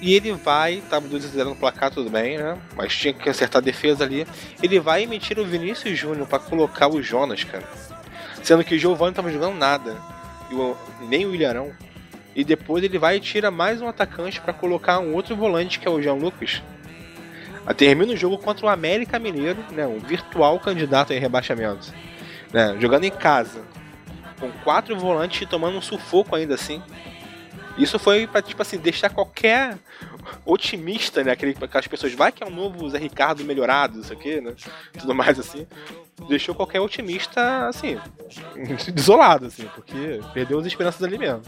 E 0.00 0.14
ele 0.14 0.32
vai, 0.32 0.82
tava 0.90 1.08
2x0 1.08 1.44
no 1.44 1.56
placar, 1.56 1.90
tudo 1.90 2.10
bem, 2.10 2.36
né? 2.36 2.58
Mas 2.76 2.94
tinha 2.94 3.14
que 3.14 3.28
acertar 3.28 3.62
a 3.62 3.64
defesa 3.64 4.04
ali. 4.04 4.26
Ele 4.60 4.78
vai 4.80 5.04
emitir 5.04 5.38
o 5.38 5.44
Vinícius 5.44 5.96
Júnior 5.96 6.26
para 6.26 6.40
colocar 6.40 6.88
o 6.88 7.00
Jonas, 7.00 7.44
cara. 7.44 7.64
Sendo 8.42 8.64
que 8.64 8.74
o 8.74 8.78
Giovanni 8.78 9.14
tava 9.14 9.30
jogando 9.30 9.56
nada. 9.56 9.96
O, 10.50 10.76
nem 11.06 11.26
o 11.26 11.34
Ilharão. 11.34 11.72
E 12.34 12.44
depois 12.44 12.82
ele 12.82 12.98
vai 12.98 13.16
e 13.16 13.20
tira 13.20 13.50
mais 13.50 13.80
um 13.80 13.88
atacante 13.88 14.40
para 14.40 14.52
colocar 14.52 14.98
um 14.98 15.14
outro 15.14 15.36
volante, 15.36 15.78
que 15.78 15.86
é 15.86 15.90
o 15.90 16.00
Jean 16.00 16.14
Lucas. 16.14 16.62
Termina 17.76 18.12
o 18.12 18.16
jogo 18.16 18.38
contra 18.38 18.66
o 18.66 18.68
América 18.68 19.18
Mineiro, 19.18 19.62
né, 19.70 19.86
um 19.86 19.98
virtual 19.98 20.58
candidato 20.58 21.12
em 21.12 21.20
rebaixamento. 21.20 21.92
Né, 22.52 22.76
jogando 22.80 23.04
em 23.04 23.10
casa. 23.10 23.62
Com 24.40 24.50
quatro 24.64 24.98
volantes 24.98 25.42
e 25.42 25.46
tomando 25.46 25.78
um 25.78 25.82
sufoco 25.82 26.34
ainda 26.34 26.54
assim. 26.54 26.82
Isso 27.78 27.98
foi 27.98 28.26
para 28.26 28.42
tipo 28.42 28.60
assim, 28.60 28.78
deixar 28.78 29.10
qualquer 29.10 29.78
otimista, 30.44 31.22
né? 31.24 31.32
Aquele, 31.32 31.56
aquelas 31.60 31.86
pessoas, 31.86 32.12
vai 32.12 32.32
que 32.32 32.42
é 32.42 32.46
um 32.46 32.50
novo 32.50 32.88
Zé 32.90 32.98
Ricardo 32.98 33.44
melhorado, 33.44 34.00
isso 34.00 34.12
aqui, 34.12 34.40
né? 34.40 34.54
Tudo 34.98 35.14
mais 35.14 35.38
assim. 35.38 35.66
Deixou 36.28 36.54
qualquer 36.54 36.80
otimista, 36.80 37.66
assim, 37.68 37.98
desolado, 38.92 39.46
assim, 39.46 39.66
porque 39.74 40.20
perdeu 40.32 40.58
as 40.58 40.66
esperanças 40.66 41.02
ali 41.02 41.18
mesmo. 41.18 41.42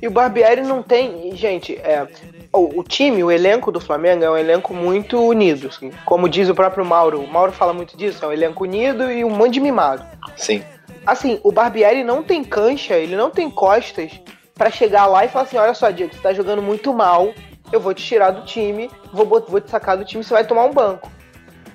E 0.00 0.06
o 0.06 0.10
Barbieri 0.10 0.62
não 0.62 0.82
tem. 0.82 1.34
Gente, 1.36 1.76
é, 1.76 2.06
o, 2.52 2.80
o, 2.80 2.84
time, 2.84 3.22
o 3.22 3.30
elenco 3.30 3.72
do 3.72 3.80
Flamengo 3.80 4.24
é 4.24 4.30
um 4.30 4.36
elenco 4.36 4.72
muito 4.72 5.20
unido. 5.20 5.68
Assim, 5.68 5.90
como 6.04 6.28
diz 6.28 6.48
o 6.48 6.54
próprio 6.54 6.84
Mauro. 6.84 7.20
O 7.20 7.26
Mauro 7.26 7.52
fala 7.52 7.72
muito 7.72 7.96
disso, 7.96 8.24
é 8.24 8.28
um 8.28 8.32
elenco 8.32 8.64
unido 8.64 9.10
e 9.10 9.24
um 9.24 9.30
monte 9.30 9.54
de 9.54 9.60
mimado. 9.60 10.04
Sim. 10.36 10.62
Assim, 11.04 11.40
o 11.42 11.50
Barbieri 11.50 12.04
não 12.04 12.22
tem 12.22 12.44
cancha, 12.44 12.94
ele 12.94 13.16
não 13.16 13.30
tem 13.30 13.50
costas 13.50 14.12
para 14.54 14.70
chegar 14.70 15.06
lá 15.06 15.24
e 15.24 15.28
falar 15.28 15.44
assim: 15.44 15.56
olha 15.56 15.74
só, 15.74 15.90
Diego, 15.90 16.14
você 16.14 16.20
tá 16.20 16.32
jogando 16.32 16.62
muito 16.62 16.94
mal, 16.94 17.32
eu 17.72 17.80
vou 17.80 17.92
te 17.92 18.04
tirar 18.04 18.30
do 18.30 18.44
time, 18.44 18.88
vou, 19.12 19.26
vou 19.26 19.60
te 19.60 19.70
sacar 19.70 19.96
do 19.96 20.04
time, 20.04 20.22
você 20.22 20.32
vai 20.32 20.46
tomar 20.46 20.64
um 20.64 20.72
banco. 20.72 21.10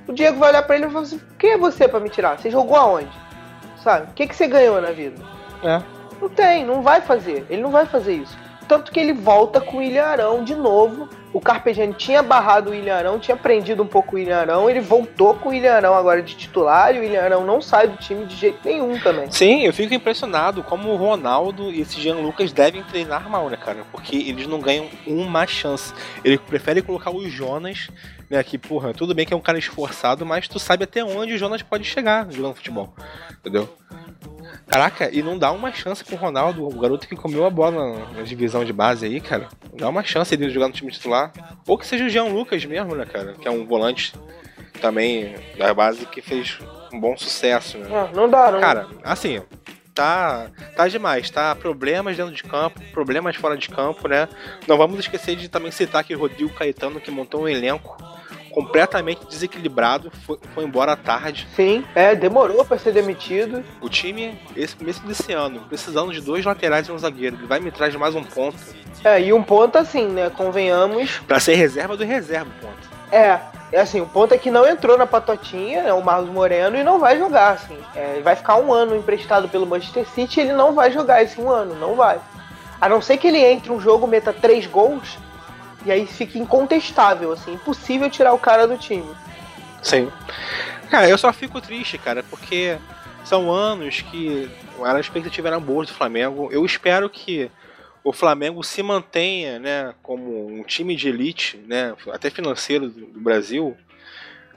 O 0.07 0.13
Diego 0.13 0.39
vai 0.39 0.49
olhar 0.49 0.63
para 0.63 0.75
ele 0.75 0.85
e 0.85 0.89
falar 0.89 1.03
assim: 1.03 1.21
quem 1.37 1.51
é 1.51 1.57
você 1.57 1.87
para 1.87 1.99
me 1.99 2.09
tirar? 2.09 2.37
Você 2.37 2.49
jogou 2.49 2.77
aonde? 2.77 3.11
Sabe? 3.83 4.09
O 4.09 4.13
que, 4.13 4.27
que 4.27 4.35
você 4.35 4.47
ganhou 4.47 4.81
na 4.81 4.91
vida? 4.91 5.21
É. 5.63 5.81
Não 6.21 6.29
tem, 6.29 6.65
não 6.65 6.81
vai 6.81 7.01
fazer. 7.01 7.45
Ele 7.49 7.61
não 7.61 7.71
vai 7.71 7.85
fazer 7.85 8.13
isso. 8.15 8.37
tanto 8.67 8.91
que 8.91 8.99
ele 8.99 9.13
volta 9.13 9.61
com 9.61 9.77
o 9.77 9.79
William 9.79 10.05
Arão 10.05 10.43
de 10.43 10.55
novo. 10.55 11.07
O 11.33 11.41
Carpegiani 11.41 11.93
tinha 11.93 12.23
barrado 12.23 12.69
o 12.69 12.71
William 12.71 12.95
Arão, 12.95 13.19
tinha 13.19 13.35
prendido 13.35 13.83
um 13.83 13.87
pouco 13.87 14.15
o 14.15 14.19
William 14.19 14.37
Arão, 14.37 14.69
ele 14.69 14.79
voltou 14.79 15.35
com 15.35 15.49
o 15.49 15.51
William 15.51 15.73
Arão 15.73 15.93
agora 15.93 16.21
de 16.21 16.35
titular 16.35 16.95
e 16.95 16.99
o 16.99 17.01
William 17.01 17.21
Arão 17.21 17.45
não 17.45 17.61
sai 17.61 17.87
do 17.87 17.97
time 17.97 18.25
de 18.25 18.35
jeito 18.35 18.59
nenhum 18.63 18.97
também. 18.99 19.29
Sim, 19.29 19.63
eu 19.63 19.73
fico 19.73 19.93
impressionado 19.93 20.63
como 20.63 20.89
o 20.89 20.95
Ronaldo 20.95 21.71
e 21.71 21.81
esse 21.81 21.99
Jean 22.01 22.15
Lucas 22.15 22.51
devem 22.51 22.81
treinar 22.83 23.29
mal, 23.29 23.49
né, 23.49 23.57
cara? 23.57 23.83
Porque 23.91 24.15
eles 24.15 24.47
não 24.47 24.59
ganham 24.59 24.87
uma 25.05 25.45
chance. 25.45 25.93
Ele 26.23 26.37
prefere 26.37 26.81
colocar 26.81 27.11
o 27.11 27.29
Jonas, 27.29 27.89
né, 28.29 28.41
que, 28.43 28.57
porra, 28.57 28.93
tudo 28.93 29.13
bem 29.13 29.25
que 29.25 29.33
é 29.33 29.37
um 29.37 29.41
cara 29.41 29.59
esforçado, 29.59 30.25
mas 30.25 30.47
tu 30.47 30.59
sabe 30.59 30.85
até 30.85 31.03
onde 31.03 31.33
o 31.33 31.37
Jonas 31.37 31.61
pode 31.61 31.83
chegar 31.83 32.31
jogando 32.31 32.55
futebol, 32.55 32.93
entendeu? 33.39 33.69
Caraca, 34.67 35.09
e 35.13 35.23
não 35.23 35.37
dá 35.37 35.51
uma 35.51 35.71
chance 35.71 36.03
pro 36.03 36.17
Ronaldo, 36.17 36.67
o 36.67 36.79
garoto 36.79 37.07
que 37.07 37.15
comeu 37.15 37.45
a 37.45 37.49
bola 37.49 38.05
na, 38.13 38.21
divisão 38.21 38.65
de 38.65 38.73
base 38.73 39.05
aí, 39.05 39.21
cara. 39.21 39.47
Não 39.71 39.77
dá 39.77 39.89
uma 39.89 40.03
chance 40.03 40.33
ele 40.33 40.49
jogar 40.49 40.67
no 40.67 40.73
time 40.73 40.91
titular. 40.91 41.31
Ou 41.65 41.77
que 41.77 41.87
seja 41.87 42.03
o 42.03 42.09
Jean 42.09 42.25
Lucas 42.25 42.65
mesmo, 42.65 42.93
né, 42.93 43.05
cara? 43.05 43.33
Que 43.33 43.47
é 43.47 43.51
um 43.51 43.65
volante 43.65 44.13
também 44.81 45.35
da 45.57 45.73
base 45.73 46.05
que 46.05 46.21
fez 46.21 46.59
um 46.91 46.99
bom 46.99 47.17
sucesso, 47.17 47.77
né? 47.77 47.87
Não, 47.87 47.97
ah, 47.97 48.09
não 48.13 48.29
dá, 48.29 48.51
não. 48.51 48.59
Cara, 48.59 48.87
assim, 49.03 49.41
tá, 49.95 50.47
tá 50.75 50.87
demais, 50.87 51.29
tá? 51.29 51.55
Problemas 51.55 52.17
dentro 52.17 52.33
de 52.33 52.43
campo, 52.43 52.79
problemas 52.91 53.37
fora 53.37 53.57
de 53.57 53.69
campo, 53.69 54.07
né? 54.07 54.27
Não 54.67 54.77
vamos 54.77 54.99
esquecer 54.99 55.37
de 55.37 55.47
também 55.47 55.71
citar 55.71 56.03
que 56.03 56.13
o 56.13 56.19
Rodrigo 56.19 56.53
Caetano, 56.53 56.99
que 56.99 57.09
montou 57.09 57.43
um 57.43 57.47
elenco 57.47 57.97
completamente 58.57 59.23
desequilibrado, 59.27 60.11
foi, 60.25 60.39
foi 60.55 60.63
embora 60.63 60.93
à 60.93 60.95
tarde. 60.95 61.47
Sim, 61.55 61.85
é, 61.93 62.15
demorou 62.15 62.65
para 62.65 62.79
ser 62.79 62.91
demitido. 62.91 63.63
O 63.79 63.87
time, 63.87 64.35
esse 64.55 64.75
começo 64.75 65.05
desse 65.05 65.31
ano, 65.31 65.59
precisando 65.69 66.11
de 66.11 66.19
dois 66.19 66.43
laterais 66.43 66.87
e 66.87 66.91
um 66.91 66.97
zagueiro, 66.97 67.35
ele 67.35 67.45
vai 67.45 67.59
me 67.59 67.69
trazer 67.69 67.99
mais 67.99 68.15
um 68.15 68.23
ponto. 68.23 68.57
É, 69.03 69.21
e 69.21 69.31
um 69.31 69.43
ponto 69.43 69.77
assim, 69.77 70.07
né, 70.07 70.31
convenhamos. 70.35 71.19
Para 71.27 71.39
ser 71.39 71.53
reserva 71.53 71.95
do 71.95 72.03
reserva, 72.03 72.49
ponto. 72.59 72.89
É, 73.11 73.39
é 73.71 73.79
assim, 73.79 74.01
o 74.01 74.07
ponto 74.07 74.33
é 74.33 74.39
que 74.39 74.49
não 74.49 74.67
entrou 74.67 74.97
na 74.97 75.05
patotinha, 75.05 75.83
né, 75.83 75.93
o 75.93 76.03
Marlos 76.03 76.31
Moreno, 76.31 76.75
e 76.77 76.83
não 76.83 76.97
vai 76.97 77.19
jogar, 77.19 77.51
assim. 77.51 77.77
É, 77.95 78.13
ele 78.13 78.23
vai 78.23 78.35
ficar 78.35 78.55
um 78.55 78.73
ano 78.73 78.95
emprestado 78.95 79.47
pelo 79.47 79.67
Manchester 79.67 80.07
City 80.15 80.39
e 80.39 80.43
ele 80.45 80.53
não 80.53 80.73
vai 80.73 80.91
jogar 80.91 81.21
esse 81.21 81.39
um 81.39 81.47
ano, 81.47 81.75
não 81.75 81.93
vai. 81.93 82.19
A 82.81 82.89
não 82.89 83.03
ser 83.03 83.17
que 83.17 83.27
ele 83.27 83.37
entre 83.37 83.71
um 83.71 83.79
jogo, 83.79 84.07
meta 84.07 84.33
três 84.33 84.65
gols, 84.65 85.19
e 85.87 85.91
aí 85.91 86.05
fica 86.05 86.37
incontestável, 86.37 87.31
assim, 87.31 87.53
impossível 87.53 88.09
tirar 88.09 88.33
o 88.33 88.39
cara 88.39 88.67
do 88.67 88.77
time. 88.77 89.09
Sim. 89.81 90.11
Cara, 90.89 91.07
eu 91.07 91.17
só 91.17 91.31
fico 91.31 91.61
triste, 91.61 91.97
cara, 91.97 92.23
porque 92.23 92.77
são 93.23 93.49
anos 93.49 94.01
que 94.01 94.49
as 94.83 94.99
expectativas 94.99 95.49
eram 95.49 95.61
boas 95.61 95.87
do 95.87 95.93
Flamengo. 95.93 96.49
Eu 96.51 96.65
espero 96.65 97.09
que 97.09 97.49
o 98.03 98.11
Flamengo 98.11 98.63
se 98.63 98.83
mantenha, 98.83 99.59
né, 99.59 99.93
como 100.03 100.47
um 100.47 100.63
time 100.63 100.93
de 100.93 101.07
elite, 101.07 101.57
né, 101.65 101.95
até 102.11 102.29
financeiro 102.29 102.89
do 102.89 103.19
Brasil, 103.21 103.77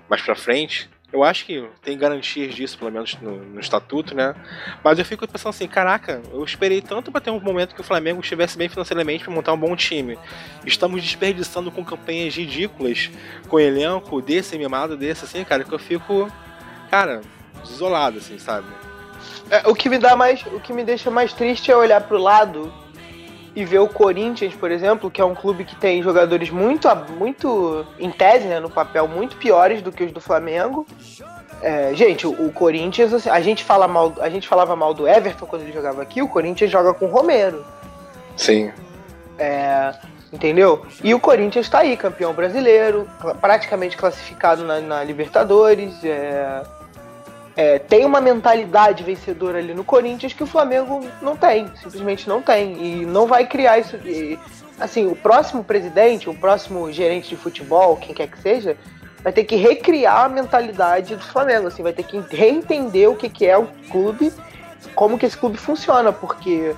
mais 0.09 0.21
para 0.23 0.35
frente. 0.35 0.91
Eu 1.13 1.25
acho 1.25 1.45
que 1.45 1.69
tem 1.83 1.99
garantias 1.99 2.55
disso, 2.55 2.79
pelo 2.79 2.91
menos 2.91 3.17
no, 3.21 3.37
no, 3.37 3.61
estatuto, 3.61 4.15
né? 4.15 4.35
Mas 4.83 4.99
eu 4.99 5.05
fico 5.05 5.27
pensando 5.27 5.51
assim, 5.51 5.67
caraca, 5.67 6.23
eu 6.33 6.45
esperei 6.45 6.81
tanto 6.81 7.11
para 7.11 7.21
ter 7.21 7.31
um 7.31 7.41
momento 7.41 7.75
que 7.75 7.81
o 7.81 7.85
Flamengo 7.85 8.21
estivesse 8.21 8.57
bem 8.57 8.69
financeiramente 8.69 9.25
para 9.25 9.35
montar 9.35 9.53
um 9.53 9.59
bom 9.59 9.75
time. 9.75 10.17
Estamos 10.65 11.03
desperdiçando 11.03 11.71
com 11.73 11.85
campanhas 11.85 12.37
ridículas, 12.37 13.11
com 13.49 13.59
elenco 13.59 14.23
desse 14.23 14.57
mimado 14.57 14.97
desse, 14.97 15.25
assim, 15.25 15.43
cara, 15.43 15.65
que 15.65 15.73
eu 15.73 15.81
fico, 15.81 16.31
cara, 16.91 17.23
desolado, 17.65 18.19
assim, 18.19 18.39
sabe? 18.39 18.69
É, 19.51 19.69
o 19.69 19.75
que 19.75 19.89
me 19.89 19.99
dá 19.99 20.15
mais, 20.15 20.45
o 20.47 20.61
que 20.61 20.73
me 20.73 20.85
deixa 20.85 21.11
mais 21.11 21.33
triste 21.33 21.73
é 21.73 21.77
olhar 21.77 22.01
pro 22.03 22.19
lado 22.19 22.73
e 23.55 23.65
ver 23.65 23.81
o 23.81 23.89
Corinthians, 23.89 24.55
por 24.55 24.71
exemplo, 24.71 25.11
que 25.11 25.21
é 25.21 25.25
um 25.25 25.35
clube 25.35 25.65
que 25.65 25.75
tem 25.77 26.03
jogadores 26.03 26.51
muito, 26.51 26.89
muito 27.19 27.85
em 27.99 28.11
tese, 28.11 28.47
né, 28.47 28.61
no 28.61 28.71
papel, 28.71 29.09
muito 29.09 29.37
piores 29.37 29.83
do 29.83 29.91
que 29.91 30.05
os 30.05 30.13
do 30.13 30.21
Flamengo. 30.21 30.87
É, 31.61 31.93
gente, 31.95 32.27
o, 32.27 32.47
o 32.47 32.53
Corinthians, 32.53 33.13
assim, 33.13 33.29
a 33.29 33.41
gente 33.41 33.65
fala 33.65 33.87
mal, 33.87 34.15
a 34.21 34.31
gente 34.31 34.49
falava 34.49 34.75
mal 34.75 34.95
do 34.95 35.07
Everton 35.07 35.47
quando 35.47 35.63
ele 35.63 35.73
jogava 35.73 36.01
aqui, 36.01 36.23
o 36.23 36.29
Corinthians 36.29 36.71
joga 36.71 36.95
com 36.95 37.07
o 37.07 37.09
Romero. 37.09 37.65
Sim. 38.37 38.73
É, 39.39 39.95
entendeu? 40.33 40.87
E 41.03 41.13
o 41.13 41.21
Corinthians 41.21 41.67
está 41.67 41.81
aí, 41.81 41.97
campeão 41.97 42.33
brasileiro, 42.33 43.09
praticamente 43.41 43.97
classificado 43.97 44.65
na, 44.65 44.81
na 44.81 45.05
Libertadores. 45.05 46.03
É, 46.05 46.63
é, 47.57 47.79
tem 47.79 48.05
uma 48.05 48.21
mentalidade 48.21 49.03
vencedora 49.03 49.59
ali 49.59 49.75
no 49.75 49.85
Corinthians 49.85 50.33
que 50.33 50.43
o 50.43 50.47
Flamengo 50.47 51.07
não 51.21 51.37
tem, 51.37 51.71
simplesmente 51.77 52.29
não 52.29 52.41
tem. 52.41 52.73
E 53.03 53.07
não 53.07 53.27
vai 53.27 53.47
criar 53.47 53.79
isso. 53.79 53.97
E, 53.97 54.39
assim, 54.79 55.07
o 55.07 55.17
próximo 55.17 55.65
presidente, 55.65 56.31
o 56.31 56.35
próximo 56.35 56.91
gerente 56.93 57.29
de 57.29 57.37
futebol, 57.37 57.97
quem 57.97 58.15
quer 58.15 58.29
que 58.29 58.41
seja, 58.41 58.77
vai 59.23 59.33
ter 59.33 59.45
que 59.45 59.57
recriar 59.57 60.25
a 60.25 60.29
mentalidade 60.29 61.17
do 61.17 61.23
Flamengo, 61.23 61.67
assim, 61.67 61.83
vai 61.83 61.93
ter 61.93 62.05
que 62.05 62.19
reentender 62.31 63.11
o 63.11 63.17
que, 63.17 63.29
que 63.29 63.47
é 63.47 63.59
o 63.59 63.67
clube, 63.91 64.33
como 64.95 65.19
que 65.19 65.27
esse 65.27 65.37
clube 65.37 65.59
funciona, 65.59 66.13
porque 66.13 66.75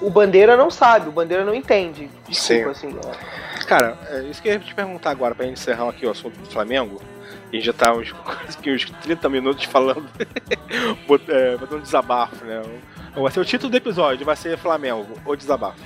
o 0.00 0.10
Bandeira 0.10 0.56
não 0.56 0.70
sabe, 0.70 1.08
o 1.08 1.12
Bandeira 1.12 1.44
não 1.44 1.54
entende. 1.54 2.10
Desculpa, 2.28 2.74
Sim. 2.74 2.88
assim. 2.88 2.98
É. 3.08 3.64
Cara, 3.64 3.96
é 4.10 4.22
isso 4.22 4.42
que 4.42 4.48
eu 4.48 4.54
ia 4.54 4.58
te 4.58 4.74
perguntar 4.74 5.10
agora, 5.10 5.34
pra 5.34 5.46
gente 5.46 5.60
encerrar 5.60 5.88
aqui 5.88 6.04
o 6.04 6.10
assunto 6.10 6.36
do 6.38 6.50
Flamengo. 6.50 7.00
E 7.52 7.60
já 7.60 7.72
tá 7.72 7.92
uns, 7.92 8.14
uns 8.66 8.90
30 9.02 9.28
minutos 9.28 9.64
falando, 9.64 10.08
é, 11.28 11.56
botando 11.56 11.82
desabafo, 11.82 12.44
né? 12.44 12.62
Vai 13.14 13.30
ser 13.30 13.40
o 13.40 13.44
título 13.44 13.70
do 13.70 13.76
episódio, 13.76 14.24
vai 14.24 14.36
ser 14.36 14.56
Flamengo, 14.56 15.12
ou 15.26 15.36
desabafo. 15.36 15.78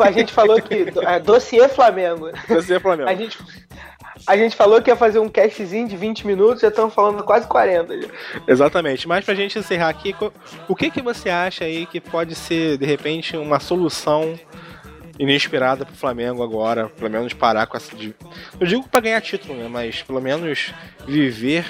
A 0.00 0.12
gente 0.12 0.32
falou 0.32 0.60
que. 0.60 0.86
É, 1.02 1.18
dossiê 1.18 1.68
Flamengo. 1.68 2.30
Dossiê 2.46 2.78
Flamengo. 2.78 3.08
A 3.08 3.14
gente, 3.14 3.38
a 4.26 4.36
gente 4.36 4.54
falou 4.54 4.80
que 4.82 4.90
ia 4.90 4.96
fazer 4.96 5.18
um 5.18 5.28
castzinho 5.28 5.88
de 5.88 5.96
20 5.96 6.26
minutos, 6.26 6.60
já 6.60 6.68
estamos 6.68 6.94
falando 6.94 7.22
quase 7.22 7.46
40. 7.46 7.94
Exatamente. 8.46 9.08
Mas 9.08 9.24
pra 9.24 9.34
gente 9.34 9.58
encerrar 9.58 9.88
aqui, 9.88 10.14
o 10.68 10.76
que, 10.76 10.90
que 10.90 11.00
você 11.00 11.30
acha 11.30 11.64
aí 11.64 11.86
que 11.86 12.00
pode 12.00 12.34
ser, 12.34 12.76
de 12.76 12.86
repente, 12.86 13.36
uma 13.36 13.58
solução 13.58 14.38
inesperada 15.18 15.84
pro 15.84 15.94
Flamengo 15.94 16.42
agora, 16.42 16.88
pelo 16.88 17.10
menos 17.10 17.32
parar 17.32 17.66
com 17.66 17.76
essa. 17.76 17.92
Não 17.96 18.66
digo 18.66 18.88
para 18.88 19.00
ganhar 19.00 19.20
título, 19.20 19.54
né? 19.58 19.68
Mas 19.68 20.02
pelo 20.02 20.20
menos 20.20 20.72
viver, 21.06 21.64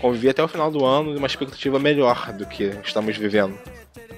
conviver 0.00 0.30
até 0.30 0.42
o 0.42 0.48
final 0.48 0.70
do 0.70 0.84
ano 0.84 1.16
uma 1.16 1.26
expectativa 1.26 1.78
melhor 1.78 2.32
do 2.32 2.46
que 2.46 2.64
estamos 2.84 3.16
vivendo. 3.16 3.58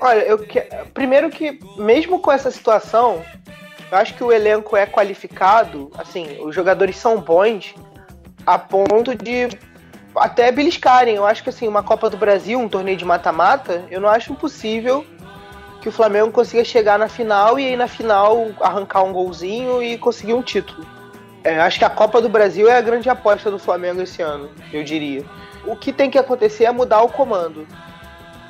Olha, 0.01 0.21
eu 0.21 0.39
que... 0.39 0.61
primeiro 0.95 1.29
que, 1.31 1.59
mesmo 1.77 2.21
com 2.21 2.33
essa 2.33 2.51
situação, 2.51 3.23
eu 3.91 3.99
acho 3.99 4.14
que 4.14 4.25
o 4.25 4.33
elenco 4.33 4.77
é 4.77 4.87
qualificado, 4.87 5.91
assim, 5.99 6.39
os 6.41 6.55
jogadores 6.55 6.97
são 6.97 7.21
bons 7.21 7.75
a 8.47 8.59
ponto 8.59 9.14
de 9.14 9.49
até 10.14 10.51
beliscarem. 10.51 11.16
Eu 11.16 11.27
acho 11.27 11.43
que 11.43 11.51
assim, 11.51 11.68
uma 11.68 11.83
Copa 11.83 12.09
do 12.09 12.16
Brasil, 12.16 12.59
um 12.59 12.68
torneio 12.68 12.97
de 12.97 13.05
mata-mata, 13.05 13.85
eu 13.91 14.01
não 14.01 14.09
acho 14.09 14.33
impossível 14.33 15.05
que 15.81 15.89
o 15.89 15.93
Flamengo 15.93 16.31
consiga 16.31 16.64
chegar 16.64 16.99
na 16.99 17.09
final 17.09 17.59
e 17.59 17.66
aí 17.66 17.76
na 17.76 17.89
final 17.89 18.49
arrancar 18.61 19.03
um 19.03 19.12
golzinho 19.12 19.83
e 19.83 19.97
conseguir 19.99 20.35
um 20.35 20.43
título. 20.43 20.87
É, 21.43 21.59
acho 21.59 21.78
que 21.78 21.85
a 21.85 21.91
Copa 21.91 22.20
do 22.20 22.28
Brasil 22.28 22.68
é 22.68 22.76
a 22.76 22.83
grande 22.83 23.09
aposta 23.09 23.51
do 23.51 23.59
Flamengo 23.59 24.03
esse 24.03 24.20
ano, 24.20 24.51
eu 24.72 24.85
diria. 24.85 25.24
O 25.66 25.74
que 25.74 25.93
tem 25.93 26.11
que 26.11 26.18
acontecer 26.18 26.64
é 26.64 26.70
mudar 26.70 27.03
o 27.03 27.09
comando. 27.09 27.66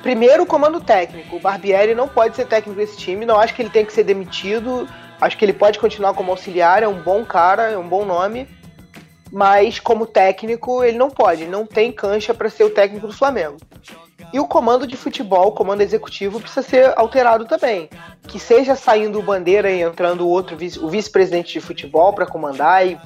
Primeiro, 0.01 0.43
o 0.43 0.45
comando 0.45 0.81
técnico. 0.81 1.35
O 1.35 1.39
Barbieri 1.39 1.93
não 1.93 2.07
pode 2.07 2.35
ser 2.35 2.47
técnico 2.47 2.79
desse 2.79 2.97
time, 2.97 3.25
não 3.25 3.39
acho 3.39 3.53
que 3.53 3.61
ele 3.61 3.69
tem 3.69 3.85
que 3.85 3.93
ser 3.93 4.03
demitido. 4.03 4.87
Acho 5.19 5.37
que 5.37 5.45
ele 5.45 5.53
pode 5.53 5.77
continuar 5.77 6.13
como 6.15 6.31
auxiliar, 6.31 6.81
é 6.81 6.87
um 6.87 7.01
bom 7.01 7.23
cara, 7.23 7.69
é 7.69 7.77
um 7.77 7.87
bom 7.87 8.03
nome. 8.03 8.47
Mas 9.31 9.79
como 9.79 10.05
técnico, 10.05 10.83
ele 10.83 10.97
não 10.97 11.09
pode, 11.09 11.45
não 11.45 11.65
tem 11.65 11.91
cancha 11.91 12.33
para 12.33 12.49
ser 12.49 12.63
o 12.63 12.69
técnico 12.69 13.07
do 13.07 13.13
Flamengo. 13.13 13.57
E 14.33 14.39
o 14.39 14.47
comando 14.47 14.87
de 14.87 14.95
futebol, 14.95 15.47
o 15.47 15.51
comando 15.51 15.81
executivo, 15.81 16.39
precisa 16.39 16.61
ser 16.61 16.93
alterado 16.97 17.45
também. 17.45 17.89
Que 18.27 18.39
seja 18.39 18.75
saindo 18.75 19.19
o 19.19 19.23
Bandeira 19.23 19.69
e 19.71 19.81
entrando 19.81 20.27
outro 20.27 20.55
o 20.55 20.89
vice-presidente 20.89 21.53
de 21.53 21.61
futebol 21.61 22.13
para 22.13 22.25
comandar, 22.25 22.87
e, 22.87 22.97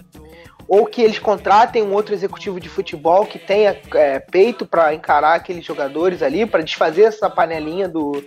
ou 0.68 0.86
que 0.86 1.01
eles 1.01 1.20
contratem 1.20 1.84
um 1.84 1.93
outro 1.93 2.13
executivo 2.13 2.59
de 2.59 2.70
futebol 2.70 3.26
que 3.26 3.39
tenha 3.39 3.80
é, 3.93 4.20
peito 4.20 4.66
para 4.66 4.93
encarar 4.93 5.36
aqueles 5.36 5.66
jogadores 5.66 6.22
ali, 6.22 6.45
para 6.45 6.63
desfazer 6.63 7.03
essa 7.03 7.30
panelinha 7.30 7.88
do, 7.88 8.24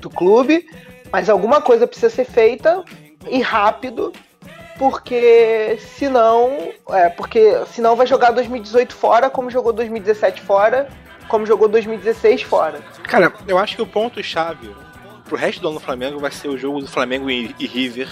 do 0.00 0.10
clube. 0.10 0.66
Mas 1.12 1.28
alguma 1.28 1.60
coisa 1.60 1.86
precisa 1.86 2.10
ser 2.10 2.24
feita 2.24 2.84
e 3.28 3.40
rápido, 3.40 4.12
porque 4.78 5.78
senão, 5.96 6.72
é, 6.90 7.08
porque 7.08 7.64
senão 7.72 7.96
vai 7.96 8.06
jogar 8.06 8.30
2018 8.30 8.94
fora, 8.94 9.28
como 9.28 9.50
jogou 9.50 9.72
2017 9.72 10.40
fora 10.40 10.88
como 11.30 11.46
jogou 11.46 11.68
2016 11.68 12.42
fora. 12.42 12.80
Cara, 13.04 13.32
eu 13.46 13.56
acho 13.56 13.76
que 13.76 13.82
o 13.82 13.86
ponto-chave 13.86 14.74
pro 15.24 15.36
resto 15.36 15.62
do 15.62 15.68
ano 15.68 15.78
do 15.78 15.84
Flamengo 15.84 16.18
vai 16.18 16.30
ser 16.30 16.48
o 16.48 16.58
jogo 16.58 16.80
do 16.80 16.88
Flamengo 16.88 17.30
e, 17.30 17.54
e 17.58 17.66
River 17.66 18.08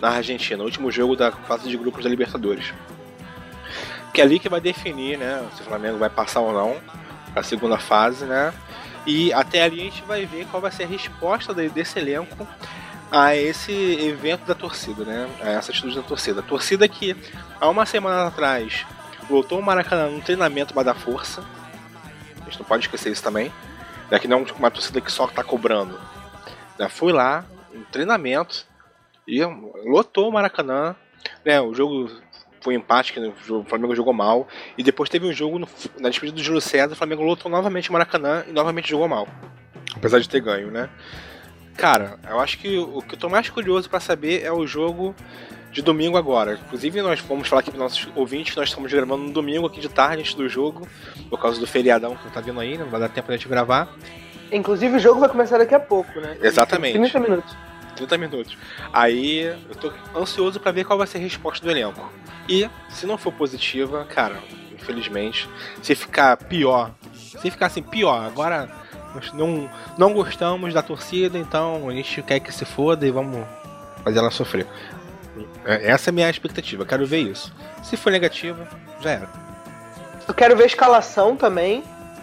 na 0.00 0.10
Argentina, 0.10 0.62
o 0.62 0.66
último 0.66 0.92
jogo 0.92 1.16
da 1.16 1.32
fase 1.32 1.68
de 1.68 1.76
grupos 1.76 2.04
da 2.04 2.10
Libertadores. 2.10 2.72
Que 4.12 4.20
é 4.20 4.24
ali 4.24 4.38
que 4.38 4.48
vai 4.48 4.60
definir, 4.60 5.18
né, 5.18 5.44
se 5.56 5.62
o 5.62 5.64
Flamengo 5.64 5.98
vai 5.98 6.10
passar 6.10 6.40
ou 6.40 6.52
não 6.52 6.76
a 7.34 7.42
segunda 7.42 7.78
fase, 7.78 8.24
né? 8.24 8.52
E 9.06 9.32
até 9.32 9.62
ali 9.62 9.80
a 9.80 9.84
gente 9.84 10.02
vai 10.02 10.26
ver 10.26 10.46
qual 10.46 10.60
vai 10.60 10.70
ser 10.70 10.84
a 10.84 10.86
resposta 10.86 11.54
desse 11.54 11.98
elenco 11.98 12.46
a 13.10 13.34
esse 13.34 13.72
evento 13.72 14.44
da 14.44 14.54
torcida, 14.54 15.04
né? 15.04 15.28
A 15.40 15.50
essa 15.50 15.70
atitude 15.70 15.94
da 15.94 16.02
torcida. 16.02 16.40
A 16.40 16.42
torcida 16.42 16.86
que 16.86 17.16
há 17.58 17.68
uma 17.68 17.86
semana 17.86 18.26
atrás 18.26 18.84
voltou 19.28 19.58
o 19.58 19.62
Maracanã 19.62 20.10
num 20.10 20.20
treinamento 20.20 20.74
para 20.74 20.82
dar 20.84 20.94
força. 20.94 21.42
Gente 22.48 22.60
não 22.60 22.66
pode 22.66 22.84
esquecer 22.84 23.12
isso 23.12 23.22
também. 23.22 23.52
Né? 24.10 24.18
Que 24.18 24.26
não 24.26 24.40
é 24.40 24.52
uma 24.58 24.70
torcida 24.70 25.00
que 25.00 25.12
só 25.12 25.26
tá 25.26 25.44
cobrando. 25.44 25.98
Né? 26.78 26.88
Foi 26.88 27.12
lá, 27.12 27.44
um 27.74 27.82
treinamento, 27.84 28.66
e 29.26 29.40
lotou 29.84 30.28
o 30.28 30.32
Maracanã. 30.32 30.96
Né? 31.44 31.60
O 31.60 31.74
jogo 31.74 32.10
foi 32.60 32.74
um 32.74 32.78
empate, 32.78 33.12
que 33.12 33.20
o 33.20 33.64
Flamengo 33.64 33.94
jogou 33.94 34.12
mal. 34.12 34.48
E 34.76 34.82
depois 34.82 35.10
teve 35.10 35.26
um 35.26 35.32
jogo 35.32 35.58
no, 35.58 35.68
na 35.98 36.08
despedida 36.08 36.36
do 36.36 36.42
Júlio 36.42 36.60
César, 36.60 36.92
o 36.92 36.96
Flamengo 36.96 37.22
lotou 37.22 37.50
novamente 37.50 37.90
o 37.90 37.92
Maracanã 37.92 38.44
e 38.48 38.52
novamente 38.52 38.90
jogou 38.90 39.08
mal. 39.08 39.28
Apesar 39.94 40.18
de 40.20 40.28
ter 40.28 40.40
ganho, 40.40 40.70
né? 40.70 40.88
Cara, 41.76 42.18
eu 42.28 42.40
acho 42.40 42.58
que 42.58 42.76
o 42.76 43.00
que 43.02 43.14
eu 43.14 43.18
tô 43.18 43.28
mais 43.28 43.48
curioso 43.48 43.88
para 43.88 44.00
saber 44.00 44.42
é 44.42 44.52
o 44.52 44.66
jogo 44.66 45.14
de 45.72 45.82
domingo 45.82 46.16
agora. 46.16 46.58
Inclusive, 46.66 47.02
nós 47.02 47.20
vamos 47.20 47.48
falar 47.48 47.60
aqui 47.60 47.70
para 47.70 47.78
nossos 47.78 48.08
ouvintes 48.14 48.52
que 48.52 48.58
nós 48.58 48.68
estamos 48.68 48.92
gravando 48.92 49.24
no 49.24 49.32
domingo 49.32 49.66
aqui 49.66 49.80
de 49.80 49.88
tarde 49.88 50.20
antes 50.20 50.34
do 50.34 50.48
jogo, 50.48 50.88
por 51.28 51.40
causa 51.40 51.60
do 51.60 51.66
feriadão 51.66 52.16
que 52.16 52.30
tá 52.30 52.40
vindo 52.40 52.58
aí, 52.60 52.78
não 52.78 52.86
vai 52.86 53.00
dar 53.00 53.08
tempo 53.08 53.26
pra 53.26 53.36
gente 53.36 53.48
gravar. 53.48 53.88
Inclusive, 54.50 54.96
o 54.96 54.98
jogo 54.98 55.20
vai 55.20 55.28
começar 55.28 55.58
daqui 55.58 55.74
a 55.74 55.80
pouco, 55.80 56.20
né? 56.20 56.36
Exatamente. 56.40 56.94
30 56.94 57.20
minutos. 57.20 57.56
30 57.96 58.18
minutos. 58.18 58.58
Aí 58.92 59.40
eu 59.40 59.74
tô 59.78 59.92
ansioso 60.18 60.58
para 60.58 60.72
ver 60.72 60.84
qual 60.84 60.96
vai 60.96 61.06
ser 61.06 61.18
a 61.18 61.20
resposta 61.20 61.64
do 61.64 61.70
elenco. 61.70 62.10
E 62.48 62.68
se 62.88 63.06
não 63.06 63.18
for 63.18 63.32
positiva, 63.32 64.04
cara, 64.04 64.38
infelizmente, 64.72 65.48
se 65.82 65.94
ficar 65.94 66.36
pior, 66.36 66.92
se 67.12 67.50
ficar 67.50 67.66
assim 67.66 67.82
pior, 67.82 68.24
agora 68.24 68.68
nós 69.14 69.32
não, 69.32 69.68
não 69.98 70.12
gostamos 70.12 70.72
da 70.72 70.82
torcida, 70.82 71.38
então 71.38 71.88
a 71.88 71.92
gente 71.92 72.22
quer 72.22 72.40
que 72.40 72.52
se 72.52 72.64
foda 72.64 73.06
e 73.06 73.10
vamos 73.10 73.44
fazer 74.02 74.18
ela 74.18 74.30
sofrer. 74.30 74.66
É, 75.64 75.90
essa 75.90 76.08
é 76.08 76.10
a 76.10 76.14
minha 76.14 76.30
expectativa, 76.30 76.84
quero 76.84 77.06
ver 77.06 77.18
isso. 77.18 77.52
Se 77.82 77.96
for 77.96 78.10
negativa, 78.10 78.66
já 79.00 79.10
era. 79.10 79.28
Eu 80.26 80.34
quero 80.34 80.56
ver 80.56 80.64
a 80.64 80.66
escalação 80.66 81.36
também, 81.36 81.82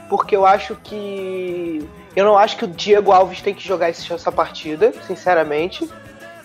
porque 0.10 0.36
eu 0.36 0.46
acho 0.46 0.76
que. 0.84 1.88
Eu 2.16 2.26
não 2.26 2.38
acho 2.38 2.58
que 2.58 2.66
o 2.66 2.68
Diego 2.68 3.12
Alves 3.12 3.42
tem 3.42 3.54
que 3.54 3.66
jogar 3.66 3.90
essa 3.90 4.32
partida, 4.32 4.94
sinceramente. 5.06 5.90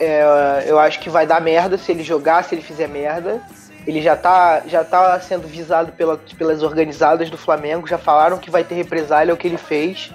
É, 0.00 0.64
eu 0.66 0.78
acho 0.78 0.98
que 0.98 1.10
vai 1.10 1.26
dar 1.26 1.40
merda 1.40 1.76
se 1.76 1.92
ele 1.92 2.02
jogar, 2.02 2.42
se 2.44 2.54
ele 2.54 2.62
fizer 2.62 2.88
merda. 2.88 3.40
Ele 3.86 4.02
já 4.02 4.16
tá, 4.16 4.62
já 4.66 4.84
tá 4.84 5.18
sendo 5.20 5.46
visado 5.46 5.92
pela, 5.92 6.18
pelas 6.36 6.62
organizadas 6.62 7.30
do 7.30 7.38
Flamengo, 7.38 7.86
já 7.86 7.98
falaram 7.98 8.38
que 8.38 8.50
vai 8.50 8.62
ter 8.62 8.74
represália 8.74 9.32
ao 9.32 9.36
que 9.36 9.46
ele 9.46 9.56
fez. 9.56 10.10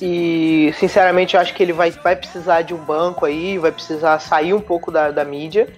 E 0.00 0.74
sinceramente 0.78 1.34
eu 1.34 1.40
acho 1.40 1.54
que 1.54 1.62
ele 1.62 1.72
vai, 1.72 1.90
vai 1.90 2.16
precisar 2.16 2.62
de 2.62 2.74
um 2.74 2.78
banco 2.78 3.24
aí, 3.24 3.58
vai 3.58 3.70
precisar 3.70 4.18
sair 4.18 4.52
um 4.52 4.60
pouco 4.60 4.90
da, 4.90 5.10
da 5.10 5.24
mídia. 5.24 5.68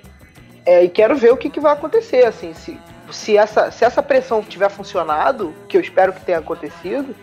É, 0.65 0.83
e 0.85 0.89
quero 0.89 1.15
ver 1.15 1.33
o 1.33 1.37
que, 1.37 1.51
que 1.51 1.61
vai 1.61 1.73
acontecer, 1.73 2.25
assim, 2.27 2.53
se, 2.55 2.81
se, 3.11 3.37
essa, 3.37 3.71
se 3.71 3.85
essa 3.85 4.03
pressão 4.03 4.43
tiver 4.43 4.69
funcionado, 4.69 5.55
que 5.69 5.77
eu 5.77 5.81
espero 5.81 6.13
que 6.13 6.25
tenha 6.25 6.39
acontecido, 6.39 7.15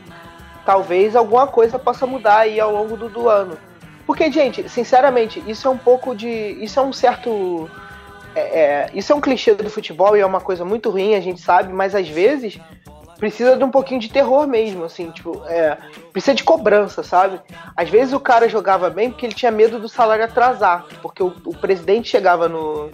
talvez 0.66 1.16
alguma 1.16 1.46
coisa 1.48 1.78
possa 1.78 2.08
mudar 2.08 2.40
aí 2.40 2.60
ao 2.60 2.72
longo 2.72 2.96
do, 2.96 3.10
do 3.10 3.28
ano. 3.28 3.58
Porque, 4.06 4.32
gente, 4.32 4.68
sinceramente, 4.70 5.44
isso 5.48 5.68
é 5.68 5.72
um 5.72 5.78
pouco 5.78 6.16
de. 6.16 6.28
Isso 6.30 6.80
é 6.80 6.84
um 6.84 6.94
certo. 6.94 7.70
É, 8.36 8.42
é, 8.42 8.90
isso 8.94 9.12
é 9.12 9.16
um 9.16 9.22
clichê 9.22 9.54
do 9.54 9.70
futebol 9.70 10.18
e 10.18 10.22
é 10.22 10.26
uma 10.26 10.42
coisa 10.42 10.66
muito 10.66 10.90
ruim, 10.90 11.16
a 11.16 11.22
gente 11.22 11.40
sabe, 11.40 11.72
mas 11.72 11.94
às 11.94 12.10
vezes 12.10 12.60
precisa 13.24 13.56
de 13.56 13.64
um 13.64 13.72
pouquinho 13.72 14.02
de 14.02 14.10
terror 14.10 14.46
mesmo, 14.46 14.84
assim, 14.84 15.10
tipo, 15.10 15.42
é, 15.46 15.78
precisa 16.12 16.36
de 16.36 16.44
cobrança, 16.44 17.02
sabe? 17.04 17.40
Às 17.74 17.90
vezes 17.90 18.14
o 18.14 18.20
cara 18.20 18.50
jogava 18.50 18.90
bem 18.90 19.10
porque 19.10 19.26
ele 19.26 19.34
tinha 19.34 19.50
medo 19.50 19.80
do 19.80 19.88
salário 19.88 20.26
atrasar, 20.26 20.86
porque 21.02 21.24
o, 21.24 21.34
o 21.46 21.56
presidente 21.56 22.10
chegava 22.10 22.50
no, 22.50 22.92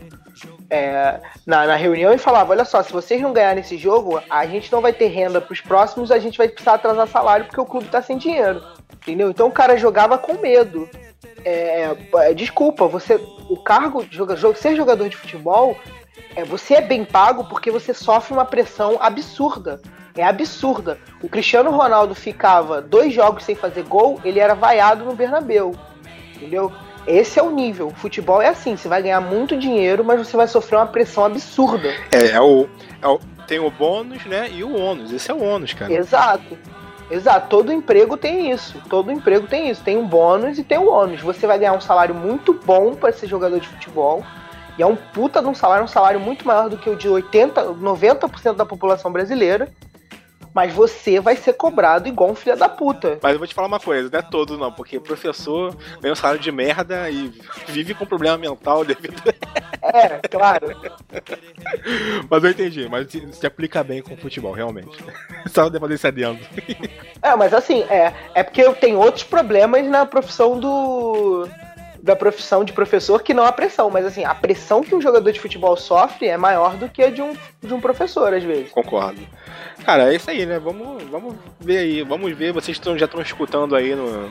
é, 0.69 1.19
na, 1.47 1.65
na, 1.65 1.75
reunião 1.75 2.13
e 2.13 2.19
falava: 2.19 2.51
Olha 2.51 2.63
só, 2.63 2.84
se 2.84 2.93
vocês 2.93 3.19
não 3.19 3.34
ganharem 3.34 3.61
esse 3.61 3.75
jogo, 3.75 4.21
a 4.30 4.45
gente 4.45 4.71
não 4.71 4.82
vai 4.82 4.93
ter 4.93 5.07
renda 5.07 5.41
para 5.41 5.51
os 5.51 5.61
próximos, 5.61 6.11
a 6.11 6.19
gente 6.19 6.38
vai 6.38 6.47
precisar 6.47 6.75
atrasar 6.75 7.07
salário 7.07 7.45
porque 7.45 7.61
o 7.61 7.65
clube 7.65 7.88
tá 7.88 7.99
sem 7.99 8.15
dinheiro. 8.15 8.61
Entendeu? 9.01 9.32
Então 9.32 9.47
o 9.47 9.51
cara 9.51 9.77
jogava 9.77 10.15
com 10.19 10.34
medo. 10.39 10.88
É, 11.43 11.89
é, 12.17 12.34
desculpa, 12.36 12.88
você. 12.88 13.15
O 13.49 13.57
cargo 13.57 14.05
de 14.05 14.19
ser 14.59 14.75
jogador 14.75 15.09
de 15.09 15.17
futebol, 15.17 15.75
é, 16.36 16.43
você 16.43 16.75
é 16.75 16.82
bem 16.82 17.03
pago 17.03 17.45
porque 17.45 17.71
você 17.71 17.93
sofre 17.93 18.34
uma 18.34 18.45
pressão 18.45 18.97
absurda. 18.99 19.82
É 20.15 20.23
absurda. 20.23 20.97
O 21.21 21.30
Cristiano 21.30 21.71
Ronaldo 21.71 22.13
ficava 22.13 22.82
dois 22.82 23.13
jogos 23.13 23.43
sem 23.43 23.55
fazer 23.55 23.84
gol, 23.84 24.19
ele 24.23 24.39
era 24.39 24.53
vaiado 24.53 25.05
no 25.05 25.15
Bernabeu. 25.15 25.75
Entendeu? 26.36 26.71
Esse 27.07 27.39
é 27.39 27.43
o 27.43 27.49
nível. 27.49 27.88
O 27.88 27.95
futebol 27.95 28.41
é 28.41 28.47
assim, 28.47 28.75
você 28.75 28.88
vai 28.88 29.01
ganhar 29.01 29.21
muito 29.21 29.57
dinheiro, 29.57 30.03
mas 30.03 30.19
você 30.19 30.36
vai 30.36 30.47
sofrer 30.47 30.77
uma 30.77 30.88
pressão 30.88 31.25
absurda. 31.25 31.89
É, 32.11 32.32
é 32.32 32.41
o, 32.41 32.67
é 33.01 33.07
o 33.07 33.19
tem 33.49 33.59
o 33.59 33.71
bônus, 33.71 34.25
né? 34.25 34.47
E 34.51 34.63
o 34.63 34.77
ônus. 34.77 35.11
Esse 35.11 35.32
é 35.32 35.34
o 35.34 35.43
ônus, 35.43 35.73
cara. 35.73 35.91
Exato. 35.91 36.55
Exato, 37.09 37.47
todo 37.49 37.73
emprego 37.73 38.15
tem 38.15 38.51
isso. 38.51 38.80
Todo 38.88 39.11
emprego 39.11 39.47
tem 39.47 39.69
isso. 39.71 39.82
Tem 39.84 39.97
um 39.97 40.05
bônus 40.05 40.59
e 40.59 40.63
tem 40.63 40.77
um 40.77 40.88
ônus. 40.88 41.21
Você 41.21 41.47
vai 41.47 41.57
ganhar 41.57 41.73
um 41.73 41.82
salário 41.82 42.13
muito 42.13 42.53
bom 42.53 42.93
para 42.93 43.11
ser 43.11 43.25
jogador 43.25 43.59
de 43.59 43.67
futebol. 43.67 44.23
E 44.80 44.82
é 44.82 44.86
um 44.86 44.95
puta 44.95 45.41
de 45.41 45.47
um 45.49 45.53
salário, 45.53 45.84
um 45.84 45.89
salário 45.89 46.21
muito 46.21 46.47
maior 46.47 46.69
do 46.69 46.77
que 46.77 46.89
o 46.89 46.95
de 46.95 47.09
80, 47.09 47.73
90% 47.73 48.55
da 48.55 48.65
população 48.65 49.11
brasileira 49.11 49.69
mas 50.53 50.73
você 50.73 51.19
vai 51.19 51.36
ser 51.36 51.53
cobrado 51.53 52.07
igual 52.07 52.32
um 52.32 52.36
filho 52.36 52.57
da 52.57 52.67
puta. 52.67 53.19
Mas 53.21 53.34
eu 53.34 53.38
vou 53.39 53.47
te 53.47 53.53
falar 53.53 53.67
uma 53.67 53.80
coisa, 53.80 54.09
não 54.11 54.19
é 54.19 54.21
todo 54.21 54.57
não, 54.57 54.71
porque 54.71 54.99
professor 54.99 55.75
ganha 56.01 56.13
um 56.13 56.15
salário 56.15 56.41
de 56.41 56.51
merda 56.51 57.09
e 57.09 57.32
vive 57.67 57.93
com 57.93 58.05
problema 58.05 58.38
mental 58.38 58.84
devido. 58.84 59.21
É, 59.82 60.19
claro. 60.27 60.67
mas 62.30 62.43
eu 62.43 62.49
entendi, 62.51 62.88
mas 62.89 63.07
se 63.32 63.47
aplica 63.47 63.82
bem 63.82 64.01
com 64.01 64.13
o 64.13 64.17
futebol, 64.17 64.51
realmente. 64.51 65.03
Só 65.49 65.69
de 65.69 65.80
fazer 65.80 65.93
esse 65.93 66.05
adendo. 66.05 66.39
É, 67.21 67.36
mas 67.36 67.53
assim, 67.53 67.84
é, 67.84 68.13
é 68.36 68.43
porque 68.43 68.61
eu 68.61 68.75
tenho 68.75 68.99
outros 68.99 69.23
problemas 69.23 69.88
na 69.88 70.05
profissão 70.05 70.59
do 70.59 71.47
da 72.02 72.16
profissão 72.16 72.64
de 72.64 72.74
professor 72.74 73.22
que 73.22 73.34
não 73.34 73.43
a 73.43 73.52
pressão, 73.52 73.89
mas 73.89 74.06
assim, 74.06 74.24
a 74.24 74.34
pressão 74.34 74.82
que 74.82 74.95
um 74.95 75.02
jogador 75.02 75.32
de 75.32 75.39
futebol 75.39 75.76
sofre 75.76 76.28
é 76.28 76.38
maior 76.38 76.76
do 76.76 76.89
que 76.89 77.04
a 77.04 77.10
de 77.10 77.22
um, 77.22 77.34
de 77.62 77.74
um 77.74 77.82
professor, 77.82 78.34
às 78.34 78.43
vezes. 78.43 78.72
Concordo. 78.72 79.22
Cara, 79.84 80.12
é 80.12 80.16
isso 80.16 80.30
aí, 80.30 80.45
né? 80.45 80.60
Vamos, 80.60 81.04
vamos 81.04 81.36
ver 81.60 81.78
aí, 81.80 82.04
vamos 82.04 82.32
ver, 82.34 82.54
vocês 82.54 82.78
tão, 82.80 82.97
já 82.97 83.06
estão 83.06 83.22
escutando 83.22 83.76
aí 83.76 83.95
no, 83.95 84.30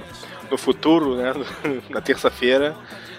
no 0.50 0.58
futuro, 0.58 1.16
né? 1.16 1.32
Na 1.90 2.00
terça-feira. 2.00 2.74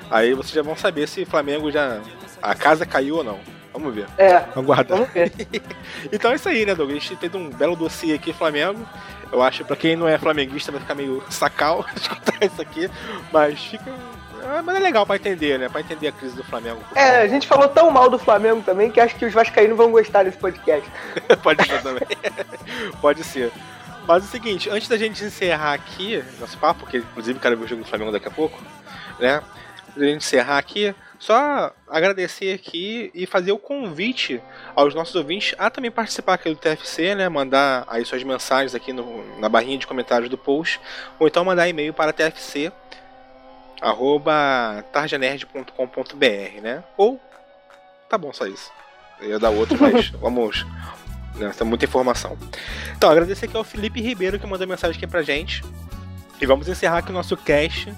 Aí 0.09 0.33
vocês 0.33 0.53
já 0.53 0.61
vão 0.61 0.75
saber 0.75 1.07
se 1.07 1.21
o 1.21 1.27
Flamengo 1.27 1.71
já. 1.71 2.01
A 2.41 2.55
casa 2.55 2.85
caiu 2.85 3.17
ou 3.17 3.23
não. 3.23 3.39
Vamos 3.71 3.93
ver. 3.93 4.07
É. 4.17 4.37
Aguarda. 4.55 4.95
Vamos 4.95 5.11
ver. 5.11 5.31
então 6.11 6.31
é 6.31 6.35
isso 6.35 6.49
aí, 6.49 6.65
né, 6.65 6.73
Douglas? 6.73 6.97
A 6.97 6.99
gente 6.99 7.15
fez 7.17 7.35
um 7.35 7.49
belo 7.49 7.75
dossiê 7.75 8.13
aqui, 8.13 8.33
Flamengo. 8.33 8.85
Eu 9.31 9.43
acho 9.43 9.59
que 9.59 9.63
pra 9.65 9.75
quem 9.75 9.95
não 9.95 10.07
é 10.07 10.17
flamenguista 10.17 10.71
vai 10.71 10.81
ficar 10.81 10.95
meio 10.95 11.23
sacal 11.29 11.85
escutar 11.95 12.43
isso 12.43 12.61
aqui. 12.61 12.89
Mas 13.31 13.63
fica 13.63 13.93
é, 14.55 14.61
mas 14.61 14.75
é 14.75 14.79
legal 14.79 15.05
pra 15.05 15.15
entender, 15.15 15.57
né? 15.57 15.69
Pra 15.69 15.81
entender 15.81 16.07
a 16.07 16.11
crise 16.11 16.35
do 16.35 16.43
Flamengo. 16.43 16.81
É, 16.95 17.21
a 17.21 17.27
gente 17.27 17.47
falou 17.47 17.67
tão 17.67 17.89
mal 17.91 18.09
do 18.09 18.17
Flamengo 18.17 18.61
também 18.61 18.91
que 18.91 18.99
acho 18.99 19.15
que 19.15 19.25
os 19.25 19.33
vascaínos 19.33 19.77
vão 19.77 19.91
gostar 19.91 20.23
desse 20.23 20.37
podcast. 20.37 20.89
Pode 21.43 21.65
ser 21.65 21.81
também. 21.81 22.07
Pode 23.01 23.23
ser. 23.23 23.51
Mas 24.07 24.23
é 24.23 24.25
o 24.25 24.29
seguinte, 24.29 24.69
antes 24.69 24.87
da 24.87 24.97
gente 24.97 25.23
encerrar 25.23 25.73
aqui 25.73 26.23
nosso 26.39 26.57
papo, 26.57 26.79
porque 26.81 26.97
inclusive 26.97 27.39
quero 27.39 27.55
ver 27.57 27.65
o 27.65 27.67
jogo 27.67 27.83
do 27.83 27.87
Flamengo 27.87 28.11
daqui 28.11 28.27
a 28.27 28.31
pouco, 28.31 28.59
né? 29.19 29.41
Antes 29.89 29.97
da 29.97 30.05
gente 30.05 30.17
encerrar 30.17 30.57
aqui, 30.57 30.95
só 31.19 31.71
agradecer 31.87 32.53
aqui 32.53 33.11
e 33.13 33.27
fazer 33.27 33.51
o 33.51 33.57
convite 33.57 34.41
aos 34.75 34.95
nossos 34.95 35.13
ouvintes 35.15 35.53
a 35.59 35.69
também 35.69 35.91
participar 35.91 36.35
aqui 36.35 36.49
do 36.49 36.55
TFC, 36.55 37.13
né? 37.13 37.27
Mandar 37.27 37.85
aí 37.87 38.05
suas 38.05 38.23
mensagens 38.23 38.73
aqui 38.73 38.93
no, 38.93 39.37
na 39.37 39.49
barrinha 39.49 39.77
de 39.77 39.85
comentários 39.85 40.29
do 40.29 40.37
post, 40.37 40.79
ou 41.19 41.27
então 41.27 41.43
mandar 41.43 41.67
e-mail 41.67 41.93
para 41.93 42.13
TFC 42.13 42.71
arroba 43.81 44.83
tarjanerd.com.br, 44.91 46.61
né? 46.61 46.83
Ou 46.97 47.19
tá 48.09 48.17
bom, 48.17 48.33
só 48.33 48.45
isso. 48.45 48.71
Eu 49.19 49.29
ia 49.29 49.39
dar 49.39 49.49
outro, 49.49 49.77
mas 49.79 50.09
vamos. 50.19 50.65
Né, 51.35 51.51
tem 51.57 51.65
muita 51.65 51.85
informação. 51.85 52.37
Então, 52.97 53.09
agradecer 53.09 53.45
aqui 53.45 53.55
ao 53.55 53.63
Felipe 53.63 54.01
Ribeiro 54.01 54.39
que 54.39 54.47
mandou 54.47 54.67
mensagem 54.67 54.97
aqui 54.97 55.07
pra 55.07 55.21
gente. 55.21 55.63
E 56.41 56.45
vamos 56.45 56.67
encerrar 56.67 56.99
aqui 56.99 57.11
o 57.11 57.13
nosso 57.13 57.35
cast. 57.37 57.93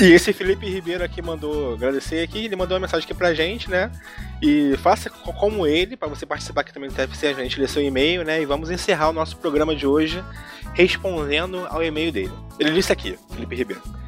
E 0.00 0.04
esse 0.12 0.32
Felipe 0.32 0.66
Ribeiro 0.66 1.04
aqui 1.04 1.20
mandou 1.20 1.74
agradecer 1.74 2.22
aqui, 2.22 2.46
ele 2.46 2.56
mandou 2.56 2.74
uma 2.74 2.80
mensagem 2.80 3.04
aqui 3.04 3.14
pra 3.14 3.34
gente, 3.34 3.70
né? 3.70 3.90
E 4.40 4.76
faça 4.78 5.10
como 5.10 5.66
ele, 5.66 5.96
para 5.96 6.08
você 6.08 6.24
participar 6.24 6.62
aqui 6.62 6.72
também 6.72 6.88
do 6.88 6.94
TFC, 6.94 7.28
a 7.28 7.34
gente 7.34 7.60
lê 7.60 7.68
seu 7.68 7.82
e-mail, 7.82 8.24
né? 8.24 8.40
E 8.40 8.46
vamos 8.46 8.70
encerrar 8.70 9.10
o 9.10 9.12
nosso 9.12 9.36
programa 9.36 9.76
de 9.76 9.86
hoje 9.86 10.22
respondendo 10.74 11.66
ao 11.68 11.84
e-mail 11.84 12.10
dele. 12.10 12.32
Ele 12.58 12.72
disse 12.72 12.92
aqui, 12.92 13.18
Felipe 13.30 13.54
Ribeiro. 13.54 14.01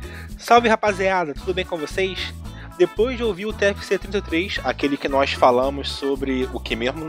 Salve 0.45 0.69
rapaziada, 0.69 1.33
tudo 1.33 1.55
bem 1.55 1.65
com 1.65 1.79
vocês? 1.79 2.35
Depois 2.77 3.17
de 3.17 3.25
ouvir 3.25 3.47
o 3.47 3.53
TFC 3.53 3.99
33, 3.99 4.61
aquele 4.63 4.99
que 4.99 5.09
nós 5.09 5.33
falamos 5.33 5.91
sobre 5.91 6.47
o 6.53 6.61
que 6.61 6.77
mesmo? 6.77 7.07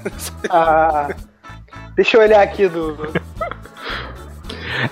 ah, 0.48 1.14
deixa 1.94 2.16
eu 2.16 2.22
olhar 2.22 2.40
aqui 2.40 2.66
do. 2.68 2.96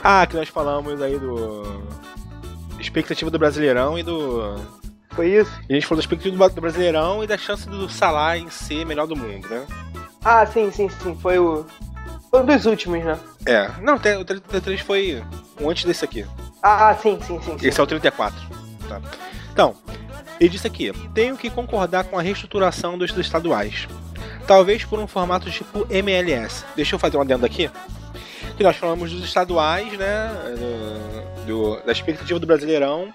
ah, 0.05 0.27
que 0.27 0.37
nós 0.37 0.51
falamos 0.51 1.01
aí 1.01 1.19
do. 1.19 1.83
expectativa 2.79 3.31
do 3.31 3.39
Brasileirão 3.39 3.99
e 3.99 4.03
do. 4.03 4.57
Foi 5.13 5.31
isso? 5.31 5.59
A 5.71 5.73
gente 5.73 5.87
falou 5.87 5.97
da 5.97 6.05
expectativa 6.05 6.51
do 6.51 6.61
Brasileirão 6.61 7.25
e 7.25 7.27
da 7.27 7.39
chance 7.39 7.67
do 7.67 7.89
Salah 7.89 8.37
em 8.37 8.51
ser 8.51 8.85
melhor 8.85 9.07
do 9.07 9.17
mundo, 9.17 9.49
né? 9.49 9.67
Ah, 10.23 10.45
sim, 10.45 10.71
sim, 10.71 10.91
sim. 10.91 11.17
Foi 11.17 11.39
o. 11.39 11.65
Foi 12.31 12.43
um 12.43 12.47
dos 12.47 12.67
últimos, 12.67 13.03
né? 13.05 13.19
É. 13.47 13.71
Não, 13.81 13.95
o 13.95 14.25
33 14.25 14.81
foi 14.81 15.23
um 15.61 15.71
antes 15.71 15.85
desse 15.85 16.05
aqui. 16.05 16.27
Ah, 16.63 16.95
sim, 16.95 17.19
sim, 17.23 17.41
sim. 17.41 17.59
sim. 17.59 17.67
Esse 17.67 17.81
é 17.81 17.83
o 17.83 17.87
34. 17.87 18.39
Tá. 18.89 19.01
Então, 19.53 19.75
ele 20.39 20.51
disse 20.51 20.67
aqui: 20.67 20.93
tenho 21.15 21.37
que 21.37 21.49
concordar 21.49 22.05
com 22.05 22.19
a 22.19 22.23
reestruturação 22.23 22.99
dos 22.99 23.17
estaduais. 23.17 23.89
Talvez 24.47 24.85
por 24.85 24.99
um 24.99 25.07
formato 25.07 25.51
tipo 25.51 25.87
MLS. 25.91 26.65
Deixa 26.77 26.95
eu 26.95 26.99
fazer 26.99 27.17
uma 27.17 27.25
adendo 27.25 27.47
aqui. 27.47 27.71
Que 28.57 28.63
nós 28.63 28.77
falamos 28.77 29.13
dos 29.13 29.25
estaduais, 29.25 29.93
né? 29.97 30.31
Do, 31.47 31.47
do, 31.47 31.87
da 31.87 31.93
expectativa 31.93 32.39
do 32.39 32.47
Brasileirão 32.47 33.13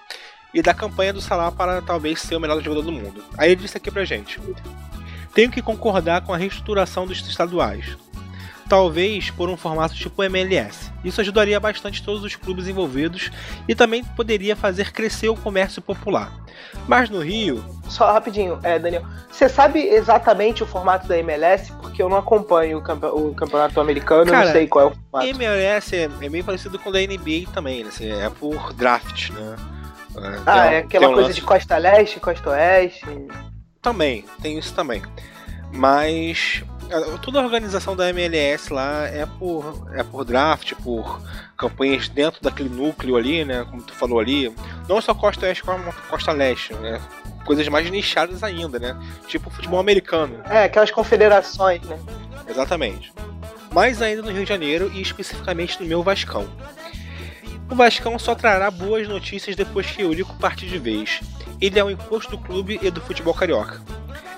e 0.52 0.62
da 0.62 0.74
campanha 0.74 1.12
do 1.12 1.20
Salah 1.20 1.52
para 1.52 1.82
talvez 1.82 2.20
ser 2.20 2.36
o 2.36 2.40
melhor 2.40 2.60
jogador 2.60 2.82
do 2.82 2.92
mundo. 2.92 3.22
Aí 3.38 3.52
ele 3.52 3.62
disse 3.62 3.76
aqui 3.76 3.90
pra 3.90 4.04
gente: 4.04 4.40
tenho 5.32 5.50
que 5.50 5.62
concordar 5.62 6.22
com 6.22 6.32
a 6.32 6.36
reestruturação 6.36 7.06
dos 7.06 7.20
estaduais 7.26 7.96
talvez 8.74 9.30
por 9.30 9.48
um 9.48 9.56
formato 9.56 9.94
tipo 9.94 10.20
MLS. 10.24 10.90
Isso 11.04 11.20
ajudaria 11.20 11.60
bastante 11.60 12.02
todos 12.02 12.24
os 12.24 12.34
clubes 12.34 12.66
envolvidos 12.66 13.30
e 13.68 13.74
também 13.74 14.02
poderia 14.02 14.56
fazer 14.56 14.90
crescer 14.90 15.28
o 15.28 15.36
comércio 15.36 15.80
popular. 15.80 16.32
Mas 16.88 17.08
no 17.08 17.20
Rio. 17.20 17.64
Só 17.88 18.10
rapidinho, 18.12 18.58
é, 18.64 18.76
Daniel. 18.76 19.04
Você 19.30 19.48
sabe 19.48 19.78
exatamente 19.78 20.64
o 20.64 20.66
formato 20.66 21.06
da 21.06 21.16
MLS? 21.18 21.70
Porque 21.74 22.02
eu 22.02 22.08
não 22.08 22.16
acompanho 22.16 22.78
o, 22.78 22.82
campe 22.82 23.06
o 23.06 23.32
campeonato 23.32 23.80
americano, 23.80 24.28
Cara, 24.28 24.46
não 24.46 24.52
sei 24.52 24.66
qual 24.66 24.86
é 24.86 24.88
o 24.88 24.90
formato. 24.90 25.30
MLS 25.30 25.94
é, 25.94 26.10
é 26.20 26.28
meio 26.28 26.42
parecido 26.42 26.76
com 26.76 26.90
o 26.90 26.92
da 26.92 26.98
NBA 26.98 27.52
também, 27.52 27.84
né? 27.84 27.90
Assim, 27.90 28.10
é 28.10 28.28
por 28.28 28.72
draft, 28.72 29.30
né? 29.30 29.56
É, 30.16 30.40
ah, 30.46 30.66
é 30.66 30.78
aquela 30.78 31.06
coisa 31.06 31.28
lance... 31.28 31.34
de 31.34 31.42
costa 31.42 31.76
leste, 31.76 32.18
costa 32.18 32.50
oeste. 32.50 33.06
Também, 33.80 34.24
tem 34.42 34.58
isso 34.58 34.74
também. 34.74 35.00
Mas 35.72 36.64
toda 37.22 37.40
a 37.40 37.44
organização 37.44 37.96
da 37.96 38.08
MLS 38.10 38.72
lá 38.72 39.06
é 39.06 39.26
por, 39.26 39.88
é 39.94 40.02
por 40.02 40.24
draft, 40.24 40.74
por 40.82 41.20
campanhas 41.56 42.08
dentro 42.08 42.42
daquele 42.42 42.68
núcleo 42.68 43.16
ali, 43.16 43.44
né? 43.44 43.64
Como 43.70 43.82
tu 43.82 43.92
falou 43.94 44.20
ali. 44.20 44.54
Não 44.88 45.00
só 45.00 45.14
Costa 45.14 45.46
Oeste 45.46 45.62
como 45.62 45.92
Costa 46.08 46.32
Leste, 46.32 46.74
né? 46.74 47.00
Coisas 47.44 47.68
mais 47.68 47.90
nichadas 47.90 48.42
ainda, 48.42 48.78
né? 48.78 48.96
Tipo 49.26 49.50
futebol 49.50 49.80
americano. 49.80 50.40
É, 50.48 50.64
aquelas 50.64 50.90
confederações, 50.90 51.82
né? 51.82 51.98
Exatamente. 52.48 53.12
Mais 53.72 54.00
ainda 54.00 54.22
no 54.22 54.30
Rio 54.30 54.42
de 54.42 54.48
Janeiro 54.48 54.90
e 54.94 55.00
especificamente 55.00 55.80
no 55.80 55.86
meu 55.86 56.02
Vascão. 56.02 56.48
O 57.70 57.74
Vascão 57.74 58.18
só 58.18 58.34
trará 58.34 58.70
boas 58.70 59.08
notícias 59.08 59.56
depois 59.56 59.86
que 59.86 60.02
Eurico 60.02 60.36
partir 60.38 60.66
de 60.66 60.78
vez. 60.78 61.20
Ele 61.60 61.78
é 61.78 61.84
o 61.84 61.90
imposto 61.90 62.36
do 62.36 62.38
clube 62.38 62.78
e 62.82 62.90
do 62.90 63.00
futebol 63.00 63.32
carioca. 63.32 63.80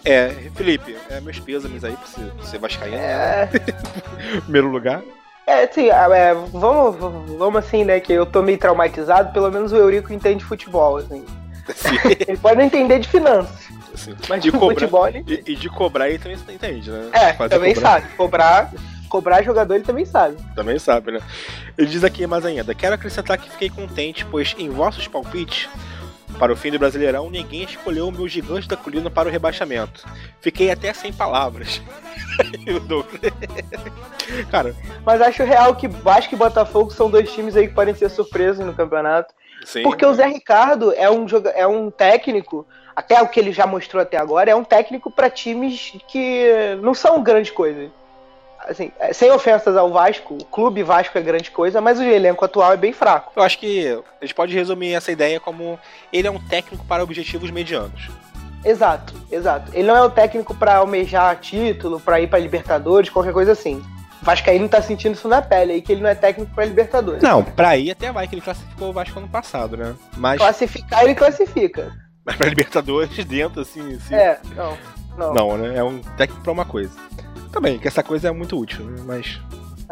É, 0.07 0.29
Felipe, 0.55 0.97
é, 1.11 1.21
meus 1.21 1.41
pêsames 1.41 1.83
aí 1.83 1.93
pra 1.93 2.07
você, 2.07 2.21
pra 2.21 2.45
você 2.45 2.59
vascaíno. 2.59 2.97
É. 2.97 3.49
Primeiro 4.43 4.69
lugar. 4.71 5.03
É, 5.47 5.67
sim, 5.67 5.89
é, 5.91 6.35
vamos, 6.53 6.97
vamos 7.37 7.57
assim, 7.57 7.85
né, 7.85 7.99
que 8.01 8.13
eu 8.13 8.25
tô 8.25 8.43
meio 8.43 8.59
traumatizado, 8.59 9.33
pelo 9.33 9.51
menos 9.51 9.73
o 9.73 9.77
Eurico 9.77 10.13
entende 10.13 10.45
futebol, 10.45 10.97
assim. 10.97 11.25
Sim. 11.75 11.97
ele 12.27 12.39
pode 12.39 12.57
não 12.57 12.65
entender 12.65 13.01
de 13.01 13.09
finanças. 13.09 13.67
Sim. 13.97 14.15
Mas 14.29 14.43
de, 14.43 14.51
de 14.51 14.59
cobrar, 14.59 14.75
futebol 14.75 15.09
ele 15.09 15.25
e, 15.27 15.53
e, 15.53 15.57
de 15.57 15.69
cobrar 15.69 16.09
ele 16.09 16.19
também 16.19 16.39
entende, 16.55 16.91
né? 16.91 17.09
É, 17.13 17.33
Fazer 17.33 17.55
também 17.55 17.75
cobrar. 17.75 18.01
sabe. 18.01 18.15
Cobrar, 18.15 18.73
cobrar 19.09 19.43
jogador 19.43 19.75
ele 19.75 19.85
também 19.85 20.05
sabe. 20.05 20.37
Também 20.55 20.79
sabe, 20.79 21.13
né? 21.13 21.21
Ele 21.79 21.89
diz 21.89 22.05
aqui 22.05 22.27
mais 22.27 22.45
ainda: 22.45 22.75
quero 22.75 22.95
acrescentar 22.95 23.39
que 23.39 23.51
fiquei 23.51 23.71
contente, 23.71 24.25
pois 24.27 24.55
em 24.59 24.69
vossos 24.69 25.09
palpites 25.09 25.69
para 26.39 26.53
o 26.53 26.57
fim 26.57 26.71
do 26.71 26.79
Brasileirão, 26.79 27.31
ninguém 27.31 27.65
escolheu 27.65 28.09
o 28.09 28.13
meu 28.13 28.29
gigante 28.29 28.69
da 28.69 28.77
colina 28.77 29.11
para 29.11 29.29
o 29.29 29.33
rebaixamento. 29.33 30.05
Fiquei 30.41 30.71
até 30.71 30.93
sem 30.93 31.13
palavras. 31.13 31.81
Cara. 34.51 34.75
Mas 35.05 35.21
acho 35.21 35.45
real 35.45 35.75
que 35.75 35.89
Vasco 35.89 36.35
e 36.35 36.39
Botafogo 36.39 36.91
são 36.91 37.11
dois 37.11 37.33
times 37.33 37.57
aí 37.57 37.69
que 37.69 37.75
podem 37.75 37.95
ser 37.95 38.11
surpresos 38.11 38.65
no 38.65 38.75
campeonato. 38.75 39.35
Sim. 39.65 39.83
Porque 39.83 40.05
o 40.05 40.13
Zé 40.13 40.27
Ricardo 40.27 40.93
é 40.93 41.11
um, 41.11 41.27
é 41.55 41.67
um 41.67 41.91
técnico, 41.91 42.67
até 42.95 43.21
o 43.23 43.29
que 43.29 43.41
ele 43.41 43.53
já 43.53 43.67
mostrou 43.67 44.03
até 44.03 44.17
agora, 44.17 44.51
é 44.51 44.55
um 44.55 44.65
técnico 44.65 45.11
para 45.11 45.31
times 45.31 45.93
que 46.09 46.47
não 46.83 46.95
são 46.95 47.23
grande 47.23 47.53
coisa 47.53 47.91
assim, 48.67 48.91
é, 48.99 49.13
sem 49.13 49.31
ofensas 49.31 49.77
ao 49.77 49.91
Vasco, 49.91 50.35
o 50.35 50.45
clube 50.45 50.83
Vasco 50.83 51.17
é 51.17 51.21
grande 51.21 51.51
coisa, 51.51 51.81
mas 51.81 51.99
o 51.99 52.03
elenco 52.03 52.45
atual 52.45 52.73
é 52.73 52.77
bem 52.77 52.93
fraco. 52.93 53.33
Eu 53.37 53.43
acho 53.43 53.59
que 53.59 53.89
a 54.21 54.25
gente 54.25 54.35
pode 54.35 54.55
resumir 54.55 54.95
essa 54.95 55.13
ideia 55.13 55.39
como 55.41 55.79
ele 56.13 56.27
é 56.27 56.31
um 56.31 56.41
técnico 56.41 56.85
para 56.85 57.03
objetivos 57.03 57.51
medianos. 57.51 58.11
Exato, 58.65 59.15
exato. 59.31 59.71
Ele 59.73 59.87
não 59.87 59.97
é 59.97 60.03
o 60.03 60.11
técnico 60.11 60.55
para 60.55 60.77
almejar 60.77 61.37
título, 61.37 62.01
para 62.01 62.21
ir 62.21 62.29
para 62.29 62.39
Libertadores, 62.39 63.09
qualquer 63.09 63.33
coisa 63.33 63.53
assim. 63.53 63.83
Vascaíno 64.21 64.69
tá 64.69 64.83
sentindo 64.83 65.15
isso 65.15 65.29
na 65.29 65.41
pele 65.41 65.75
aí, 65.75 65.83
que 65.83 65.93
ele 65.93 66.01
não 66.01 66.11
é 66.11 66.15
técnico 66.15 66.53
para 66.53 66.65
Libertadores. 66.65 67.23
Não, 67.23 67.45
pra 67.45 67.77
ir 67.77 67.93
até 67.93 68.11
vai, 68.11 68.27
que 68.27 68.35
ele 68.35 68.43
classificou 68.43 68.91
o 68.91 68.93
Vasco 68.93 69.19
ano 69.19 69.29
passado, 69.29 69.77
né? 69.77 69.95
Mas... 70.17 70.39
Classificar, 70.39 71.05
ele 71.05 71.15
classifica. 71.15 71.93
Mas 72.25 72.35
pra 72.35 72.49
Libertadores, 72.49 73.15
dentro, 73.25 73.61
assim, 73.61 73.95
assim... 73.95 74.15
É, 74.15 74.41
não, 74.57 74.77
não. 75.17 75.35
Não, 75.35 75.59
né? 75.59 75.79
É 75.79 75.85
um 75.85 76.01
técnico 76.17 76.43
pra 76.43 76.53
uma 76.53 76.65
coisa. 76.65 76.91
Também, 77.57 77.79
que 77.79 77.89
essa 77.89 78.03
coisa 78.03 78.29
é 78.29 78.31
muito 78.31 78.55
útil, 78.55 78.85
né? 78.85 79.03
mas. 79.07 79.41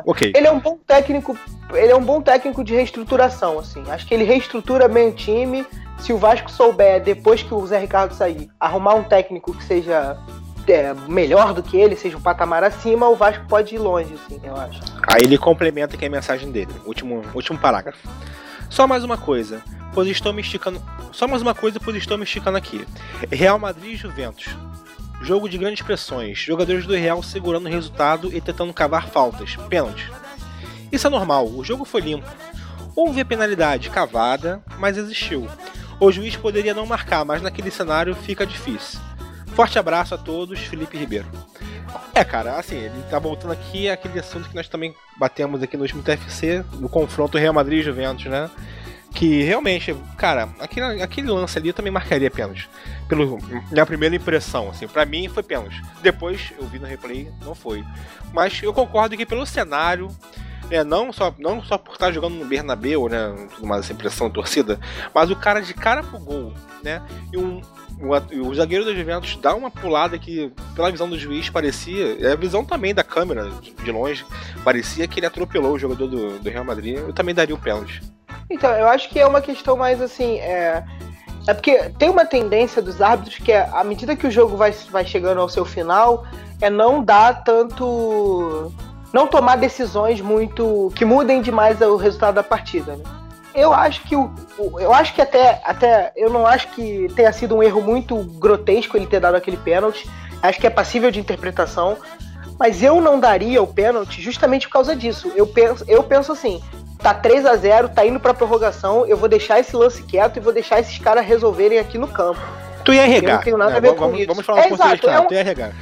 Ok. 0.05 0.35
Ele 0.37 0.47
é 0.47 0.53
um 0.53 0.61
bom 0.61 0.79
técnico. 0.87 1.35
Ele 1.73 1.91
é 1.91 1.97
um 1.97 2.05
bom 2.05 2.21
técnico 2.21 2.63
de 2.63 2.75
reestruturação, 2.75 3.59
assim. 3.59 3.83
Acho 3.89 4.07
que 4.07 4.13
ele 4.13 4.23
reestrutura 4.23 4.87
bem 4.87 5.09
o 5.09 5.13
time. 5.13 5.65
Se 5.99 6.13
o 6.13 6.19
Vasco 6.19 6.51
souber, 6.51 7.03
depois 7.03 7.43
que 7.43 7.55
o 7.55 7.67
Zé 7.67 7.79
Ricardo 7.79 8.13
sair, 8.13 8.51
arrumar 8.61 8.97
um 8.97 9.03
técnico 9.03 9.55
que 9.55 9.65
seja 9.65 10.19
é, 10.69 10.93
melhor 11.09 11.55
do 11.55 11.63
que 11.63 11.79
ele, 11.79 11.97
seja 11.97 12.19
um 12.19 12.21
patamar 12.21 12.63
acima, 12.63 13.09
o 13.09 13.17
Vasco 13.17 13.47
pode 13.49 13.77
ir 13.77 13.79
longe, 13.79 14.13
assim, 14.13 14.39
eu 14.45 14.55
acho. 14.55 14.83
Aí 15.09 15.23
ele 15.23 15.39
complementa 15.39 15.97
aqui 15.97 16.05
a 16.05 16.11
mensagem 16.11 16.53
dele, 16.53 16.75
último, 16.85 17.23
último 17.35 17.59
parágrafo. 17.59 18.07
Só 18.69 18.87
mais 18.87 19.05
uma 19.05 19.17
coisa, 19.17 19.63
pois 19.95 20.07
estou 20.09 20.35
me 20.35 20.43
esticando. 20.43 20.83
Só 21.13 21.27
mais 21.27 21.41
uma 21.41 21.55
coisa, 21.55 21.81
pois 21.81 21.97
estou 21.97 22.19
me 22.19 22.25
esticando 22.25 22.59
aqui. 22.59 22.87
Real 23.31 23.59
Madrid 23.59 23.95
e 23.95 23.97
Juventus. 23.97 24.55
Jogo 25.23 25.49
de 25.49 25.57
grandes 25.57 25.83
pressões, 25.83 26.39
jogadores 26.39 26.87
do 26.87 26.95
Real 26.95 27.23
segurando 27.23 27.67
o 27.67 27.71
resultado 27.71 28.35
e 28.35 28.41
tentando 28.41 28.73
cavar 28.75 29.09
faltas, 29.09 29.57
pênalti. 29.69 30.11
Isso 30.93 31.07
é 31.07 31.11
normal, 31.11 31.49
o 31.49 31.65
jogo 31.65 31.85
foi 31.85 32.01
limpo. 32.01 32.29
Houve 32.95 33.21
a 33.21 33.25
penalidade 33.25 33.91
cavada, 33.91 34.63
mas 34.79 34.97
existiu. 34.97 35.49
O 35.99 36.13
juiz 36.13 36.37
poderia 36.37 36.75
não 36.75 36.87
marcar, 36.87 37.25
mas 37.25 37.43
naquele 37.43 37.71
cenário 37.71 38.15
fica 38.15 38.47
difícil. 38.47 39.01
Forte 39.55 39.79
abraço 39.79 40.15
a 40.15 40.19
todos, 40.19 40.61
Felipe 40.61 40.97
Ribeiro. 40.99 41.27
É, 42.15 42.25
cara, 42.25 42.59
assim, 42.59 42.77
ele 42.77 43.03
tá 43.11 43.19
voltando 43.19 43.53
aqui 43.53 43.89
aquele 43.89 44.19
assunto 44.19 44.49
que 44.49 44.55
nós 44.55 44.69
também 44.69 44.95
batemos 45.19 45.63
aqui 45.63 45.77
no 45.77 45.83
último 45.83 46.03
TFC, 46.03 46.65
no 46.75 46.89
confronto 46.89 47.39
Real 47.39 47.55
Madrid 47.55 47.85
Juventus, 47.85 48.27
né? 48.27 48.51
Que 49.15 49.43
realmente, 49.43 49.95
cara, 50.19 50.49
aquele, 50.59 51.01
aquele 51.01 51.29
lance 51.29 51.57
ali 51.57 51.69
eu 51.69 51.75
também 51.75 51.93
marcaria 51.93 52.31
pênalti. 52.31 52.69
Pelo 53.09 53.39
minha 53.71 53.87
primeira 53.87 54.17
impressão, 54.17 54.69
assim, 54.69 54.89
para 54.89 55.07
mim 55.07 55.29
foi 55.29 55.43
pênalti. 55.43 55.81
Depois 56.03 56.53
eu 56.59 56.67
vi 56.67 56.79
no 56.79 56.87
replay, 56.87 57.31
não 57.45 57.55
foi. 57.55 57.85
Mas 58.33 58.61
eu 58.63 58.73
concordo 58.75 59.17
que 59.17 59.25
pelo 59.25 59.47
cenário, 59.47 60.09
né, 60.69 60.83
não 60.83 61.13
só 61.13 61.33
não 61.39 61.63
só 61.63 61.79
por 61.79 61.93
estar 61.93 62.11
jogando 62.11 62.35
no 62.35 62.45
Bernabéu, 62.45 63.09
né, 63.09 63.35
tudo 63.55 63.67
mais 63.67 63.85
essa 63.85 63.93
impressão 63.93 64.29
torcida, 64.29 64.81
mas 65.15 65.31
o 65.31 65.37
cara 65.37 65.61
de 65.61 65.73
cara 65.73 66.03
pro 66.03 66.19
gol, 66.19 66.53
né? 66.83 67.01
E 67.33 67.39
um 67.39 67.63
o, 68.01 68.55
zagueiro 68.55 68.85
do 68.85 68.95
Juventus 68.95 69.39
dá 69.41 69.55
uma 69.55 69.71
pulada 69.71 70.19
que, 70.19 70.51
pela 70.75 70.91
visão 70.91 71.09
do 71.09 71.19
juiz, 71.19 71.49
parecia. 71.49 72.17
É 72.21 72.33
a 72.33 72.37
visão 72.37 72.65
também 72.65 72.93
da 72.93 73.05
câmera, 73.05 73.49
de 73.85 73.93
longe, 73.93 74.27
parecia 74.65 75.07
que 75.07 75.21
ele 75.21 75.27
atropelou 75.27 75.75
o 75.75 75.79
jogador 75.79 76.09
do, 76.09 76.39
do 76.39 76.51
Real 76.51 76.65
Madrid. 76.65 76.97
Eu 76.97 77.13
também 77.13 77.35
daria 77.35 77.55
o 77.55 77.59
pênalti. 77.59 78.03
Então, 78.51 78.71
eu 78.73 78.89
acho 78.89 79.09
que 79.09 79.19
é 79.19 79.27
uma 79.27 79.41
questão 79.41 79.77
mais 79.77 80.01
assim. 80.01 80.39
É, 80.39 80.85
é 81.47 81.55
porque 81.55 81.91
tem 81.99 82.09
uma 82.09 82.25
tendência 82.25 82.81
dos 82.81 83.01
árbitros 83.01 83.39
que, 83.39 83.53
é, 83.53 83.69
à 83.73 83.85
medida 83.85 84.17
que 84.17 84.27
o 84.27 84.31
jogo 84.31 84.57
vai, 84.57 84.73
vai 84.91 85.05
chegando 85.05 85.41
ao 85.41 85.49
seu 85.49 85.65
final, 85.65 86.27
é 86.61 86.71
não 86.71 87.03
dar 87.03 87.45
tanto. 87.45 88.73
não 89.13 89.27
tomar 89.27 89.57
decisões 89.57 90.21
muito. 90.21 90.93
que 90.95 91.05
mudem 91.05 91.41
demais 91.41 91.81
o 91.81 91.97
resultado 91.97 92.35
da 92.35 92.43
partida, 92.43 92.97
né? 92.97 93.05
Eu 93.55 93.73
acho 93.73 94.03
que 94.03 94.17
o, 94.17 94.33
eu 94.81 94.93
acho 94.93 95.15
que 95.15 95.23
até, 95.23 95.61
até 95.65 96.13
eu 96.17 96.29
não 96.29 96.45
acho 96.45 96.69
que 96.71 97.07
tenha 97.15 97.33
sido 97.33 97.55
um 97.55 97.63
erro 97.63 97.81
muito 97.81 98.17
grotesco 98.17 98.97
ele 98.97 99.07
ter 99.07 99.21
dado 99.21 99.37
aquele 99.37 99.57
pênalti. 99.57 100.11
Acho 100.43 100.61
que 100.61 100.67
é 100.67 100.71
passível 100.71 101.11
de 101.11 101.21
interpretação, 101.21 101.97
mas 102.59 102.83
eu 102.83 103.01
não 103.01 103.21
daria 103.21 103.63
o 103.63 103.67
pênalti 103.67 104.21
justamente 104.21 104.67
por 104.67 104.73
causa 104.73 104.97
disso. 104.97 105.33
Eu 105.37 105.47
penso, 105.47 105.85
eu 105.87 106.03
penso 106.03 106.33
assim, 106.33 106.61
tá 106.99 107.15
3 107.15 107.47
a 107.47 107.57
0 107.57 107.89
tá 107.91 108.05
indo 108.07 108.21
pra 108.21 108.35
prorrogação, 108.35 109.07
eu 109.07 109.17
vou 109.17 109.29
deixar 109.29 109.61
esse 109.61 109.75
lance 109.77 110.03
quieto 110.03 110.37
e 110.37 110.41
vou 110.41 110.53
deixar 110.53 110.81
esses 110.81 110.99
caras 110.99 111.27
resolverem 111.27 111.79
aqui 111.79 111.99
no 111.99 112.09
campo. 112.09 112.41
Tu 112.85 112.93
ia 112.93 113.07
regar. 113.07 113.31
Eu 113.31 113.37
não 113.37 113.43
tenho 113.45 113.57
nada 113.57 113.73
é, 113.73 113.77
a 113.77 113.81
ver 113.81 113.95
vamos, 113.95 114.01
com 114.01 114.17
isso. 114.17 114.27
Vamos 114.27 114.47
falar 114.47 114.61
um 114.61 114.65
é, 114.65 114.69
exato, 114.71 115.11
é 115.11 115.21
um... 115.21 115.27
tu 115.27 115.35
ia 115.35 115.43
regar. 115.43 115.73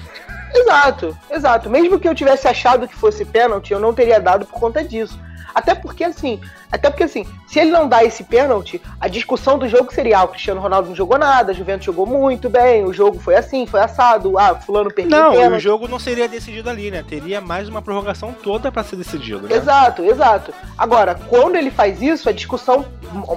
Exato, 0.54 1.18
exato. 1.30 1.70
Mesmo 1.70 1.98
que 1.98 2.06
eu 2.06 2.14
tivesse 2.14 2.46
achado 2.46 2.86
que 2.86 2.94
fosse 2.94 3.24
pênalti, 3.24 3.72
eu 3.72 3.80
não 3.80 3.94
teria 3.94 4.20
dado 4.20 4.46
por 4.46 4.60
conta 4.60 4.84
disso. 4.84 5.18
Até 5.54 5.74
porque, 5.74 6.04
assim, 6.04 6.40
até 6.70 6.88
porque, 6.90 7.04
assim, 7.04 7.26
se 7.46 7.58
ele 7.58 7.70
não 7.70 7.88
dá 7.88 8.02
esse 8.04 8.24
pênalti, 8.24 8.80
a 9.00 9.08
discussão 9.08 9.58
do 9.58 9.68
jogo 9.68 9.92
seria: 9.92 10.18
ah, 10.18 10.24
o 10.24 10.28
Cristiano 10.28 10.60
Ronaldo 10.60 10.88
não 10.88 10.96
jogou 10.96 11.18
nada, 11.18 11.52
a 11.52 11.54
Juventus 11.54 11.84
jogou 11.86 12.06
muito 12.06 12.48
bem, 12.48 12.84
o 12.84 12.92
jogo 12.92 13.18
foi 13.18 13.34
assim, 13.34 13.66
foi 13.66 13.80
assado, 13.80 14.38
ah, 14.38 14.54
Fulano 14.54 14.92
perdeu 14.92 15.18
Não, 15.18 15.30
o 15.30 15.34
e 15.34 15.36
o 15.36 15.40
pênalti. 15.40 15.62
jogo 15.62 15.88
não 15.88 15.98
seria 15.98 16.28
decidido 16.28 16.70
ali, 16.70 16.90
né? 16.90 17.04
Teria 17.06 17.40
mais 17.40 17.68
uma 17.68 17.82
prorrogação 17.82 18.32
toda 18.32 18.72
pra 18.72 18.82
ser 18.82 18.96
decidido, 18.96 19.48
né? 19.48 19.54
Exato, 19.56 20.02
exato. 20.04 20.52
Agora, 20.76 21.14
quando 21.14 21.56
ele 21.56 21.70
faz 21.70 22.00
isso, 22.00 22.28
a 22.28 22.32
discussão 22.32 22.84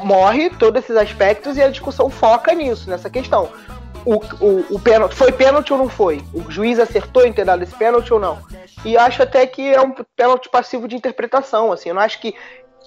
morre, 0.03 0.49
todos 0.49 0.83
esses 0.83 0.95
aspectos, 0.95 1.57
e 1.57 1.61
a 1.61 1.69
discussão 1.69 2.09
foca 2.09 2.53
nisso, 2.53 2.89
nessa 2.89 3.09
questão. 3.09 3.49
O, 4.05 4.15
o, 4.39 4.65
o 4.75 4.79
pênalti, 4.79 5.15
foi 5.15 5.31
pênalti 5.31 5.73
ou 5.73 5.79
não 5.79 5.89
foi? 5.89 6.23
O 6.33 6.49
juiz 6.51 6.77
acertou 6.79 7.25
em 7.25 7.33
ter 7.33 7.43
dado 7.43 7.63
esse 7.63 7.75
pênalti 7.75 8.13
ou 8.13 8.19
não? 8.19 8.39
E 8.83 8.95
acho 8.95 9.23
até 9.23 9.47
que 9.47 9.67
é 9.73 9.81
um 9.81 9.91
pênalti 10.15 10.47
passivo 10.47 10.87
de 10.87 10.95
interpretação, 10.95 11.71
assim, 11.71 11.89
eu 11.89 11.95
não 11.95 12.01
acho 12.03 12.19
que 12.19 12.35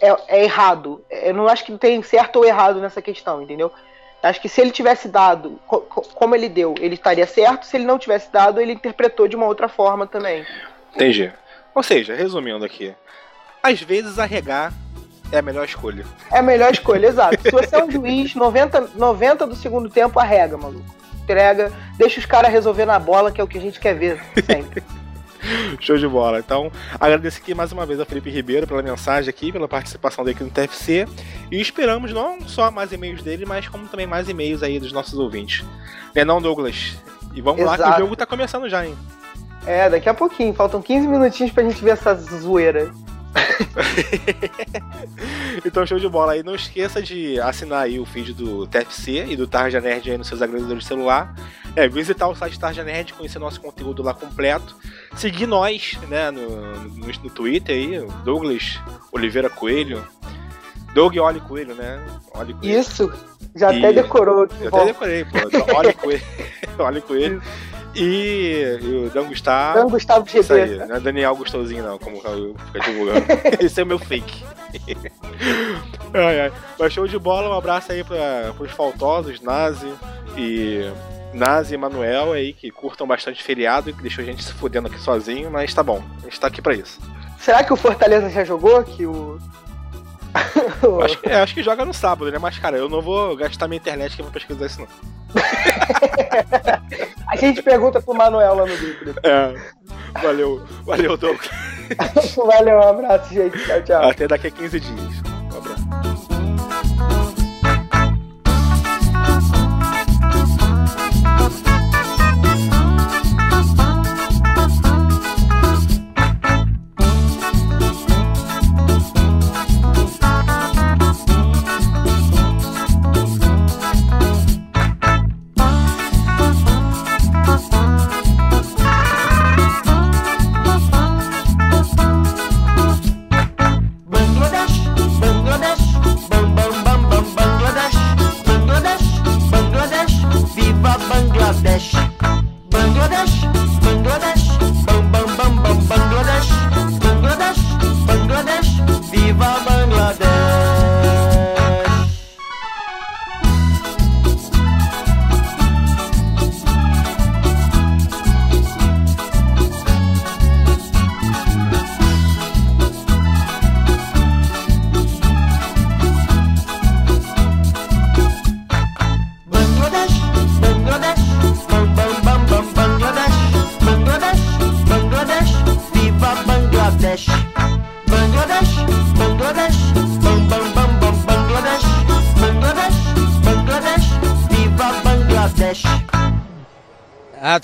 é, 0.00 0.16
é 0.28 0.44
errado. 0.44 1.04
Eu 1.10 1.34
não 1.34 1.48
acho 1.48 1.64
que 1.64 1.76
tem 1.76 2.00
certo 2.04 2.36
ou 2.36 2.44
errado 2.44 2.80
nessa 2.80 3.02
questão, 3.02 3.42
entendeu? 3.42 3.72
Acho 4.22 4.40
que 4.40 4.48
se 4.48 4.60
ele 4.60 4.70
tivesse 4.70 5.08
dado, 5.08 5.60
co- 5.66 5.80
co- 5.80 6.02
como 6.14 6.34
ele 6.36 6.48
deu, 6.48 6.74
ele 6.80 6.94
estaria 6.94 7.26
certo. 7.26 7.66
Se 7.66 7.76
ele 7.76 7.84
não 7.84 7.98
tivesse 7.98 8.30
dado, 8.32 8.60
ele 8.60 8.72
interpretou 8.72 9.26
de 9.26 9.34
uma 9.36 9.46
outra 9.46 9.68
forma 9.68 10.06
também. 10.06 10.44
Entendi. 10.94 11.32
Ou 11.74 11.82
seja, 11.82 12.14
resumindo 12.14 12.64
aqui, 12.64 12.94
às 13.62 13.80
vezes 13.80 14.18
arregar 14.20 14.72
é 15.32 15.38
a 15.38 15.42
melhor 15.42 15.64
escolha. 15.64 16.04
É 16.32 16.38
a 16.38 16.42
melhor 16.42 16.72
escolha, 16.72 17.06
exato. 17.06 17.42
Se 17.42 17.50
você 17.50 17.74
é 17.76 17.84
um 17.84 17.90
juiz, 17.90 18.34
90, 18.34 18.90
90 18.94 19.46
do 19.46 19.54
segundo 19.56 19.88
tempo, 19.90 20.18
arrega, 20.18 20.56
maluco. 20.56 20.84
Entrega, 21.28 21.70
deixa 21.98 22.18
os 22.18 22.24
caras 22.24 22.50
resolver 22.50 22.86
na 22.86 22.98
bola, 22.98 23.30
que 23.30 23.38
é 23.38 23.44
o 23.44 23.46
que 23.46 23.58
a 23.58 23.60
gente 23.60 23.78
quer 23.78 23.92
ver 23.94 24.18
sempre. 24.46 24.82
Show 25.78 25.98
de 25.98 26.08
bola. 26.08 26.38
Então, 26.38 26.72
agradeço 26.98 27.38
aqui 27.38 27.54
mais 27.54 27.70
uma 27.70 27.84
vez 27.84 28.00
a 28.00 28.06
Felipe 28.06 28.30
Ribeiro 28.30 28.66
pela 28.66 28.82
mensagem 28.82 29.28
aqui, 29.28 29.52
pela 29.52 29.68
participação 29.68 30.24
dele 30.24 30.36
aqui 30.36 30.44
no 30.44 30.50
TFC. 30.50 31.06
E 31.52 31.60
esperamos 31.60 32.14
não 32.14 32.40
só 32.48 32.70
mais 32.70 32.92
e-mails 32.92 33.22
dele, 33.22 33.44
mas 33.44 33.68
como 33.68 33.86
também 33.88 34.06
mais 34.06 34.26
e-mails 34.26 34.62
aí 34.62 34.80
dos 34.80 34.90
nossos 34.90 35.18
ouvintes. 35.18 35.66
Né 36.14 36.24
não, 36.24 36.40
Douglas? 36.40 36.96
E 37.34 37.42
vamos 37.42 37.62
lá 37.62 37.76
que 37.76 37.82
Exato. 37.82 37.96
o 37.96 38.00
jogo 38.04 38.16
tá 38.16 38.24
começando 38.24 38.66
já, 38.66 38.86
hein? 38.86 38.96
É, 39.66 39.90
daqui 39.90 40.08
a 40.08 40.14
pouquinho, 40.14 40.54
faltam 40.54 40.80
15 40.80 41.06
minutinhos 41.06 41.52
pra 41.52 41.62
gente 41.62 41.84
ver 41.84 41.90
essa 41.90 42.14
zoeira. 42.14 42.90
Então, 45.64 45.86
show 45.86 45.98
de 45.98 46.08
bola 46.08 46.32
aí. 46.32 46.42
Não 46.42 46.54
esqueça 46.54 47.02
de 47.02 47.40
assinar 47.40 47.82
aí 47.82 47.98
o 47.98 48.04
feed 48.04 48.32
do 48.32 48.66
TFC 48.66 49.26
e 49.28 49.36
do 49.36 49.46
Tarja 49.46 49.80
Nerd 49.80 50.10
aí 50.10 50.18
nos 50.18 50.28
seus 50.28 50.40
agregadores 50.40 50.82
de 50.82 50.88
celular. 50.88 51.34
É, 51.74 51.88
visitar 51.88 52.28
o 52.28 52.34
site 52.34 52.58
Tarja 52.58 52.84
Nerd, 52.84 53.12
conhecer 53.12 53.38
nosso 53.38 53.60
conteúdo 53.60 54.02
lá 54.02 54.14
completo. 54.14 54.76
Seguir 55.16 55.46
nós, 55.46 55.98
né, 56.08 56.30
no, 56.30 56.48
no, 56.88 57.06
no 57.06 57.30
Twitter 57.30 57.74
aí, 57.74 58.00
Douglas 58.24 58.78
Oliveira 59.12 59.50
Coelho. 59.50 60.06
Doug 60.94 61.16
Oli 61.16 61.40
Coelho, 61.40 61.74
né? 61.74 62.04
Oli 62.34 62.54
Coelho. 62.54 62.80
Isso, 62.80 63.12
já 63.56 63.72
E- 63.72 63.78
até 63.78 63.92
decorou. 63.92 64.46
Eu 64.60 64.70
Bom, 64.70 64.76
até 64.78 64.86
decorei, 64.86 65.24
pô. 65.24 65.38
Oli 65.78 65.92
Coelho. 65.94 66.22
Oli 66.78 67.00
Coelho. 67.00 67.42
E, 67.94 68.78
e 68.80 69.06
o 69.06 69.10
Dan 69.10 69.24
Gustavo. 69.24 69.78
Dan 69.78 69.88
Gustavo 69.88 70.26
Isso 70.32 70.52
aí, 70.52 70.68
GB. 70.68 70.86
não 70.86 70.96
é 70.96 71.00
Daniel 71.00 71.34
Gostosinho, 71.34 71.82
não, 71.82 71.98
como 71.98 72.20
eu 72.24 72.54
fica 72.66 72.80
divulgando. 72.80 73.24
Esse 73.60 73.80
é 73.80 73.82
o 73.82 73.86
meu 73.86 73.98
fake. 73.98 74.44
ai, 76.14 76.40
ai. 76.42 76.52
Mas 76.78 76.92
show 76.92 77.06
de 77.06 77.18
bola, 77.18 77.48
um 77.48 77.58
abraço 77.58 77.90
aí 77.92 78.04
pra, 78.04 78.52
pros 78.56 78.70
faltosos, 78.72 79.40
Nazi 79.40 79.90
e. 80.36 80.90
Nazi 81.32 81.74
e 81.74 81.78
Manuel 81.78 82.32
aí, 82.32 82.54
que 82.54 82.70
curtam 82.70 83.06
bastante 83.06 83.42
feriado, 83.42 83.92
que 83.92 84.00
deixou 84.02 84.22
a 84.22 84.26
gente 84.26 84.42
se 84.42 84.52
fudendo 84.52 84.88
aqui 84.88 84.98
sozinho, 84.98 85.50
mas 85.50 85.74
tá 85.74 85.82
bom, 85.82 86.02
a 86.22 86.24
gente 86.24 86.40
tá 86.40 86.46
aqui 86.46 86.62
pra 86.62 86.74
isso. 86.74 86.98
Será 87.38 87.62
que 87.62 87.72
o 87.72 87.76
Fortaleza 87.76 88.30
já 88.30 88.44
jogou? 88.44 88.82
Que 88.82 89.04
o. 89.06 89.38
Acho, 91.04 91.18
que- 91.18 91.28
é, 91.28 91.34
acho 91.40 91.54
que 91.54 91.62
joga 91.62 91.84
no 91.84 91.92
sábado, 91.94 92.30
né? 92.30 92.38
Mas, 92.38 92.58
cara, 92.58 92.76
eu 92.76 92.88
não 92.88 93.00
vou 93.02 93.36
gastar 93.36 93.66
minha 93.68 93.78
internet 93.78 94.14
que 94.14 94.20
eu 94.22 94.24
vou 94.24 94.32
pesquisar 94.32 94.66
isso, 94.66 94.80
não. 94.80 94.88
A 97.28 97.36
gente 97.36 97.62
pergunta 97.62 98.00
pro 98.00 98.14
Manuel 98.14 98.54
lá 98.54 98.66
no 98.66 98.76
grupo. 98.76 99.04
depois. 99.04 99.24
É. 99.24 99.54
Valeu, 100.22 100.64
valeu, 100.84 101.16
Douglas. 101.16 101.48
Valeu, 102.36 102.76
um 102.78 102.82
abraço, 102.88 103.32
gente. 103.32 103.58
Tchau, 103.64 103.82
tchau. 103.82 104.08
Até 104.10 104.26
daqui 104.28 104.46
a 104.48 104.50
15 104.50 104.80
dias. 104.80 105.27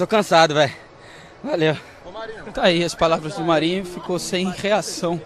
Tô 0.05 0.07
cansado, 0.07 0.55
velho. 0.55 0.73
Valeu. 1.43 1.77
Tá 2.53 2.65
aí 2.65 2.85
as 2.85 2.95
palavras 2.95 3.37
do 3.37 3.43
Marinho, 3.43 3.85
ficou 3.85 4.19
sem 4.19 4.51
reação 4.51 5.21